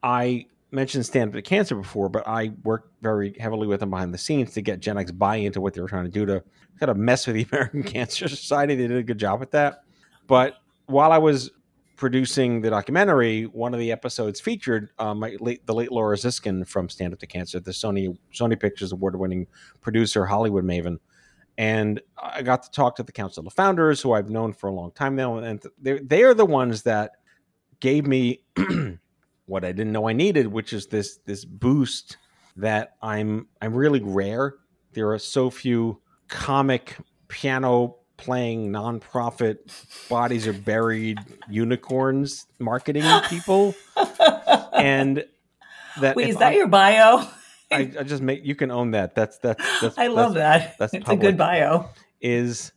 I 0.02 0.48
mentioned 0.72 1.06
stand 1.06 1.30
up 1.30 1.34
to 1.34 1.42
cancer 1.42 1.76
before, 1.76 2.10
but 2.10 2.28
I 2.28 2.52
worked 2.64 2.94
very 3.02 3.36
heavily 3.40 3.68
with 3.68 3.80
them 3.80 3.90
behind 3.90 4.14
the 4.14 4.18
scenes 4.18 4.54
to 4.54 4.62
get 4.62 4.80
Gen 4.80 4.98
X 4.98 5.12
buy 5.12 5.38
into 5.38 5.62
what 5.62 5.74
they 5.74 5.82
were 5.82 5.88
trying 5.88 6.06
to 6.06 6.12
do 6.12 6.26
to 6.26 6.44
kind 6.80 6.90
of 6.90 6.98
mess 6.98 7.28
with 7.28 7.36
the 7.36 7.48
American 7.52 7.84
Cancer 7.84 8.28
Society. 8.28 8.76
They 8.76 8.88
did 8.88 8.98
a 8.98 9.04
good 9.04 9.18
job 9.18 9.40
with 9.40 9.52
that. 9.52 9.82
But 10.28 10.56
while 10.86 11.12
I 11.12 11.18
was 11.18 11.52
producing 11.96 12.62
the 12.62 12.70
documentary, 12.70 13.44
one 13.44 13.74
of 13.74 13.80
the 13.80 13.92
episodes 13.92 14.40
featured 14.40 14.92
um, 15.00 15.20
my 15.20 15.36
late, 15.40 15.66
the 15.66 15.74
late 15.74 15.92
Laura 15.92 16.16
Ziskin 16.16 16.66
from 16.66 16.88
Stand 16.88 17.14
Up 17.14 17.20
to 17.20 17.28
Cancer, 17.28 17.60
the 17.60 17.72
Sony 17.72 18.18
Sony 18.34 18.60
Pictures 18.60 18.92
award-winning 18.92 19.48
producer, 19.82 20.26
Hollywood 20.26 20.64
maven. 20.64 20.98
And 21.58 22.00
I 22.18 22.42
got 22.42 22.64
to 22.64 22.72
talk 22.72 22.96
to 22.96 23.04
the 23.04 23.12
Council 23.12 23.46
of 23.46 23.52
Founders, 23.54 24.02
who 24.02 24.14
I've 24.14 24.30
known 24.30 24.54
for 24.54 24.68
a 24.68 24.74
long 24.74 24.92
time 24.92 25.16
now, 25.16 25.38
and 25.40 25.62
they 25.82 26.00
they 26.00 26.24
are 26.24 26.34
the 26.34 26.46
ones 26.46 26.84
that 26.84 27.18
gave 27.82 28.08
me 28.08 28.44
what 29.50 29.66
I 29.66 29.74
didn't 29.74 29.94
know 29.94 30.08
I 30.08 30.14
needed, 30.14 30.48
which 30.48 30.74
is 30.74 30.88
this 30.88 31.20
this 31.26 31.46
boost 31.46 32.18
that 32.58 32.96
I'm 33.02 33.48
I'm 33.62 33.74
really 33.76 34.02
rare. 34.02 34.56
There 34.94 35.12
are 35.12 35.20
so 35.20 35.50
few 35.50 36.02
comic 36.30 36.98
piano 37.30 37.98
playing 38.18 38.72
nonprofit 38.72 39.58
bodies 40.10 40.48
are 40.48 40.54
buried 40.54 41.20
unicorns 41.50 42.48
marketing 42.60 43.04
people 43.30 43.74
and 44.74 45.26
that 46.02 46.16
Wait, 46.18 46.30
is 46.30 46.38
that 46.38 46.54
I, 46.54 46.56
your 46.56 46.68
bio? 46.68 47.28
I, 47.72 47.92
I 48.00 48.04
just 48.04 48.22
make 48.22 48.46
you 48.46 48.56
can 48.56 48.72
own 48.72 48.92
that 48.92 49.16
that's 49.16 49.38
that's, 49.40 49.64
that's 49.82 49.98
I 49.98 50.08
love 50.08 50.34
that's, 50.36 50.66
that. 50.66 50.78
that's 50.80 50.94
it's 50.94 51.10
a 51.10 51.16
good 51.16 51.38
bio. 51.38 51.90
is 52.22 52.72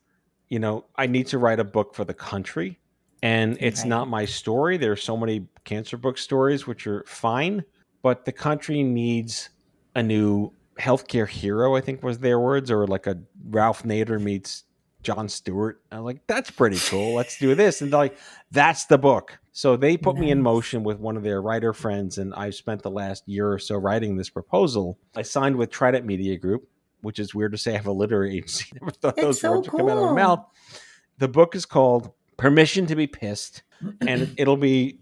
you 0.48 0.58
know 0.60 0.84
i 0.96 1.06
need 1.06 1.28
to 1.28 1.38
write 1.38 1.60
a 1.60 1.64
book 1.64 1.94
for 1.94 2.04
the 2.04 2.14
country 2.14 2.78
and 3.22 3.56
it's 3.60 3.80
Right. 3.82 3.88
not 3.88 4.08
my 4.08 4.24
story 4.26 4.76
there's 4.76 5.02
so 5.02 5.16
many 5.16 5.46
cancer 5.64 5.96
book 5.96 6.18
stories 6.18 6.66
which 6.66 6.86
are 6.86 7.04
fine 7.06 7.64
but 8.02 8.24
the 8.24 8.32
country 8.32 8.82
needs 8.82 9.50
a 9.94 10.02
new 10.02 10.52
healthcare 10.78 11.28
hero 11.28 11.76
i 11.76 11.80
think 11.80 12.02
was 12.02 12.18
their 12.18 12.40
words 12.40 12.70
or 12.70 12.86
like 12.86 13.06
a 13.06 13.18
ralph 13.48 13.82
nader 13.82 14.20
meets 14.20 14.64
jon 15.02 15.28
stewart. 15.28 15.82
I'm 15.90 16.04
like 16.04 16.26
that's 16.26 16.50
pretty 16.50 16.78
cool. 16.78 17.14
Let's 17.14 17.38
do 17.38 17.54
this. 17.54 17.82
And 17.82 17.92
they're 17.92 17.98
like 17.98 18.16
that's 18.50 18.86
the 18.86 18.98
book. 18.98 19.38
So 19.52 19.76
they 19.76 19.96
put 19.96 20.16
me 20.16 20.30
in 20.30 20.40
motion 20.40 20.82
with 20.82 20.98
one 20.98 21.16
of 21.16 21.22
their 21.22 21.42
writer 21.42 21.72
friends 21.72 22.18
and 22.18 22.32
I've 22.34 22.54
spent 22.54 22.82
the 22.82 22.90
last 22.90 23.28
year 23.28 23.52
or 23.52 23.58
so 23.58 23.76
writing 23.76 24.16
this 24.16 24.30
proposal. 24.30 24.98
I 25.14 25.22
signed 25.22 25.56
with 25.56 25.70
trident 25.70 26.06
media 26.06 26.38
group 26.38 26.68
which 27.02 27.18
is 27.18 27.34
weird 27.34 27.52
to 27.52 27.58
say 27.58 27.72
I 27.72 27.76
have 27.76 27.86
a 27.86 27.92
literary 27.92 28.36
agency. 28.36 28.66
Never 28.80 28.92
thought 28.92 29.16
those 29.16 29.40
so 29.40 29.50
words 29.50 29.68
would 29.68 29.76
come 29.76 29.88
out 29.88 29.98
of 29.98 30.04
my 30.04 30.22
mouth. 30.22 30.46
The 31.18 31.28
book 31.28 31.54
is 31.54 31.66
called 31.66 32.12
Permission 32.36 32.86
to 32.86 32.94
Be 32.94 33.08
Pissed, 33.08 33.64
and 34.00 34.32
it'll 34.38 34.56
be 34.56 35.00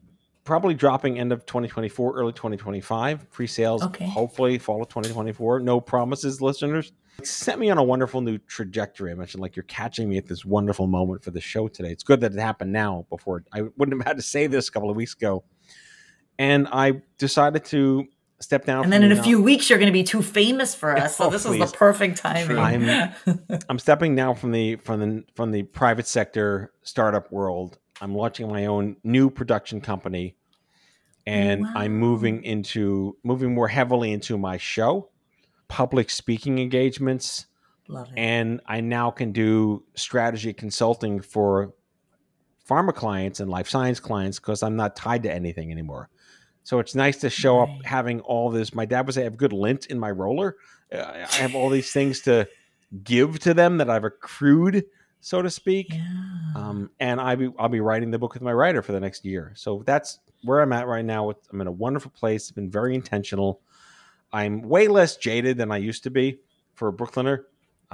probably 0.51 0.75
dropping 0.75 1.17
end 1.17 1.31
of 1.33 1.47
2024, 1.47 2.17
early 2.17 2.33
2025. 2.33 3.31
Pre 3.31 3.47
sales, 3.47 3.85
Okay. 3.85 4.05
hopefully 4.05 4.59
fall 4.59 4.83
of 4.83 4.89
2024. 4.89 5.61
No 5.61 5.81
promises, 5.81 6.41
listeners. 6.43 6.91
It 7.21 7.27
sent 7.29 7.61
me 7.61 7.71
on 7.71 7.79
a 7.79 7.85
wonderful 7.85 8.21
new 8.21 8.37
trajectory. 8.39 9.13
I 9.13 9.15
mentioned 9.15 9.43
like 9.43 9.55
you're 9.55 9.63
catching 9.65 10.09
me 10.09 10.17
at 10.19 10.27
this 10.27 10.45
wonderful 10.45 10.89
moment 10.89 11.23
for 11.23 11.31
the 11.31 11.41
show 11.41 11.69
today. 11.69 11.93
It's 11.93 12.03
good 12.03 12.21
that 12.23 12.33
it 12.33 12.39
happened 12.41 12.73
now 12.73 13.07
before 13.11 13.45
I 13.53 13.63
wouldn't 13.77 13.97
have 13.97 14.05
had 14.05 14.17
to 14.17 14.23
say 14.25 14.49
this 14.49 14.69
a 14.69 14.73
couple 14.73 14.91
of 14.91 14.97
weeks 14.97 15.15
ago. 15.15 15.45
And 16.37 16.67
I 16.73 17.03
decided 17.19 17.65
to 17.67 18.07
step 18.41 18.65
down. 18.65 18.83
And 18.83 18.93
then 18.93 19.05
in 19.05 19.13
a 19.13 19.23
few 19.23 19.41
weeks, 19.41 19.71
you're 19.71 19.79
going 19.79 19.87
to 19.87 19.93
be 19.93 20.03
too 20.03 20.23
famous 20.23 20.75
for 20.75 20.97
us. 20.97 21.17
So 21.19 21.25
Oh, 21.29 21.31
this 21.31 21.45
please. 21.47 21.63
is 21.63 21.71
the 21.71 21.77
perfect 21.79 22.17
timing. 22.19 22.59
I'm- 22.59 23.15
I'm 23.69 23.79
stepping 23.79 24.17
now 24.17 24.35
from 24.35 24.51
the 24.51 24.77
from 24.77 24.99
the 24.99 25.25
from 25.37 25.53
the 25.53 25.63
private 25.63 26.09
sector 26.09 26.73
startup 26.83 27.31
world. 27.31 27.79
I'm 28.01 28.15
launching 28.17 28.49
my 28.49 28.65
own 28.67 28.97
new 29.05 29.29
production 29.29 29.83
company, 29.83 30.35
and 31.27 31.67
I'm 31.75 31.97
moving 31.99 32.43
into 32.45 33.17
moving 33.23 33.55
more 33.55 33.69
heavily 33.69 34.13
into 34.13 34.37
my 34.39 34.57
show, 34.57 35.11
public 35.69 36.11
speaking 36.11 36.59
engagements, 36.59 37.47
and 38.17 38.61
I 38.67 38.81
now 38.81 39.11
can 39.11 39.33
do 39.33 39.85
strategy 39.95 40.53
consulting 40.53 41.21
for 41.21 41.73
pharma 42.69 42.95
clients 42.95 43.41
and 43.41 43.51
life 43.51 43.69
science 43.69 43.99
clients 44.01 44.39
because 44.39 44.63
I'm 44.63 44.77
not 44.77 44.95
tied 44.97 45.23
to 45.25 45.33
anything 45.33 45.71
anymore. 45.73 46.09
So 46.63 46.79
it's 46.79 46.95
nice 46.95 47.17
to 47.19 47.31
show 47.31 47.59
Right. 47.59 47.79
up 47.79 47.85
having 47.85 48.21
all 48.21 48.51
this. 48.51 48.75
My 48.75 48.85
dad 48.85 49.07
would 49.07 49.15
say 49.15 49.23
I 49.23 49.25
have 49.25 49.37
good 49.37 49.53
lint 49.53 49.87
in 49.87 49.99
my 49.99 50.11
roller. 50.11 50.57
Uh, 50.93 50.99
I 50.99 51.35
have 51.37 51.55
all 51.55 51.69
these 51.69 51.91
things 51.93 52.21
to 52.23 52.47
give 53.03 53.39
to 53.41 53.55
them 53.55 53.79
that 53.79 53.89
I've 53.91 54.05
accrued, 54.05 54.85
so 55.21 55.43
to 55.43 55.51
speak. 55.51 55.87
yeah. 55.91 56.03
Um, 56.55 56.91
and 57.01 57.21
I 57.21 57.35
be, 57.35 57.51
I'll 57.59 57.69
be 57.69 57.81
writing 57.81 58.11
the 58.11 58.19
book 58.19 58.35
with 58.35 58.43
my 58.43 58.53
writer 58.53 58.83
for 58.83 58.93
the 58.93 59.01
next 59.01 59.25
year. 59.25 59.53
So 59.57 59.83
that's 59.87 60.19
where 60.43 60.61
I'm 60.61 60.73
at 60.73 60.87
right 60.87 61.05
now. 61.05 61.31
I'm 61.53 61.61
in 61.61 61.67
a 61.67 61.73
wonderful 61.73 62.11
place. 62.11 62.43
It's 62.45 62.53
been 62.53 62.71
very 62.71 62.95
intentional. 62.95 63.61
I'm 64.33 64.63
way 64.63 64.89
less 64.89 65.17
jaded 65.17 65.59
than 65.59 65.73
I 65.73 65.77
used 65.79 66.03
to 66.05 66.11
be 66.11 66.41
for 66.75 66.89
a 66.89 66.93
Brooklyner. 66.93 67.45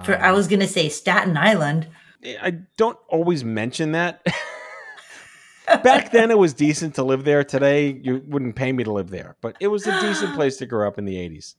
for, 0.04 0.20
I 0.20 0.28
Um, 0.30 0.36
was 0.36 0.48
going 0.48 0.60
to 0.60 0.66
say 0.68 0.88
Staten 0.88 1.36
Island. 1.36 1.88
I 2.24 2.50
don't 2.76 2.98
always 3.08 3.44
mention 3.44 3.92
that. 3.92 4.24
Back 5.82 6.12
then, 6.12 6.30
it 6.30 6.38
was 6.38 6.54
decent 6.54 6.94
to 6.94 7.02
live 7.02 7.24
there. 7.24 7.42
Today, 7.42 7.98
you 8.02 8.22
wouldn't 8.26 8.54
pay 8.54 8.72
me 8.72 8.84
to 8.84 8.92
live 8.92 9.10
there, 9.10 9.36
but 9.40 9.56
it 9.58 9.66
was 9.68 9.86
a 9.86 10.00
decent 10.00 10.34
place 10.36 10.56
to 10.58 10.66
grow 10.66 10.86
up 10.86 10.96
in 10.98 11.04
the 11.06 11.16
80s. 11.16 11.54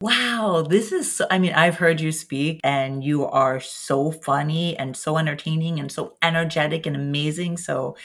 Wow, 0.00 0.64
this 0.68 0.92
is 0.92 1.12
so, 1.12 1.26
I 1.28 1.40
mean, 1.40 1.52
I've 1.54 1.74
heard 1.76 2.00
you 2.00 2.12
speak 2.12 2.60
and 2.62 3.02
you 3.02 3.26
are 3.26 3.58
so 3.58 4.12
funny 4.12 4.76
and 4.78 4.96
so 4.96 5.18
entertaining 5.18 5.80
and 5.80 5.90
so 5.90 6.16
energetic 6.22 6.86
and 6.86 6.94
amazing. 6.94 7.56
So 7.56 7.96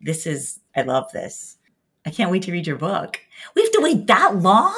this 0.00 0.28
is 0.28 0.60
I 0.76 0.82
love 0.82 1.10
this. 1.12 1.58
I 2.06 2.10
can't 2.10 2.30
wait 2.30 2.42
to 2.44 2.52
read 2.52 2.66
your 2.66 2.76
book. 2.76 3.20
We 3.54 3.62
have 3.62 3.72
to 3.72 3.80
wait 3.82 4.06
that 4.06 4.36
long? 4.36 4.74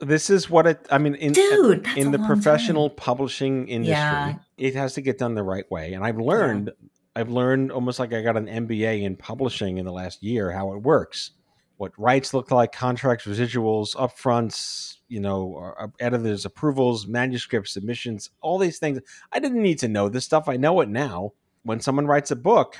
This 0.00 0.28
is 0.30 0.50
what 0.50 0.66
it, 0.66 0.86
I 0.90 0.98
mean, 0.98 1.14
in, 1.14 1.32
Dude, 1.32 1.86
in 1.96 2.10
the 2.10 2.18
professional 2.18 2.90
time. 2.90 2.96
publishing 2.96 3.68
industry, 3.68 3.92
Yeah. 3.94 4.34
it 4.58 4.74
has 4.74 4.94
to 4.94 5.00
get 5.00 5.16
done 5.18 5.34
the 5.34 5.42
right 5.42 5.68
way. 5.70 5.94
And 5.94 6.04
I've 6.04 6.18
learned, 6.18 6.70
I've 7.14 7.30
learned 7.30 7.72
almost 7.72 7.98
like 7.98 8.12
I 8.12 8.20
got 8.20 8.36
an 8.36 8.46
MBA 8.46 9.02
in 9.04 9.16
publishing 9.16 9.78
in 9.78 9.86
the 9.86 9.92
last 9.92 10.22
year 10.22 10.50
how 10.50 10.74
it 10.74 10.82
works, 10.82 11.30
what 11.78 11.92
rights 11.98 12.34
look 12.34 12.50
like, 12.50 12.72
contracts, 12.72 13.26
residuals, 13.26 13.94
upfronts, 13.96 14.96
you 15.08 15.20
know, 15.20 15.74
uh, 15.80 15.86
editors' 16.00 16.44
approvals, 16.44 17.06
manuscript 17.06 17.68
submissions, 17.68 18.30
all 18.42 18.58
these 18.58 18.78
things. 18.78 18.98
I 19.32 19.38
didn't 19.38 19.62
need 19.62 19.78
to 19.78 19.88
know 19.88 20.08
this 20.10 20.24
stuff. 20.26 20.48
I 20.48 20.56
know 20.56 20.80
it 20.80 20.88
now. 20.90 21.32
When 21.62 21.80
someone 21.80 22.06
writes 22.06 22.30
a 22.30 22.36
book, 22.36 22.76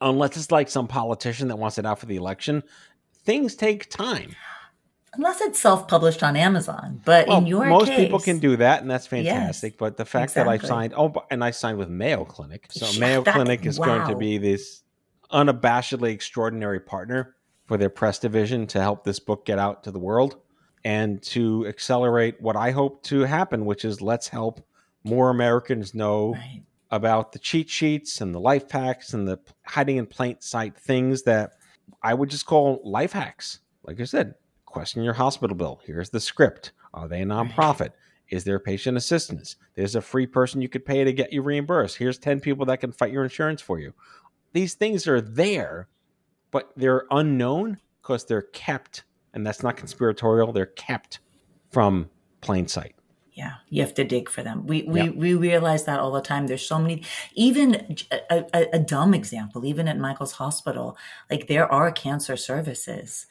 unless 0.00 0.36
it's 0.36 0.50
like 0.50 0.68
some 0.68 0.88
politician 0.88 1.48
that 1.48 1.56
wants 1.58 1.78
it 1.78 1.86
out 1.86 1.98
for 2.00 2.06
the 2.06 2.16
election, 2.16 2.62
things 3.26 3.54
take 3.54 3.90
time. 3.90 4.34
Unless 5.14 5.40
it's 5.40 5.58
self-published 5.58 6.22
on 6.22 6.36
Amazon. 6.36 7.00
But 7.04 7.26
Well, 7.26 7.38
in 7.38 7.46
your 7.46 7.64
most 7.66 7.88
case, 7.88 7.98
people 7.98 8.18
can 8.20 8.38
do 8.38 8.56
that, 8.58 8.82
and 8.82 8.90
that's 8.90 9.06
Yes, 9.10 9.24
fantastic. 9.26 9.78
but 9.78 9.96
the 9.96 10.04
fact 10.04 10.34
that 10.34 10.46
I 10.46 10.58
signed, 10.58 10.92
oh, 10.96 11.12
and 11.30 11.42
I 11.42 11.50
signed 11.52 11.78
with 11.78 11.88
Mayo 11.88 12.24
Clinic, 12.24 12.66
so 12.70 12.86
Yeah, 12.86 13.00
Mayo 13.00 13.22
that- 13.22 13.34
Clinic 13.34 13.64
is 13.66 13.78
going 13.78 14.06
to 14.08 14.14
be 14.16 14.38
this 14.38 14.82
unabashedly 15.32 16.10
extraordinary 16.12 16.80
partner 16.80 17.34
for 17.64 17.76
their 17.76 17.88
press 17.90 18.18
division 18.18 18.66
to 18.68 18.80
help 18.80 19.04
this 19.04 19.18
book 19.18 19.44
get 19.44 19.58
out 19.58 19.82
to 19.84 19.90
the 19.90 19.98
world 19.98 20.36
and 20.84 21.20
to 21.22 21.66
accelerate 21.66 22.40
what 22.40 22.54
I 22.54 22.70
hope 22.70 23.02
to 23.04 23.20
happen, 23.22 23.64
which 23.64 23.84
is 23.84 24.00
let's 24.02 24.28
help 24.28 24.64
more 25.02 25.30
Americans 25.30 25.94
know 25.94 26.34
Right. 26.34 26.62
about 26.90 27.32
the 27.32 27.38
cheat 27.40 27.68
sheets 27.70 28.20
and 28.20 28.34
the 28.34 28.38
life 28.38 28.70
hacks 28.70 29.14
and 29.14 29.26
the 29.26 29.38
hiding 29.64 29.96
in 29.96 30.06
plain 30.06 30.36
sight 30.40 30.76
things 30.78 31.22
that 31.22 31.52
I 32.02 32.14
would 32.14 32.30
just 32.30 32.46
call 32.46 32.80
life 32.84 33.12
hacks. 33.12 33.60
Like 33.84 34.00
I 34.00 34.04
said, 34.04 34.34
question 34.64 35.02
your 35.02 35.14
hospital 35.14 35.56
bill. 35.56 35.80
Here's 35.84 36.10
the 36.10 36.20
script. 36.20 36.72
Are 36.92 37.08
they 37.08 37.22
a 37.22 37.26
nonprofit? 37.26 37.90
Is 38.28 38.44
there 38.44 38.58
patient 38.58 38.96
assistance? 38.96 39.56
There's 39.74 39.94
a 39.94 40.00
free 40.00 40.26
person 40.26 40.60
you 40.60 40.68
could 40.68 40.84
pay 40.84 41.04
to 41.04 41.12
get 41.12 41.32
you 41.32 41.42
reimbursed. 41.42 41.96
Here's 41.96 42.18
10 42.18 42.40
people 42.40 42.66
that 42.66 42.80
can 42.80 42.90
fight 42.90 43.12
your 43.12 43.22
insurance 43.22 43.60
for 43.60 43.78
you. 43.78 43.94
These 44.52 44.74
things 44.74 45.06
are 45.06 45.20
there, 45.20 45.88
but 46.50 46.72
they're 46.76 47.04
unknown 47.10 47.78
because 48.02 48.24
they're 48.24 48.42
kept, 48.42 49.04
and 49.32 49.46
that's 49.46 49.62
not 49.62 49.76
conspiratorial, 49.76 50.52
they're 50.52 50.66
kept 50.66 51.20
from 51.70 52.10
plain 52.40 52.66
sight. 52.66 52.95
Yeah 53.36 53.54
you 53.68 53.80
have 53.82 53.94
to 53.94 54.04
dig 54.04 54.28
for 54.34 54.42
them 54.42 54.66
we 54.66 54.76
we, 54.94 55.00
Yeah. 55.02 55.10
we 55.10 55.34
realize 55.34 55.84
that 55.84 56.00
all 56.00 56.12
the 56.12 56.20
time 56.32 56.46
there's 56.48 56.66
so 56.66 56.78
many 56.78 56.96
even 57.34 57.68
a, 58.30 58.44
a, 58.58 58.60
a 58.78 58.78
dumb 58.94 59.12
example 59.14 59.64
even 59.72 59.86
at 59.92 59.98
michael's 59.98 60.32
hospital 60.44 60.96
like 61.30 61.46
there 61.52 61.70
are 61.78 61.90
cancer 61.92 62.36
services 62.36 63.26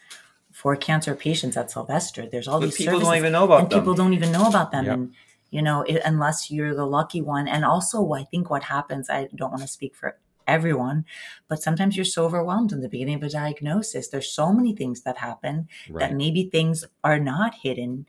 for 0.52 0.76
cancer 0.76 1.14
patients 1.16 1.58
at 1.58 1.72
sylvester 1.72 2.22
there's 2.32 2.48
all 2.48 2.60
But 2.60 2.68
these 2.68 2.78
people 2.78 2.94
services 2.94 3.08
don't 3.10 3.18
even 3.18 3.34
know 3.34 3.44
about 3.50 3.60
and 3.62 3.70
them. 3.70 3.80
people 3.80 3.94
don't 3.96 4.14
even 4.14 4.32
know 4.32 4.48
about 4.48 4.72
them 4.72 4.86
Yep. 4.86 4.94
and 4.94 5.14
you 5.56 5.62
know 5.62 5.82
it, 5.92 6.02
unless 6.06 6.38
you're 6.52 6.76
the 6.76 6.86
lucky 7.00 7.22
one 7.22 7.48
and 7.48 7.66
also 7.66 7.98
i 8.14 8.24
think 8.32 8.50
what 8.50 8.64
happens 8.64 9.10
i 9.10 9.28
don't 9.36 9.52
want 9.52 9.64
to 9.64 9.68
speak 9.80 9.96
for 9.96 10.18
everyone 10.48 11.04
but 11.50 11.62
sometimes 11.62 11.96
you're 11.98 12.06
so 12.18 12.26
overwhelmed 12.26 12.72
in 12.72 12.82
the 12.82 12.90
beginning 12.90 13.16
of 13.16 13.24
a 13.24 13.30
diagnosis 13.30 14.10
there's 14.10 14.32
so 14.32 14.54
many 14.54 14.76
things 14.76 15.02
that 15.02 15.18
happen 15.18 15.68
Right. 15.90 16.02
that 16.02 16.16
maybe 16.16 16.42
things 16.50 16.86
are 17.04 17.20
not 17.20 17.56
hidden 17.64 18.06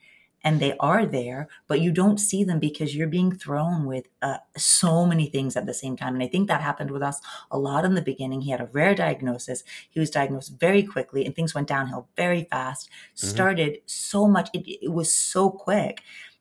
and 0.47 0.61
they 0.61 0.75
are 0.79 1.05
there 1.05 1.49
but 1.67 1.81
you 1.81 1.91
don't 1.91 2.19
see 2.19 2.45
them 2.45 2.61
because 2.61 2.95
you're 2.95 3.09
being 3.19 3.33
thrown 3.35 3.85
with 3.85 4.07
uh, 4.23 4.39
so 4.57 5.05
many 5.05 5.27
things 5.29 5.57
at 5.57 5.67
the 5.67 5.75
same 5.75 5.97
time. 5.97 6.15
And 6.15 6.23
i 6.23 6.29
think 6.29 6.47
that 6.49 6.61
happened 6.63 6.91
with 6.93 7.03
us 7.03 7.21
a 7.51 7.59
lot 7.59 7.85
in 7.85 7.95
the 7.95 8.03
beginning. 8.11 8.41
He 8.43 8.53
had 8.53 8.61
a 8.61 8.71
rare 8.79 8.95
diagnosis. 8.95 9.65
He 9.91 9.99
was 10.01 10.11
diagnosed 10.19 10.53
very 10.61 10.83
quickly 10.95 11.27
and 11.27 11.35
things 11.35 11.55
went 11.55 11.69
downhill 11.69 12.09
very 12.17 12.45
fast. 12.55 12.89
Mhm. 12.89 13.29
started 13.35 13.73
so 13.87 14.21
much 14.29 14.49
it, 14.55 14.63
it 14.87 14.93
was 15.01 15.13
so 15.13 15.51
quick 15.51 15.95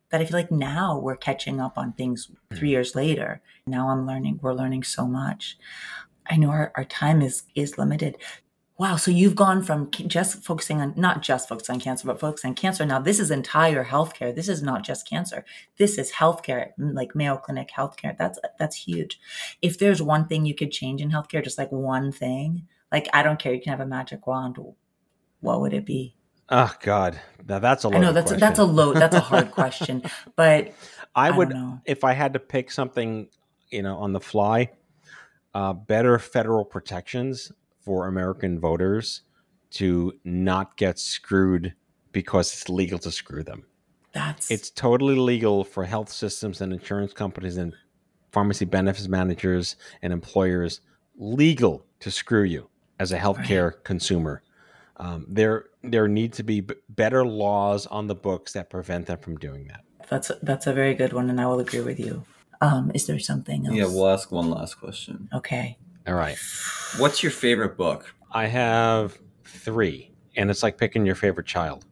that 0.09 0.21
i 0.21 0.25
feel 0.25 0.37
like 0.37 0.51
now 0.51 0.99
we're 1.05 1.17
catching 1.29 1.59
up 1.59 1.75
on 1.77 1.91
things 1.93 2.29
three 2.55 2.69
years 2.69 2.95
later. 2.95 3.41
Now 3.65 3.89
i'm 3.89 4.05
learning 4.05 4.39
we're 4.41 4.53
learning 4.61 4.83
so 4.83 5.07
much. 5.07 5.57
I 6.29 6.37
know 6.37 6.49
our, 6.49 6.71
our 6.77 6.85
time 6.85 7.19
is 7.27 7.43
is 7.55 7.77
limited 7.83 8.17
Wow. 8.77 8.97
So 8.97 9.09
you've 9.09 9.35
gone 9.35 9.63
from 9.63 9.89
just 9.91 10.43
focusing 10.43 10.81
on, 10.81 10.93
not 10.97 11.21
just 11.21 11.47
focusing 11.47 11.75
on 11.75 11.79
cancer, 11.79 12.07
but 12.07 12.19
focusing 12.19 12.49
on 12.49 12.55
cancer. 12.55 12.85
Now, 12.85 12.99
this 12.99 13.19
is 13.19 13.31
entire 13.31 13.85
healthcare. 13.85 14.35
This 14.35 14.49
is 14.49 14.61
not 14.61 14.83
just 14.83 15.07
cancer. 15.07 15.45
This 15.77 15.97
is 15.97 16.11
healthcare, 16.11 16.71
like 16.77 17.15
Mayo 17.15 17.37
Clinic 17.37 17.71
healthcare. 17.75 18.17
That's, 18.17 18.37
that's 18.59 18.75
huge. 18.75 19.19
If 19.61 19.79
there's 19.79 20.01
one 20.01 20.27
thing 20.27 20.45
you 20.45 20.55
could 20.55 20.71
change 20.71 21.01
in 21.01 21.11
healthcare, 21.11 21.43
just 21.43 21.57
like 21.57 21.71
one 21.71 22.11
thing, 22.11 22.67
like 22.91 23.07
I 23.13 23.23
don't 23.23 23.39
care, 23.39 23.53
you 23.53 23.61
can 23.61 23.71
have 23.71 23.79
a 23.79 23.85
magic 23.85 24.27
wand. 24.27 24.57
What 25.39 25.61
would 25.61 25.73
it 25.73 25.85
be? 25.85 26.15
oh 26.49 26.73
God, 26.81 27.19
now 27.47 27.59
that's 27.59 27.85
a 27.85 27.87
I 27.87 27.91
loaded 27.91 28.01
know 28.01 28.13
that's, 28.13 28.31
question. 28.31 28.39
that's 28.39 28.59
a 28.59 28.63
low, 28.63 28.93
that's 28.93 29.15
a 29.15 29.19
hard 29.19 29.51
question, 29.59 30.03
but 30.35 30.73
I 31.15 31.29
I 31.29 31.31
would, 31.31 31.53
if 31.85 32.03
I 32.03 32.13
had 32.13 32.33
to 32.33 32.39
pick 32.39 32.71
something, 32.71 33.27
you 33.69 33.81
know, 33.81 33.97
on 33.97 34.13
the 34.13 34.19
fly, 34.19 34.69
uh, 35.53 35.73
better 35.73 36.19
federal 36.19 36.65
protections 36.65 37.51
for 37.85 38.07
American 38.07 38.59
voters 38.59 39.21
to 39.69 40.11
not 40.23 40.75
get 40.75 40.97
screwed 40.97 41.73
because 42.11 42.51
it's 42.51 42.67
legal 42.67 42.97
to 42.99 43.11
screw 43.11 43.43
them. 43.43 43.63
that's, 44.13 44.49
It's 44.49 44.69
totally 44.71 45.15
legal 45.15 45.63
for 45.63 45.85
health 45.85 46.09
systems 46.09 46.61
and 46.61 46.73
insurance 46.73 47.13
companies 47.13 47.57
and 47.57 47.73
pharmacy 48.31 48.65
benefits 48.65 49.07
managers 49.07 49.75
and 50.01 50.11
employers 50.11 50.81
legal 51.17 51.85
to 51.99 52.09
screw 52.11 52.43
you 52.43 52.69
as 52.99 53.11
a 53.11 53.19
healthcare 53.19 53.83
consumer. 53.83 54.41
Um, 54.97 55.25
there, 55.29 55.65
there 55.83 56.07
need 56.07 56.33
to 56.33 56.43
be 56.43 56.61
b- 56.61 56.75
better 56.89 57.25
laws 57.25 57.85
on 57.85 58.07
the 58.07 58.15
books 58.15 58.53
that 58.53 58.69
prevent 58.69 59.07
them 59.07 59.19
from 59.19 59.35
doing 59.37 59.67
that. 59.67 59.81
that's, 60.09 60.31
that's 60.41 60.67
a 60.67 60.73
very 60.73 60.93
good 60.93 61.13
one. 61.13 61.29
And 61.29 61.39
I 61.39 61.45
will 61.47 61.59
agree 61.59 61.81
with 61.81 61.99
you. 61.99 62.23
Um, 62.61 62.91
is 62.93 63.05
there 63.05 63.19
something 63.19 63.67
else? 63.67 63.75
Yeah, 63.75 63.85
we'll 63.85 64.07
ask 64.07 64.31
one 64.31 64.49
last 64.49 64.75
question. 64.75 65.27
okay. 65.33 65.77
All 66.07 66.13
right. 66.13 66.37
What's 66.97 67.23
your 67.23 67.31
favorite 67.31 67.77
book? 67.77 68.13
I 68.31 68.45
have 68.47 69.17
three, 69.43 70.11
and 70.35 70.49
it's 70.49 70.61
like 70.63 70.77
picking 70.77 71.05
your 71.05 71.15
favorite 71.15 71.47
child. 71.47 71.85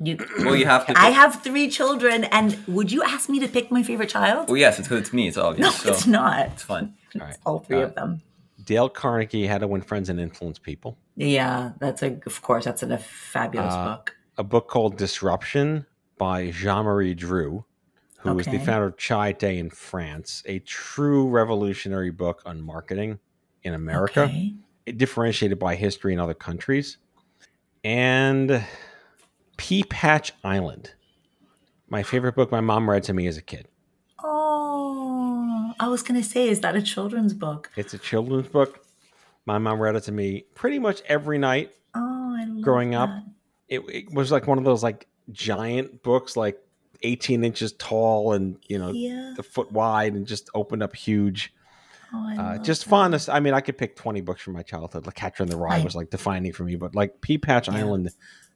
You, 0.00 0.16
Well, 0.38 0.54
you 0.54 0.66
have 0.66 0.86
to. 0.86 0.96
I 0.96 1.10
have 1.10 1.42
three 1.42 1.68
children, 1.68 2.24
and 2.24 2.56
would 2.68 2.92
you 2.92 3.02
ask 3.02 3.28
me 3.28 3.40
to 3.40 3.48
pick 3.48 3.70
my 3.72 3.82
favorite 3.82 4.08
child? 4.10 4.48
Well, 4.48 4.56
yes, 4.56 4.78
it's 4.78 4.86
because 4.86 5.00
it's 5.02 5.12
me. 5.12 5.26
It's 5.26 5.36
obvious. 5.36 5.66
no, 5.66 5.70
so 5.72 5.90
it's 5.90 6.06
not. 6.06 6.46
It's 6.50 6.62
fun. 6.62 6.94
All 7.16 7.20
right. 7.26 7.36
All 7.44 7.58
three 7.58 7.78
Uh, 7.82 7.86
of 7.86 7.94
them. 7.96 8.22
Dale 8.62 8.88
Carnegie, 8.88 9.46
How 9.46 9.58
to 9.58 9.66
Win 9.66 9.80
Friends 9.80 10.08
and 10.08 10.20
Influence 10.20 10.58
People. 10.58 10.96
Yeah, 11.16 11.72
that's 11.80 12.02
a. 12.02 12.20
Of 12.26 12.42
course, 12.42 12.64
that's 12.64 12.82
a 12.84 12.98
fabulous 12.98 13.74
Uh, 13.74 13.84
book. 13.96 14.16
A 14.36 14.44
book 14.44 14.68
called 14.68 14.96
Disruption 14.96 15.86
by 16.16 16.50
Jean 16.52 16.84
Marie 16.84 17.14
Dru, 17.14 17.64
who 18.18 18.38
is 18.38 18.46
the 18.46 18.58
founder 18.60 18.86
of 18.86 18.96
Chiat 18.96 19.38
Day 19.38 19.58
in 19.58 19.70
France, 19.70 20.44
a 20.46 20.60
true 20.60 21.28
revolutionary 21.28 22.10
book 22.10 22.42
on 22.46 22.60
marketing 22.60 23.18
in 23.62 23.74
America, 23.74 24.22
Okay. 24.24 24.54
differentiated 24.96 25.58
by 25.58 25.74
history 25.74 26.12
in 26.12 26.20
other 26.20 26.34
countries. 26.34 26.98
And 27.84 28.64
Pea 29.56 29.84
Patch 29.84 30.32
Island, 30.44 30.92
my 31.88 32.02
favorite 32.02 32.34
book 32.34 32.50
my 32.50 32.60
mom 32.60 32.88
read 32.88 33.02
to 33.04 33.12
me 33.14 33.26
as 33.26 33.36
a 33.36 33.42
kid. 33.42 33.68
Oh, 34.22 35.72
I 35.80 35.88
was 35.88 36.02
gonna 36.02 36.22
say, 36.22 36.48
is 36.48 36.60
that 36.60 36.76
a 36.76 36.82
children's 36.82 37.34
book? 37.34 37.70
It's 37.76 37.94
a 37.94 37.98
children's 37.98 38.48
book. 38.48 38.84
My 39.46 39.58
mom 39.58 39.80
read 39.80 39.96
it 39.96 40.02
to 40.04 40.12
me 40.12 40.44
pretty 40.54 40.78
much 40.78 41.00
every 41.06 41.38
night 41.38 41.72
Oh, 41.94 42.36
I 42.38 42.44
love 42.44 42.62
Growing 42.62 42.94
up, 42.94 43.10
it, 43.68 43.80
it 43.88 44.12
was 44.12 44.30
like 44.30 44.46
one 44.46 44.58
of 44.58 44.64
those 44.64 44.82
like 44.82 45.06
giant 45.32 46.02
books, 46.02 46.36
like 46.36 46.58
18 47.02 47.44
inches 47.44 47.72
tall 47.74 48.32
and 48.32 48.56
you 48.68 48.78
know 48.78 48.90
Yeah. 48.92 49.34
the 49.36 49.42
foot 49.42 49.72
wide, 49.72 50.14
and 50.14 50.26
just 50.26 50.50
opened 50.54 50.82
up 50.82 50.94
huge. 50.94 51.52
Oh, 52.12 52.34
Uh, 52.38 52.58
just 52.58 52.84
that. 52.84 52.90
fun. 52.90 53.18
I 53.28 53.40
mean, 53.40 53.52
I 53.54 53.60
could 53.60 53.76
pick 53.76 53.96
20 53.96 54.20
books 54.22 54.40
from 54.42 54.54
my 54.54 54.62
childhood. 54.62 55.04
Like 55.06 55.14
Catcher 55.14 55.42
in 55.42 55.48
the 55.50 55.56
Rye 55.56 55.78
I- 55.80 55.84
was 55.84 55.94
like 55.94 56.10
defining 56.10 56.52
for 56.52 56.64
me, 56.64 56.76
but 56.76 56.94
like 56.94 57.20
Pea 57.20 57.38
Patch 57.38 57.68
Yeah. 57.68 57.76
Island 57.76 58.10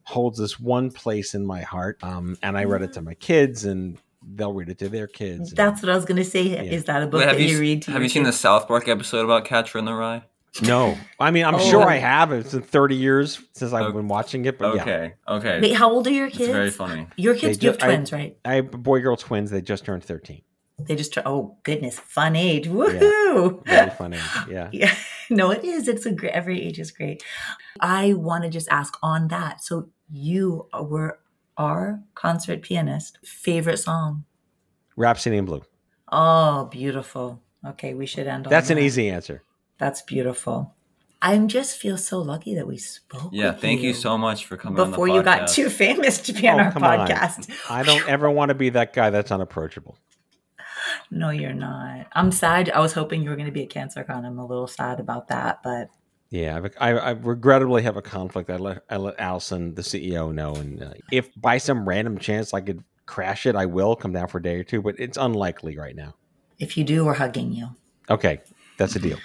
holds 0.05 0.38
this 0.38 0.59
one 0.59 0.90
place 0.90 1.34
in 1.34 1.44
my 1.46 1.61
heart. 1.62 1.98
Um, 2.03 2.36
and 2.42 2.57
I 2.57 2.64
read 2.64 2.82
it 2.82 2.94
to 2.94 3.03
my 3.03 3.14
kids, 3.14 3.64
and 3.64 3.98
they'll 4.34 4.53
read 4.53 4.68
it 4.68 4.78
to 4.78 4.88
their 4.88 5.07
kids. 5.07 5.50
and- 5.50 5.57
That's 5.59 5.82
what 5.82 5.90
I 5.90 5.94
was 5.96 6.05
gonna 6.05 6.24
say. 6.24 6.44
Is 6.46 6.84
that 6.84 7.03
a 7.03 7.07
book 7.07 7.20
Wait, 7.20 7.28
have 7.28 7.36
that 7.36 7.42
you, 7.42 7.55
you, 7.57 7.61
read 7.61 7.82
to 7.82 7.90
have 7.92 8.03
you 8.03 8.09
seen 8.09 8.22
the? 8.22 8.32
South 8.32 8.68
Park 8.68 8.88
episode 8.88 9.24
about 9.24 9.44
Catcher 9.44 9.78
in 9.78 9.84
the 9.84 9.94
Rye? 9.94 10.22
no, 10.62 10.96
I 11.18 11.30
mean, 11.30 11.44
I'm 11.44 11.55
Oh. 11.55 11.59
sure 11.59 11.82
I 11.88 11.96
have. 11.96 12.30
It's 12.32 12.53
been 12.53 12.62
30 12.62 12.94
years 12.96 13.40
since 13.53 13.72
I've 13.72 13.86
Okay. 13.86 13.96
been 13.96 14.09
watching 14.09 14.44
it, 14.44 14.59
but 14.59 14.74
yeah, 14.76 14.82
Okay. 14.82 15.12
Okay. 15.28 15.61
Wait, 15.61 15.72
how 15.74 15.90
old 15.90 16.07
are 16.07 16.11
your 16.11 16.26
it's 16.28 16.36
kids? 16.38 16.53
very 16.53 16.70
funny. 16.70 17.07
Your 17.16 17.34
kids, 17.34 17.59
They 17.59 17.66
you 17.66 17.70
have 17.72 17.78
ju- 17.80 17.86
I- 17.86 17.88
twins, 17.94 18.12
right? 18.12 18.36
I 18.44 18.55
have 18.55 18.70
boy 18.70 19.00
girl 19.00 19.16
twins. 19.16 19.50
They 19.50 19.61
just 19.62 19.84
turned 19.84 20.05
13. 20.05 20.42
They 20.87 20.97
just 20.97 21.12
turn. 21.14 21.24
Oh 21.26 21.57
goodness, 21.62 21.99
fun 21.99 22.37
age. 22.37 22.66
Woohoo! 22.68 23.64
Very 23.66 23.91
funny. 23.91 24.18
Yeah. 24.51 24.68
Yeah, 24.72 24.95
no, 25.30 25.51
it 25.51 25.64
is. 25.64 25.89
It's 25.89 26.07
a 26.07 26.12
great. 26.12 26.33
Every 26.33 26.61
age 26.62 26.78
is 26.78 26.91
great. 26.91 27.22
I 27.80 28.12
want 28.14 28.45
to 28.45 28.51
just 28.51 28.68
ask 28.70 28.97
on 29.03 29.28
that. 29.28 29.62
So 29.62 29.89
you 30.11 30.68
were 30.80 31.18
our 31.57 32.01
concert 32.14 32.62
pianist. 32.62 33.18
Favorite 33.24 33.78
song? 33.78 34.24
Rhapsody 34.97 35.37
in 35.37 35.45
Blue. 35.45 35.62
Oh, 36.11 36.66
beautiful. 36.66 37.41
Okay, 37.66 37.95
we 37.95 38.07
should 38.07 38.26
end. 38.26 38.47
on 38.47 38.51
That's 38.51 38.70
an 38.70 38.76
that. 38.76 38.83
easy 38.83 39.09
answer. 39.09 39.43
That's 39.78 40.03
beautiful. 40.03 40.74
I 41.24 41.39
just 41.39 41.78
feel 41.78 41.97
so 41.99 42.18
lucky 42.18 42.55
that 42.57 42.66
we 42.66 42.76
spoke. 42.78 43.30
Yeah. 43.33 43.53
with 43.53 43.61
Thank 43.61 43.80
you 43.83 43.95
so 43.95 44.18
much 44.18 44.45
for 44.47 44.57
coming. 44.57 44.74
Before 44.76 45.05
on 45.09 45.11
the 45.11 45.14
you 45.14 45.22
got 45.22 45.49
too 45.49 45.70
famous 45.70 46.18
to 46.22 46.33
be 46.33 46.49
on 46.49 46.59
Oh, 46.61 46.64
our 46.64 46.72
come 46.72 46.83
on. 46.85 46.99
podcast. 47.09 47.49
I 47.70 47.85
don't 47.85 48.07
ever 48.09 48.28
want 48.30 48.49
to 48.49 48.55
be 48.57 48.70
that 48.70 48.93
guy 48.93 49.11
that's 49.11 49.30
unapproachable. 49.30 49.97
No, 51.15 51.29
you're 51.29 51.53
not. 51.53 52.07
I'm 52.15 52.33
sad. 52.33 52.71
I 52.71 52.81
was 52.81 52.95
hoping 52.95 53.23
you 53.23 53.29
were 53.29 53.37
going 53.37 53.47
to 53.47 53.53
be 53.53 53.63
at 53.63 53.69
CancerCon. 53.69 54.25
I'm 54.25 54.39
a 54.39 54.47
little 54.47 54.67
sad 54.67 54.99
about 54.99 55.29
that, 55.29 55.63
but 55.63 55.91
Yeah, 56.31 56.57
I've- 56.57 56.71
I, 56.81 56.91
I 56.93 57.11
regrettably 57.11 57.83
have 57.83 57.99
a 57.99 58.03
conflict. 58.03 58.49
I 58.49 58.57
let 58.57 58.83
I 58.89 58.97
let 58.97 59.21
Allison, 59.21 59.75
the 59.75 59.83
CEO, 59.83 60.33
know, 60.33 60.55
and 60.55 60.83
uh, 60.83 60.95
if 61.11 61.29
by 61.37 61.59
some 61.59 61.87
random 61.87 62.17
chance 62.19 62.55
I 62.55 62.63
could 62.63 62.83
crash 63.05 63.45
it, 63.45 63.55
I 63.55 63.67
will 63.67 63.95
come 63.95 64.13
down 64.15 64.29
for 64.29 64.39
a 64.39 64.43
day 64.43 64.57
or 64.57 64.65
two. 64.65 64.81
But 64.81 64.95
it's 64.99 65.19
unlikely 65.19 65.77
right 65.77 65.95
now. 65.95 66.15
if 66.59 66.79
you 66.79 66.85
do, 66.85 67.05
we're 67.05 67.15
hugging 67.15 67.53
you. 67.53 67.69
Okay, 68.09 68.41
that's 68.79 68.97
a 68.97 68.99
deal. 68.99 69.19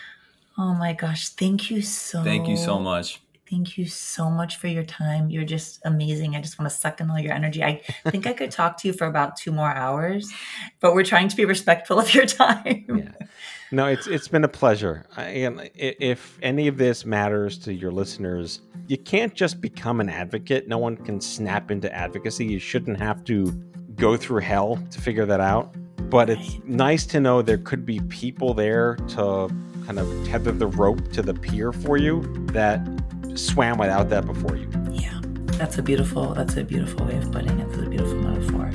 Oh 0.58 0.74
my 0.74 0.92
gosh. 0.92 1.30
Thank 1.30 1.72
you 1.72 1.82
so 1.82 2.22
Thank 2.24 2.48
you 2.50 2.58
so 2.58 2.80
much. 2.80 3.22
Thank 3.50 3.78
you 3.78 3.86
so 3.86 4.30
much 4.30 4.58
for 4.58 4.68
your 4.68 4.84
time. 4.84 5.30
You're 5.30 5.46
just 5.46 5.80
amazing. 5.86 6.36
I 6.36 6.42
just 6.42 6.60
want 6.60 6.70
to 6.70 6.78
suck 6.78 7.00
in 7.00 7.10
all 7.10 7.20
your 7.20 7.34
energy. 7.34 7.64
I 7.64 7.82
think 8.10 8.28
I 8.28 8.34
could 8.34 8.52
talk 8.52 8.78
to 8.80 8.88
you 8.88 8.94
for 8.94 9.08
about 9.08 9.38
two 9.38 9.52
more 9.52 9.70
hours, 9.70 10.32
but 10.80 10.94
we're 10.94 11.04
trying 11.04 11.30
to 11.30 11.36
be 11.36 11.46
respectful 11.46 12.00
of 12.00 12.14
your 12.14 12.26
time. 12.26 12.86
Yeah. 12.90 13.28
No, 13.72 13.88
it's 13.88 14.08
it's 14.08 14.28
been 14.28 14.44
a 14.44 14.50
pleasure. 14.50 15.06
I, 15.16 15.24
and 15.24 15.70
if 15.76 16.38
any 16.42 16.68
of 16.68 16.78
this 16.78 17.06
matters 17.06 17.58
to 17.60 17.74
your 17.74 17.92
listeners, 17.92 18.62
you 18.88 18.98
can't 18.98 19.34
just 19.34 19.60
become 19.62 20.00
an 20.00 20.10
advocate. 20.10 20.68
No 20.68 20.78
one 20.78 20.98
can 20.98 21.20
snap 21.20 21.72
into 21.72 21.94
advocacy. 21.94 22.46
You 22.46 22.60
shouldn't 22.60 23.00
have 23.00 23.24
to 23.26 23.52
go 23.96 24.16
through 24.16 24.42
hell 24.42 24.78
to 24.92 25.02
figure 25.02 25.26
that 25.26 25.42
out. 25.42 25.76
But 26.10 26.30
it's 26.30 26.60
nice 26.64 27.06
to 27.08 27.20
know 27.20 27.42
there 27.42 27.58
could 27.58 27.86
be 27.86 28.00
people 28.08 28.54
there 28.54 28.96
to 29.10 29.50
kind 29.86 30.00
of 30.00 30.28
tether 30.28 30.52
the 30.52 30.68
rope 30.68 31.12
to 31.14 31.22
the 31.22 31.34
pier 31.34 31.74
for 31.74 31.98
you 31.98 32.22
that 32.52 32.80
swam 33.38 33.78
without 33.78 34.10
that 34.10 34.26
before 34.26 34.56
you. 34.58 34.70
Yeah, 34.92 35.20
that's 35.58 35.78
a 35.78 35.82
beautiful. 35.82 36.34
That's 36.34 36.56
a 36.58 36.64
beautiful 36.64 37.06
way 37.06 37.18
of 37.18 37.32
putting 37.32 37.60
it. 37.60 37.68
That's 37.70 37.82
a 37.84 37.90
beautiful 37.90 38.16
metaphor. 38.16 38.72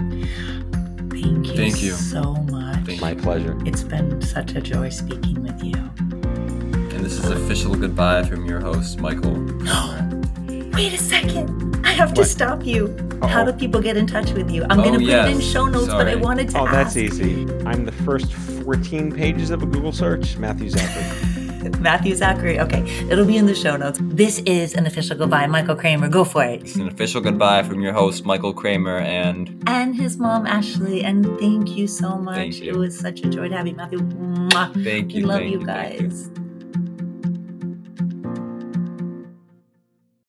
Thank 1.11 1.47
you. 1.49 1.55
Thank 1.55 1.83
you. 1.83 1.93
so 1.93 2.35
much. 2.51 2.85
Thank 2.87 3.01
My 3.01 3.15
pleasure. 3.15 3.57
It's 3.65 3.83
been 3.83 4.21
such 4.23 4.53
a 4.55 4.61
joy 4.61 4.89
speaking 4.89 5.43
with 5.43 5.63
you. 5.63 5.75
And 5.99 7.05
this 7.05 7.19
is 7.19 7.31
official 7.31 7.75
goodbye 7.75 8.23
from 8.25 8.45
your 8.47 8.61
host, 8.61 8.99
Michael. 9.01 9.33
Wait 10.75 10.93
a 10.95 10.99
second. 10.99 11.85
I 11.87 11.93
have 11.93 12.15
to 12.15 12.23
What? 12.23 12.29
stop 12.29 12.65
you. 12.65 12.89
How 13.23 13.43
Uh-oh. 13.43 13.53
do 13.53 13.59
people 13.59 13.81
get 13.81 13.97
in 13.97 14.07
touch 14.07 14.33
with 14.33 14.51
you? 14.51 14.65
I'm 14.71 14.81
Oh, 14.81 14.83
going 14.85 14.99
to 14.99 15.05
put 15.07 15.09
it 15.15 15.31
in 15.37 15.41
show 15.41 15.67
notes, 15.67 15.89
but 15.93 16.09
I 16.09 16.17
wanted 16.17 16.49
to 16.51 16.59
Oh, 16.59 16.67
ask. 16.67 16.73
that's 16.73 16.97
easy. 16.97 17.47
I'm 17.67 17.85
the 17.85 17.93
first 17.93 18.33
14 18.33 19.13
pages 19.13 19.51
of 19.51 19.63
a 19.63 19.67
Google 19.67 19.93
search, 19.93 20.37
Matthew 20.39 20.71
Zachary. 20.71 21.05
Matthew 21.81 22.15
Zachary. 22.15 22.59
Okay, 22.61 22.83
it'll 23.11 23.25
be 23.27 23.37
in 23.37 23.47
the 23.47 23.55
show 23.55 23.77
notes. 23.77 23.99
This 24.03 24.41
is 24.41 24.75
an 24.75 24.87
official 24.87 25.17
goodbye. 25.17 25.47
Michael 25.47 25.77
Kramer, 25.77 26.09
go 26.09 26.25
for 26.25 26.45
it. 26.45 26.63
It's 26.63 26.77
an 26.77 26.89
official 26.89 27.21
goodbye 27.21 27.63
from 27.63 27.81
your 27.81 27.93
host, 27.93 28.25
Michael 28.25 28.53
Kramer, 28.55 28.99
and 28.99 29.63
And 29.67 29.95
his 29.95 30.17
mom, 30.19 30.47
Ashlee. 30.47 31.05
And 31.05 31.25
thank 31.39 31.71
you 31.77 31.87
so 31.87 32.17
much. 32.19 32.37
Thank 32.37 32.61
you. 32.61 32.73
It 32.73 32.77
was 32.77 32.99
such 32.99 33.21
a 33.21 33.29
joy 33.29 33.49
to 33.49 33.57
have 33.57 33.67
you, 33.67 33.75
Matthew. 33.75 33.99
Mwah. 34.01 34.73
thank 34.85 35.13
you. 35.15 35.21
We 35.21 35.27
love 35.27 35.41
thank 35.41 35.53
you 35.53 35.65
thank 35.65 36.01
you. 36.01 36.09
guys. 36.09 36.42